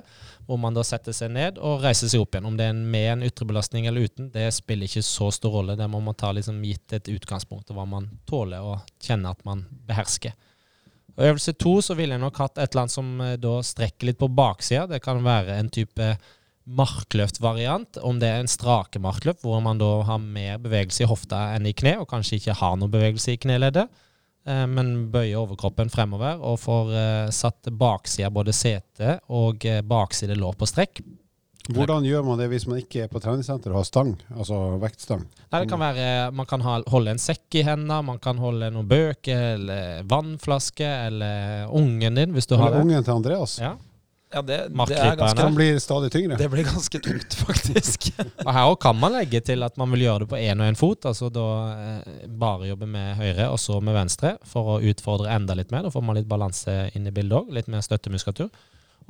hvor 0.45 0.59
man 0.59 0.75
da 0.75 0.83
setter 0.83 1.15
seg 1.15 1.31
ned 1.31 1.59
og 1.63 1.83
reiser 1.85 2.11
seg 2.11 2.23
opp 2.23 2.35
igjen. 2.35 2.49
Om 2.49 2.57
det 2.59 2.67
er 2.67 2.77
med 2.77 3.07
en 3.13 3.25
ytre 3.27 3.47
belastning 3.47 3.87
eller 3.87 4.09
uten, 4.09 4.29
det 4.33 4.49
spiller 4.55 4.89
ikke 4.89 5.05
så 5.05 5.29
stor 5.31 5.55
rolle. 5.55 5.77
Det 5.79 5.87
må 5.91 6.01
man 6.03 6.17
ta 6.19 6.33
liksom 6.35 6.59
gitt 6.67 6.97
et 6.97 7.11
utgangspunkt 7.13 7.71
og 7.71 7.79
hva 7.79 7.87
man 7.87 8.09
tåler 8.29 8.65
og 8.65 8.81
kjenner 9.03 9.35
at 9.35 9.45
man 9.47 9.63
behersker. 9.87 10.35
Og 11.17 11.25
øvelse 11.27 11.53
to 11.59 11.77
så 11.83 11.95
ville 11.97 12.15
jeg 12.15 12.23
nok 12.23 12.37
hatt 12.39 12.59
et 12.59 12.71
eller 12.71 12.85
annet 12.85 12.95
som 12.95 13.09
eh, 13.23 13.39
da 13.39 13.57
strekker 13.65 14.09
litt 14.09 14.19
på 14.21 14.31
baksida. 14.31 14.87
Det 14.91 15.01
kan 15.03 15.23
være 15.23 15.57
en 15.59 15.71
type 15.71 16.13
markløftvariant, 16.71 17.99
om 18.05 18.19
det 18.21 18.29
er 18.29 18.43
en 18.43 18.51
strake 18.51 19.01
markløft, 19.01 19.41
hvor 19.43 19.59
man 19.63 19.81
da 19.81 19.89
har 20.07 20.21
mer 20.21 20.59
bevegelse 20.61 21.03
i 21.03 21.09
hofta 21.09 21.49
enn 21.55 21.67
i 21.67 21.73
kne, 21.75 21.97
og 22.01 22.09
kanskje 22.11 22.37
ikke 22.37 22.59
har 22.59 22.77
noe 22.79 22.91
bevegelse 22.91 23.33
i 23.33 23.41
kneleddet. 23.41 23.89
Eh, 24.45 24.67
men 24.67 24.93
bøyer 25.13 25.37
overkroppen 25.43 25.91
fremover 25.93 26.41
og 26.41 26.59
får 26.61 26.93
eh, 26.97 27.31
satt 27.35 27.69
baksida 27.77 28.31
både 28.33 28.53
sete 28.55 29.19
og 29.29 29.65
eh, 29.69 29.83
bakside 29.85 30.37
lår 30.37 30.57
på 30.57 30.69
strekk. 30.69 31.03
Hvordan 31.71 32.07
gjør 32.07 32.23
man 32.25 32.39
det 32.41 32.47
hvis 32.49 32.65
man 32.65 32.79
ikke 32.81 33.03
er 33.03 33.11
på 33.11 33.19
treningssenter 33.21 33.69
og 33.69 33.83
har 33.83 33.85
stang, 33.85 34.15
altså 34.33 34.57
vektstang? 34.81 35.21
Nei, 35.21 35.59
det 35.61 35.69
kan 35.69 35.79
være, 35.79 36.07
Man 36.33 36.47
kan 36.49 36.63
holde 36.65 37.13
en 37.13 37.21
sekk 37.21 37.59
i 37.59 37.61
hendene, 37.67 37.99
man 38.01 38.17
kan 38.19 38.41
holde 38.41 38.71
noen 38.73 38.89
bøker 38.89 39.43
eller 39.59 40.01
vannflaske, 40.09 40.89
eller 41.05 41.69
ungen 41.69 42.17
din, 42.17 42.33
hvis 42.33 42.49
du 42.49 42.55
eller 42.55 42.65
har 42.65 42.73
det. 42.73 42.81
Ungen 42.87 43.05
til 43.05 43.13
Andreas. 43.13 43.55
Ja. 43.61 43.75
Ja, 44.31 44.41
det, 44.41 44.57
det 44.71 44.95
er 44.95 45.17
ganske, 45.19 45.43
det, 45.43 45.55
blir 45.55 45.79
stadig 45.83 46.09
tyngre. 46.13 46.37
Det 46.39 46.47
blir 46.51 46.63
ganske 46.63 46.99
tungt, 47.03 47.33
faktisk. 47.35 48.11
og 48.45 48.51
Her 48.55 48.75
kan 48.79 48.95
man 48.95 49.17
legge 49.17 49.41
til 49.43 49.65
at 49.67 49.75
man 49.79 49.91
vil 49.91 50.05
gjøre 50.05 50.23
det 50.23 50.29
på 50.31 50.39
én 50.39 50.63
og 50.63 50.71
én 50.71 50.79
fot. 50.79 51.05
altså 51.09 51.27
da 51.33 51.47
eh, 51.73 52.27
Bare 52.39 52.69
jobbe 52.69 52.87
med 52.87 53.19
høyre 53.19 53.49
og 53.51 53.59
så 53.59 53.81
med 53.83 53.97
venstre 53.97 54.37
for 54.47 54.77
å 54.77 54.81
utfordre 54.87 55.33
enda 55.35 55.57
litt 55.59 55.73
mer. 55.75 55.83
Da 55.83 55.91
får 55.91 56.05
man 56.07 56.15
litt 56.15 56.29
balanse 56.31 56.85
inn 56.95 57.09
i 57.09 57.15
bildet 57.15 57.41
òg. 57.41 57.51
Litt 57.57 57.67
mer 57.71 57.83
støttemuskulatur. 57.83 58.47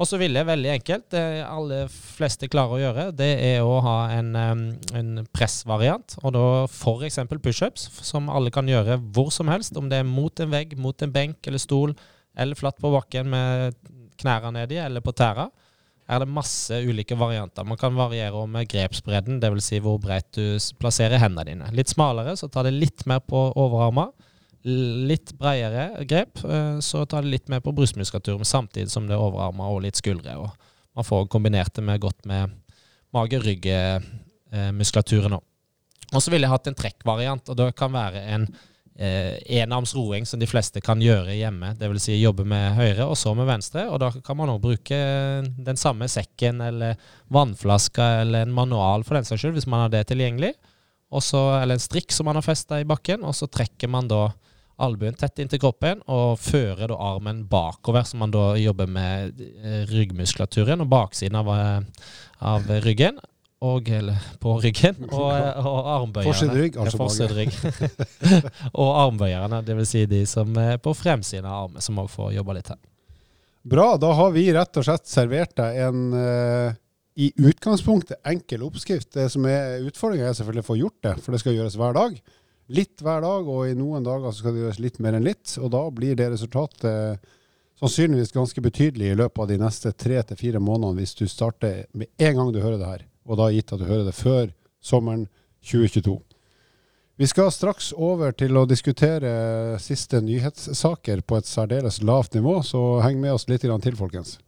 Og 0.02 0.08
så 0.10 0.18
vil 0.18 0.34
jeg 0.34 0.48
veldig 0.48 0.70
enkelt, 0.72 1.08
det 1.14 1.24
alle 1.46 1.84
fleste 1.92 2.48
klarer 2.50 2.74
å 2.74 2.82
gjøre, 2.82 3.04
det 3.14 3.32
er 3.52 3.62
å 3.62 3.76
ha 3.86 3.98
en, 4.16 4.32
en 4.34 5.12
pressvariant. 5.36 6.16
Og 6.24 6.34
da 6.34 6.46
f.eks. 6.66 7.20
pushups, 7.44 7.90
som 8.02 8.32
alle 8.34 8.50
kan 8.54 8.70
gjøre 8.72 8.98
hvor 9.14 9.30
som 9.36 9.52
helst. 9.54 9.78
Om 9.78 9.92
det 9.92 10.02
er 10.02 10.10
mot 10.10 10.42
en 10.42 10.54
vegg, 10.54 10.74
mot 10.82 11.06
en 11.06 11.14
benk 11.14 11.46
eller 11.46 11.62
stol, 11.62 11.94
eller 12.34 12.58
flatt 12.58 12.82
på 12.82 12.90
bakken 12.90 13.30
med 13.30 13.78
knærne 14.22 14.52
nedi 14.56 14.78
eller 14.82 15.04
på 15.04 15.14
tæra, 15.18 15.46
er 16.12 16.20
det 16.20 16.28
masse 16.28 16.76
ulike 16.84 17.16
varianter. 17.16 17.64
Man 17.68 17.78
kan 17.80 17.96
variere 17.96 18.48
med 18.50 18.68
grepsbredden, 18.70 19.40
dvs. 19.40 19.66
Si 19.70 19.80
hvor 19.84 20.00
bredt 20.02 20.34
du 20.36 20.58
plasserer 20.82 21.20
hendene 21.22 21.46
dine. 21.48 21.72
Litt 21.76 21.90
smalere, 21.94 22.34
så 22.40 22.48
tar 22.52 22.64
det 22.68 22.74
litt 22.76 23.06
mer 23.08 23.20
på 23.24 23.40
overarmer. 23.56 24.10
Litt 24.64 25.34
bredere 25.40 26.06
grep, 26.06 26.46
eh, 26.46 26.80
så 26.84 27.06
tar 27.10 27.22
det 27.24 27.32
litt 27.36 27.48
mer 27.50 27.60
på 27.64 27.76
brystmuskulatur, 27.78 28.44
samtidig 28.46 28.92
som 28.92 29.08
det 29.08 29.16
er 29.16 29.24
overarmer 29.24 29.68
og 29.72 29.82
litt 29.86 29.98
skuldre. 29.98 30.32
Og 30.44 30.50
man 31.00 31.06
får 31.08 31.32
kombinert 31.32 31.74
det 31.78 31.84
med 31.88 32.04
godt 32.04 32.22
med 32.30 32.42
mage-rygg-muskulaturen 33.16 35.36
òg. 35.40 35.46
Og 36.12 36.20
så 36.20 36.28
ville 36.32 36.44
jeg 36.44 36.52
hatt 36.52 36.68
en 36.68 36.76
trekkvariant, 36.76 37.50
og 37.50 37.56
det 37.56 37.76
kan 37.80 37.92
være 37.94 38.20
en 38.36 38.44
eh, 39.02 39.38
enarmsroing, 39.62 40.26
som 40.26 40.40
de 40.40 40.50
fleste 40.50 40.82
kan 40.84 41.02
gjøre 41.02 41.34
hjemme. 41.36 41.74
Dvs. 41.80 42.06
Si 42.06 42.18
jobbe 42.20 42.46
med 42.48 42.76
høyre 42.78 43.08
og 43.08 43.18
så 43.20 43.34
med 43.38 43.50
venstre. 43.50 43.88
Og 43.90 44.02
da 44.04 44.12
kan 44.26 44.38
man 44.40 44.52
òg 44.54 44.62
bruke 44.64 45.00
den 45.70 45.80
samme 45.80 46.10
sekken 46.12 46.62
eller 46.66 47.00
vannflaska 47.34 48.12
eller 48.22 48.46
en 48.46 48.56
manual 48.56 49.06
for 49.08 49.18
den 49.18 49.28
saks 49.28 49.44
skyld, 49.44 49.58
hvis 49.58 49.70
man 49.72 49.86
har 49.86 49.94
det 49.94 50.06
tilgjengelig. 50.12 50.54
Også, 51.12 51.40
eller 51.60 51.76
en 51.76 51.84
strikk 51.84 52.14
som 52.16 52.30
man 52.30 52.40
har 52.40 52.46
festa 52.46 52.80
i 52.80 52.88
bakken, 52.88 53.26
og 53.28 53.36
så 53.36 53.50
trekker 53.52 53.92
man 53.92 54.08
da 54.12 54.30
albuen 54.82 55.18
tett 55.20 55.42
inntil 55.44 55.60
kroppen 55.62 56.00
og 56.10 56.40
fører 56.42 56.90
da 56.90 56.98
armen 57.12 57.44
bakover, 57.50 58.06
så 58.08 58.18
man 58.18 58.32
da 58.34 58.54
jobber 58.58 58.88
med 58.90 59.42
eh, 59.62 59.84
ryggmuskulaturen 59.92 60.82
og 60.82 60.90
baksiden 60.90 61.38
av, 61.38 61.52
eh, 61.54 62.08
av 62.54 62.72
ryggen 62.86 63.20
og 63.62 63.90
eller, 63.94 64.18
på 64.42 64.56
ryggen, 64.58 65.04
og, 65.14 65.28
og 65.30 65.90
armbøyerne. 65.96 66.32
Forside 66.32 66.56
rygg, 66.58 66.78
altså 66.82 66.98
forside 66.98 67.36
rygg. 67.38 67.58
og 68.82 68.94
armbøyerne, 69.04 69.62
dvs. 69.68 69.92
Si 69.92 70.06
de 70.10 70.22
som 70.30 70.56
er 70.58 70.80
på 70.82 70.96
fremsiden 70.98 71.46
av 71.46 71.68
armen, 71.68 71.84
som 71.86 72.00
òg 72.02 72.10
får 72.10 72.34
jobba 72.40 72.58
litt 72.58 72.72
her. 72.74 72.80
Bra, 73.72 73.92
da 74.02 74.10
har 74.18 74.32
vi 74.34 74.48
rett 74.56 74.80
og 74.82 74.88
slett 74.88 75.06
servert 75.06 75.54
deg 75.60 75.78
en 75.86 76.08
uh, 76.18 76.72
i 77.22 77.28
utgangspunktet 77.38 78.24
enkel 78.32 78.64
oppskrift. 78.66 79.12
Det 79.14 79.28
som 79.30 79.46
er 79.46 79.86
utfordringa, 79.86 80.32
er 80.32 80.40
selvfølgelig 80.40 80.66
å 80.66 80.70
få 80.72 80.80
gjort 80.80 81.06
det, 81.06 81.14
for 81.22 81.36
det 81.36 81.44
skal 81.44 81.60
gjøres 81.60 81.78
hver 81.78 81.94
dag. 82.00 82.18
Litt 82.74 83.06
hver 83.06 83.22
dag, 83.22 83.52
og 83.52 83.70
i 83.70 83.78
noen 83.78 84.08
dager 84.08 84.34
skal 84.34 84.56
det 84.56 84.64
gjøres 84.64 84.82
litt 84.82 84.98
mer 85.04 85.20
enn 85.20 85.28
litt. 85.28 85.54
Og 85.62 85.70
da 85.76 85.84
blir 85.94 86.18
det 86.18 86.32
resultatet 86.34 86.90
uh, 86.90 87.38
sannsynligvis 87.78 88.34
ganske 88.34 88.66
betydelig 88.66 89.14
i 89.14 89.22
løpet 89.22 89.46
av 89.46 89.54
de 89.54 89.62
neste 89.62 89.94
tre 89.94 90.18
til 90.26 90.42
fire 90.42 90.64
månedene 90.64 90.98
hvis 90.98 91.14
du 91.22 91.28
starter 91.30 91.84
med 91.94 92.10
en 92.18 92.42
gang 92.42 92.50
du 92.50 92.62
hører 92.64 92.82
det 92.82 92.90
her 92.96 93.08
og 93.26 93.38
da 93.40 93.52
gitt 93.54 93.72
at 93.74 93.82
du 93.82 93.88
hører 93.90 94.08
det 94.10 94.18
før 94.18 94.52
sommeren 94.82 95.28
2022. 95.62 96.20
Vi 97.22 97.28
skal 97.30 97.52
straks 97.54 97.92
over 97.94 98.32
til 98.34 98.58
å 98.58 98.66
diskutere 98.66 99.78
siste 99.84 100.24
nyhetssaker 100.26 101.22
på 101.22 101.38
et 101.38 101.46
særdeles 101.46 102.00
lavt 102.02 102.34
nivå, 102.34 102.56
så 102.66 103.02
heng 103.06 103.20
med 103.22 103.36
oss 103.36 103.46
litt 103.52 103.62
til, 103.62 103.98
folkens. 104.00 104.40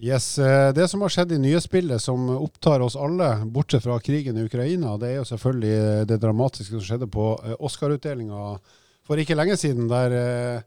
Yes, 0.00 0.38
eh, 0.38 0.72
Det 0.72 0.86
som 0.88 1.02
har 1.02 1.12
skjedd 1.12 1.32
i 1.32 1.40
nyhetsbildet 1.42 2.00
som 2.00 2.30
opptar 2.38 2.80
oss 2.80 2.96
alle, 2.96 3.44
bortsett 3.44 3.82
fra 3.84 3.98
krigen 4.00 4.38
i 4.38 4.46
Ukraina, 4.46 4.94
det 4.96 5.08
er 5.10 5.16
jo 5.18 5.26
selvfølgelig 5.28 6.06
det 6.08 6.20
dramatiske 6.22 6.72
som 6.72 6.86
skjedde 6.86 7.10
på 7.10 7.34
eh, 7.44 7.56
Oscar-utdelinga 7.58 8.60
for 9.04 9.20
ikke 9.20 9.36
lenge 9.36 9.58
siden, 9.60 9.90
der 9.90 10.62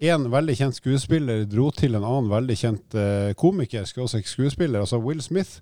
én 0.00 0.26
veldig 0.32 0.56
kjent 0.56 0.78
skuespiller 0.78 1.44
dro 1.48 1.68
til 1.76 1.94
en 1.96 2.06
annen 2.06 2.30
veldig 2.32 2.56
kjent 2.56 2.96
komiker, 3.40 3.84
skråstrek 3.88 4.28
skuespiller, 4.28 4.80
altså 4.80 5.00
Will 5.02 5.20
Smith. 5.24 5.60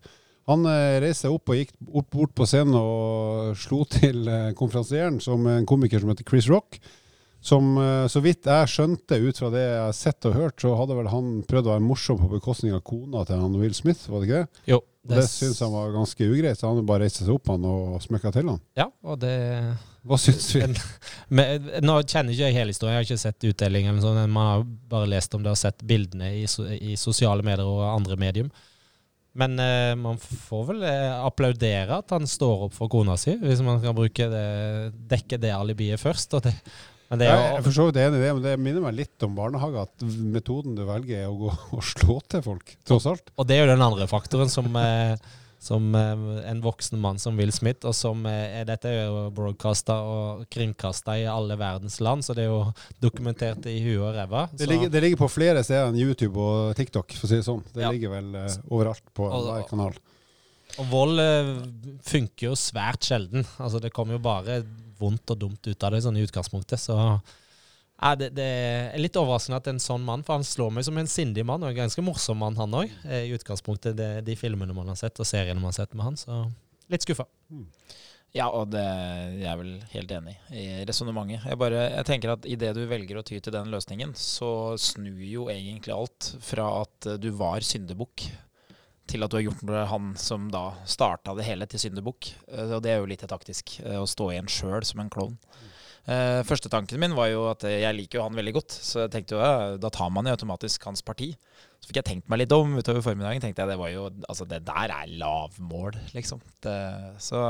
Han 0.48 0.62
reiste 0.64 1.26
seg 1.26 1.34
opp 1.34 1.50
og 1.50 1.58
gikk 1.58 1.74
opp 1.90 2.06
bort 2.14 2.32
på 2.38 2.46
scenen 2.48 2.78
og 2.78 3.58
slo 3.58 3.82
til 3.90 4.22
konferansieren, 4.56 5.18
som 5.20 5.42
en 5.50 5.66
komiker 5.68 6.00
som 6.00 6.12
heter 6.12 6.24
Chris 6.28 6.48
Rock. 6.48 6.78
Som 7.40 7.76
eh, 7.78 8.06
så 8.10 8.20
vidt 8.24 8.48
jeg 8.50 8.70
skjønte 8.72 9.18
ut 9.22 9.38
fra 9.38 9.50
det 9.54 9.62
jeg 9.62 9.82
har 9.84 9.96
sett 9.96 10.26
og 10.26 10.34
hørt, 10.34 10.56
så 10.60 10.74
hadde 10.78 10.96
vel 10.98 11.10
han 11.12 11.34
prøvd 11.46 11.68
å 11.68 11.74
være 11.76 11.86
morsom 11.86 12.18
på 12.18 12.30
bekostning 12.32 12.74
av 12.74 12.82
kona 12.86 13.22
til 13.28 13.38
han 13.38 13.54
Will 13.60 13.76
Smith, 13.76 14.08
var 14.10 14.22
det 14.22 14.28
ikke 14.28 14.40
det? 14.40 14.62
Jo. 14.74 14.80
Det, 15.08 15.14
og 15.14 15.20
det 15.22 15.28
syns 15.30 15.60
han 15.64 15.70
var 15.72 15.92
ganske 15.94 16.26
ugreit, 16.26 16.58
så 16.58 16.68
han 16.68 16.88
bare 16.88 17.06
reiste 17.06 17.22
seg 17.22 17.36
opp 17.38 17.48
han 17.48 17.62
og 17.64 18.00
smekka 18.04 18.32
til 18.34 18.50
han. 18.50 18.58
Ja, 18.76 18.90
og 19.06 19.22
det 19.22 19.36
Hva 20.08 20.18
syns 20.20 20.50
vi? 20.52 20.66
Men, 21.36 21.70
nå 21.80 21.94
kjenner 22.02 22.34
ikke 22.34 22.50
jeg 22.50 22.56
hele 22.58 22.74
historien, 22.74 22.96
jeg 22.96 23.00
har 23.00 23.06
ikke 23.06 23.22
sett 23.22 23.46
utdelingen, 23.48 23.94
eller 23.94 24.04
sånn, 24.04 24.34
man 24.34 24.50
har 24.50 24.66
bare 24.90 25.08
lest 25.14 25.38
om 25.38 25.46
det 25.46 25.54
og 25.54 25.60
sett 25.60 25.86
bildene 25.86 26.34
i, 26.42 26.44
i 26.90 26.98
sosiale 27.00 27.46
medier 27.46 27.64
og 27.64 27.86
andre 27.94 28.18
medium. 28.20 28.50
Men 29.38 29.58
eh, 29.62 29.94
man 29.94 30.18
får 30.18 30.68
vel 30.72 30.84
eh, 30.88 31.14
applaudere 31.22 32.00
at 32.02 32.14
han 32.16 32.26
står 32.26 32.68
opp 32.68 32.76
for 32.76 32.90
kona 32.90 33.14
si, 33.20 33.36
hvis 33.38 33.62
man 33.64 33.78
kan 33.84 33.94
bruke 33.96 34.26
det, 34.32 34.46
dekke 35.10 35.38
det 35.40 35.54
alibiet 35.54 36.02
først. 36.02 36.34
Og 36.34 36.48
det, 36.48 36.56
men 37.08 37.22
det 37.22 37.28
er 37.30 37.32
jo, 37.32 37.40
jeg 37.40 37.56
er 37.56 37.64
for 37.64 37.76
så 37.78 37.88
vidt 37.88 37.98
enig 38.02 38.18
i 38.18 38.22
det, 38.22 38.30
men 38.36 38.44
det 38.44 38.54
minner 38.60 38.84
meg 38.84 38.96
litt 38.98 39.24
om 39.24 39.36
barnehage. 39.36 39.84
At 39.88 40.06
metoden 40.20 40.76
du 40.76 40.84
velger, 40.84 41.24
er 41.24 41.32
å 41.32 41.36
gå 41.40 41.52
og 41.78 41.84
slå 41.94 42.20
til 42.28 42.44
folk, 42.44 42.72
tross 42.88 43.08
alt. 43.08 43.30
Og 43.36 43.48
det 43.48 43.56
er 43.56 43.64
jo 43.64 43.70
den 43.72 43.84
andre 43.84 44.08
faktoren 44.10 44.50
som, 44.52 44.68
eh, 44.76 45.14
som 45.64 45.86
eh, 45.96 46.26
en 46.50 46.60
voksen 46.60 47.00
mann 47.00 47.20
som 47.22 47.38
Will 47.40 47.52
Smith, 47.56 47.86
og 47.88 47.96
som 47.96 48.26
eh, 48.28 48.58
er 48.60 48.68
dette 48.68 48.92
er 48.92 49.08
jo 49.08 49.22
broadcasta 49.38 49.96
og 50.04 50.42
kringkasta 50.52 51.16
i 51.22 51.24
alle 51.32 51.56
verdens 51.60 51.96
land, 52.04 52.26
så 52.26 52.36
det 52.36 52.44
er 52.44 52.52
jo 52.52 52.74
dokumentert 53.00 53.64
i 53.72 53.78
huet 53.86 54.02
og 54.02 54.18
ræva. 54.18 54.44
Det, 54.52 54.68
det, 54.68 55.02
ligger 55.06 55.22
på 55.22 55.30
flere 55.32 55.62
steder 55.64 55.88
enn 55.88 55.96
YouTube 56.02 56.36
og 56.44 56.76
TikTok, 56.76 57.16
for 57.16 57.24
å 57.24 57.30
si 57.32 57.40
det 57.40 57.46
sånn. 57.48 57.64
Det 57.72 57.86
ja. 57.86 57.94
ligger 57.94 58.18
vel 58.18 58.36
overalt 58.68 59.06
på 59.16 59.30
hver 59.32 59.64
kanal. 59.70 59.96
Og 60.76 60.92
vold 60.92 61.24
funker 62.04 62.50
jo 62.50 62.52
svært 62.60 63.08
sjelden. 63.08 63.48
Altså, 63.56 63.80
det 63.80 63.94
kommer 63.96 64.18
jo 64.18 64.20
bare 64.28 64.58
vondt 65.00 65.34
og 65.34 65.42
dumt 65.44 65.68
ut 65.68 65.84
av 65.86 65.94
det 65.94 66.02
sånn 66.04 66.18
i 66.18 66.24
utgangspunktet. 66.26 66.80
Så 66.82 66.96
ja, 67.98 68.14
det, 68.14 68.30
det, 68.36 68.48
er 68.94 69.02
litt 69.02 69.16
overraskende 69.18 69.58
at 69.58 69.70
en 69.72 69.80
sånn 69.82 70.04
mann, 70.06 70.22
for 70.26 70.38
han 70.38 70.46
slår 70.46 70.70
meg 70.74 70.86
som 70.86 70.98
en 71.00 71.10
sindig 71.10 71.42
mann, 71.46 71.64
og 71.64 71.72
en 71.72 71.80
ganske 71.80 72.04
morsom 72.04 72.38
mann, 72.38 72.58
han 72.60 72.76
òg, 72.78 72.92
eh, 73.08 73.26
i 73.26 73.32
utgangspunktet, 73.34 73.96
det, 73.98 74.10
de 74.26 74.36
filmene 74.38 74.76
man 74.76 74.92
har 74.92 74.98
sett, 75.00 75.18
og 75.18 75.26
seriene 75.26 75.58
man 75.58 75.72
har 75.72 75.80
sett 75.80 75.96
med 75.98 76.06
han. 76.06 76.20
Så 76.20 76.44
litt 76.92 77.06
skuffa. 77.06 77.26
Mm. 77.50 77.66
Ja, 78.36 78.50
og 78.52 78.68
det, 78.74 78.84
jeg 79.40 79.48
er 79.48 79.58
vel 79.58 79.70
helt 79.94 80.10
enig 80.12 80.34
i 80.52 80.66
resonnementet. 80.86 81.46
Jeg, 81.48 81.58
bare, 81.58 81.86
jeg 81.96 82.06
tenker 82.06 82.34
at 82.34 82.46
idet 82.46 82.74
du 82.76 82.82
velger 82.86 83.18
å 83.18 83.24
ty 83.26 83.40
til 83.40 83.54
den 83.54 83.72
løsningen, 83.72 84.12
så 84.14 84.50
snur 84.78 85.22
jo 85.24 85.48
egentlig 85.50 85.96
alt 85.96 86.34
fra 86.44 86.68
at 86.82 87.08
du 87.18 87.30
var 87.40 87.64
syndebukk 87.64 88.28
til 89.08 89.24
at 89.24 89.32
du 89.32 89.38
har 89.38 89.46
gjort 89.46 89.74
han 89.90 90.12
som 90.20 90.46
da 90.52 90.70
starta 90.88 91.34
det 91.38 91.46
hele, 91.48 91.68
til 91.70 91.82
syndebukk. 91.82 92.30
Eh, 92.52 92.74
og 92.76 92.82
det 92.84 92.94
er 92.94 93.02
jo 93.02 93.10
litt 93.10 93.24
taktisk, 93.28 93.78
eh, 93.84 93.98
å 93.98 94.06
stå 94.08 94.32
igjen 94.34 94.50
sjøl 94.52 94.86
som 94.86 95.02
en 95.02 95.12
klovn. 95.12 95.38
Uh, 96.08 96.40
første 96.48 96.70
tanken 96.72 96.96
min 97.02 97.12
var 97.12 97.26
jo 97.28 97.42
at 97.50 97.66
jeg 97.68 97.92
liker 97.92 98.16
jo 98.16 98.22
han 98.24 98.36
veldig 98.38 98.54
godt, 98.56 98.72
så 98.72 99.02
jeg 99.02 99.10
tenkte 99.12 99.34
jo 99.36 99.42
ja, 99.42 99.74
da 99.76 99.90
tar 99.92 100.08
man 100.08 100.24
jo 100.24 100.32
automatisk 100.32 100.86
hans 100.88 101.02
parti. 101.04 101.34
Så 101.76 101.90
fikk 101.90 101.98
jeg 102.00 102.06
tenkt 102.08 102.30
meg 102.32 102.40
litt 102.40 102.54
om 102.56 102.78
utover 102.78 103.04
formiddagen. 103.04 103.42
tenkte 103.44 103.60
jeg 103.60 103.74
Det 103.74 103.76
var 103.82 103.90
jo, 103.92 104.06
altså 104.24 104.46
det 104.48 104.62
der 104.64 104.94
er 104.94 105.12
lavmål, 105.20 105.98
liksom. 106.16 106.40
Det, 106.64 106.78
så 107.20 107.42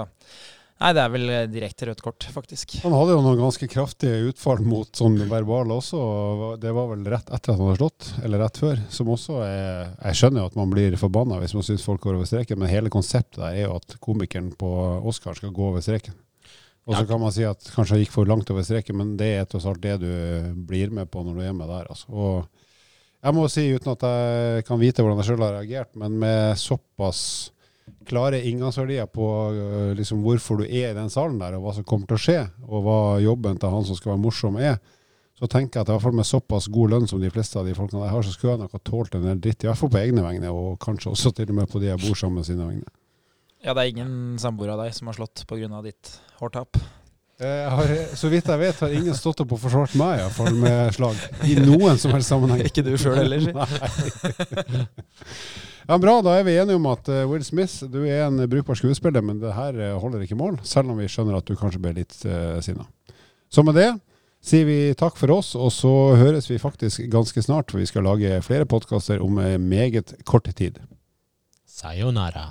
Nei, 0.79 0.93
det 0.95 1.03
er 1.03 1.11
vel 1.11 1.31
eh, 1.35 1.47
direkte 1.51 1.89
rødt 1.89 2.03
kort, 2.05 2.27
faktisk. 2.31 2.77
Han 2.85 2.95
hadde 2.95 3.17
jo 3.17 3.23
noen 3.25 3.41
ganske 3.41 3.67
kraftige 3.71 4.29
utfall 4.29 4.61
mot 4.63 4.91
sånn 4.95 5.17
verbale 5.27 5.75
også. 5.75 6.03
Det 6.63 6.71
var 6.77 6.93
vel 6.93 7.03
rett 7.11 7.33
etter 7.35 7.51
at 7.51 7.59
han 7.59 7.67
hadde 7.67 7.81
slått, 7.81 8.11
eller 8.23 8.45
rett 8.45 8.61
før. 8.63 8.85
Som 8.95 9.11
også 9.11 9.41
er 9.43 9.91
Jeg 10.05 10.21
skjønner 10.21 10.45
jo 10.45 10.53
at 10.53 10.61
man 10.61 10.71
blir 10.71 10.95
forbanna 11.01 11.41
hvis 11.43 11.57
man 11.59 11.67
syns 11.67 11.87
folk 11.87 12.05
går 12.07 12.21
over 12.21 12.31
streken, 12.31 12.63
men 12.63 12.71
hele 12.71 12.95
konseptet 12.95 13.41
der 13.41 13.59
er 13.59 13.67
jo 13.67 13.75
at 13.81 13.99
komikeren 14.05 14.53
på 14.59 14.71
Oscar 15.03 15.35
skal 15.35 15.55
gå 15.57 15.67
over 15.73 15.83
streken. 15.83 16.15
Og 16.89 16.95
så 16.97 17.05
kan 17.05 17.21
man 17.21 17.35
si 17.35 17.43
at 17.45 17.67
kanskje 17.75 17.97
han 17.97 18.01
gikk 18.01 18.15
for 18.15 18.29
langt 18.31 18.49
over 18.55 18.65
streken, 18.65 18.97
men 18.97 19.13
det 19.19 19.35
er 19.35 19.51
tross 19.51 19.67
alt 19.69 19.83
det 19.83 19.99
du 20.01 20.09
blir 20.71 20.95
med 20.95 21.11
på 21.11 21.21
når 21.27 21.37
du 21.37 21.43
er 21.45 21.59
med 21.59 21.69
der. 21.69 21.91
Altså. 21.91 22.07
Og 22.09 22.47
jeg 23.19 23.35
må 23.35 23.45
si, 23.51 23.67
uten 23.75 23.93
at 23.93 24.07
jeg 24.07 24.65
kan 24.71 24.81
vite 24.81 25.03
hvordan 25.03 25.21
jeg 25.21 25.33
sjøl 25.33 25.43
har 25.43 25.59
reagert, 25.59 25.91
men 25.99 26.17
med 26.23 26.55
såpass 26.57 27.21
klare 28.09 28.41
inngangsverdier 28.49 29.09
på 29.13 29.27
uh, 29.55 29.91
liksom, 29.99 30.23
hvorfor 30.25 30.63
du 30.63 30.67
er 30.67 30.91
i 30.91 30.97
den 30.97 31.11
salen 31.13 31.39
der, 31.41 31.57
og 31.59 31.67
hva 31.67 31.75
som 31.77 31.87
kommer 31.89 32.09
til 32.11 32.19
å 32.19 32.23
skje, 32.23 32.39
og 32.67 32.87
hva 32.87 33.01
jobben 33.23 33.61
til 33.61 33.75
han 33.75 33.87
som 33.87 33.99
skal 33.99 34.15
være 34.15 34.25
morsom, 34.25 34.59
er, 34.61 34.79
så 35.39 35.47
tenker 35.47 35.79
jeg 35.79 35.87
at 35.87 35.91
i 35.91 35.95
hvert 35.95 36.03
fall 36.09 36.17
med 36.19 36.27
såpass 36.27 36.67
god 36.75 36.95
lønn 36.95 37.09
som 37.11 37.21
de 37.23 37.31
fleste 37.31 37.61
av 37.61 37.69
de 37.69 37.77
folkene 37.77 38.03
der 38.03 38.11
har, 38.11 38.25
så 38.27 38.35
skulle 38.35 38.57
jeg 38.57 38.65
nok 38.65 38.75
ha 38.75 38.81
tålt 38.83 39.15
en 39.15 39.29
del 39.29 39.43
dritt, 39.43 39.63
i 39.63 39.71
hvert 39.71 39.79
fall 39.79 39.93
på 39.95 40.01
egne 40.01 40.25
vegne, 40.25 40.51
og 40.51 40.81
kanskje 40.83 41.13
også 41.13 41.35
til 41.37 41.53
og 41.53 41.61
med 41.61 41.71
på 41.71 41.83
de 41.83 41.93
jeg 41.93 42.03
bor 42.03 42.19
sammen 42.19 42.41
med 42.41 42.49
sine 42.49 42.67
vegne. 42.67 42.91
Ja, 43.63 43.75
det 43.75 43.83
er 43.83 43.93
ingen 43.93 44.39
samboere 44.39 44.75
av 44.75 44.85
deg 44.85 44.95
som 44.95 45.11
har 45.11 45.19
slått 45.19 45.45
pga. 45.51 45.83
ditt 45.83 46.13
hårtap? 46.39 46.79
Har, 47.39 47.93
så 48.19 48.27
vidt 48.33 48.49
jeg 48.51 48.59
vet, 48.59 48.81
har 48.83 48.95
ingen 48.99 49.15
stått 49.15 49.45
opp 49.45 49.53
og 49.55 49.61
forsvart 49.63 49.93
meg, 49.99 50.25
iallfall 50.25 50.57
med 50.59 50.91
slag. 50.97 51.21
I 51.47 51.55
noen 51.63 52.01
som 52.03 52.11
helst 52.17 52.33
sammenheng. 52.33 52.65
Ikke 52.67 52.83
du 52.83 52.97
sjøl 52.99 53.21
heller, 53.21 53.45
si. 53.47 53.53
Ja, 55.89 55.97
Bra, 55.97 56.19
da 56.21 56.35
er 56.37 56.43
vi 56.45 56.53
enige 56.61 56.77
om 56.77 56.85
at 56.91 57.07
uh, 57.09 57.23
Will 57.31 57.45
Smith, 57.47 57.87
du 57.89 58.03
er 58.05 58.27
en 58.27 58.43
brukbar 58.51 58.77
skuespiller, 58.77 59.23
men 59.25 59.39
det 59.41 59.55
her 59.57 59.73
uh, 59.73 59.95
holder 60.03 60.21
ikke 60.27 60.37
mål. 60.37 60.59
Selv 60.61 60.93
om 60.93 60.99
vi 61.01 61.09
skjønner 61.09 61.39
at 61.39 61.49
du 61.49 61.55
kanskje 61.57 61.81
ble 61.81 61.95
litt 61.97 62.13
uh, 62.29 62.59
sinna. 62.61 62.85
Så 63.49 63.65
med 63.65 63.79
det 63.79 63.89
sier 64.45 64.69
vi 64.69 64.93
takk 64.99 65.17
for 65.17 65.33
oss, 65.33 65.55
og 65.57 65.73
så 65.73 65.95
høres 66.21 66.51
vi 66.51 66.61
faktisk 66.61 67.07
ganske 67.09 67.41
snart. 67.41 67.73
For 67.73 67.81
vi 67.81 67.89
skal 67.89 68.05
lage 68.05 68.43
flere 68.45 68.69
podkaster 68.69 69.25
om 69.25 69.41
meget 69.65 70.13
kort 70.29 70.53
tid. 70.61 70.77
Sayonara. 71.65 72.51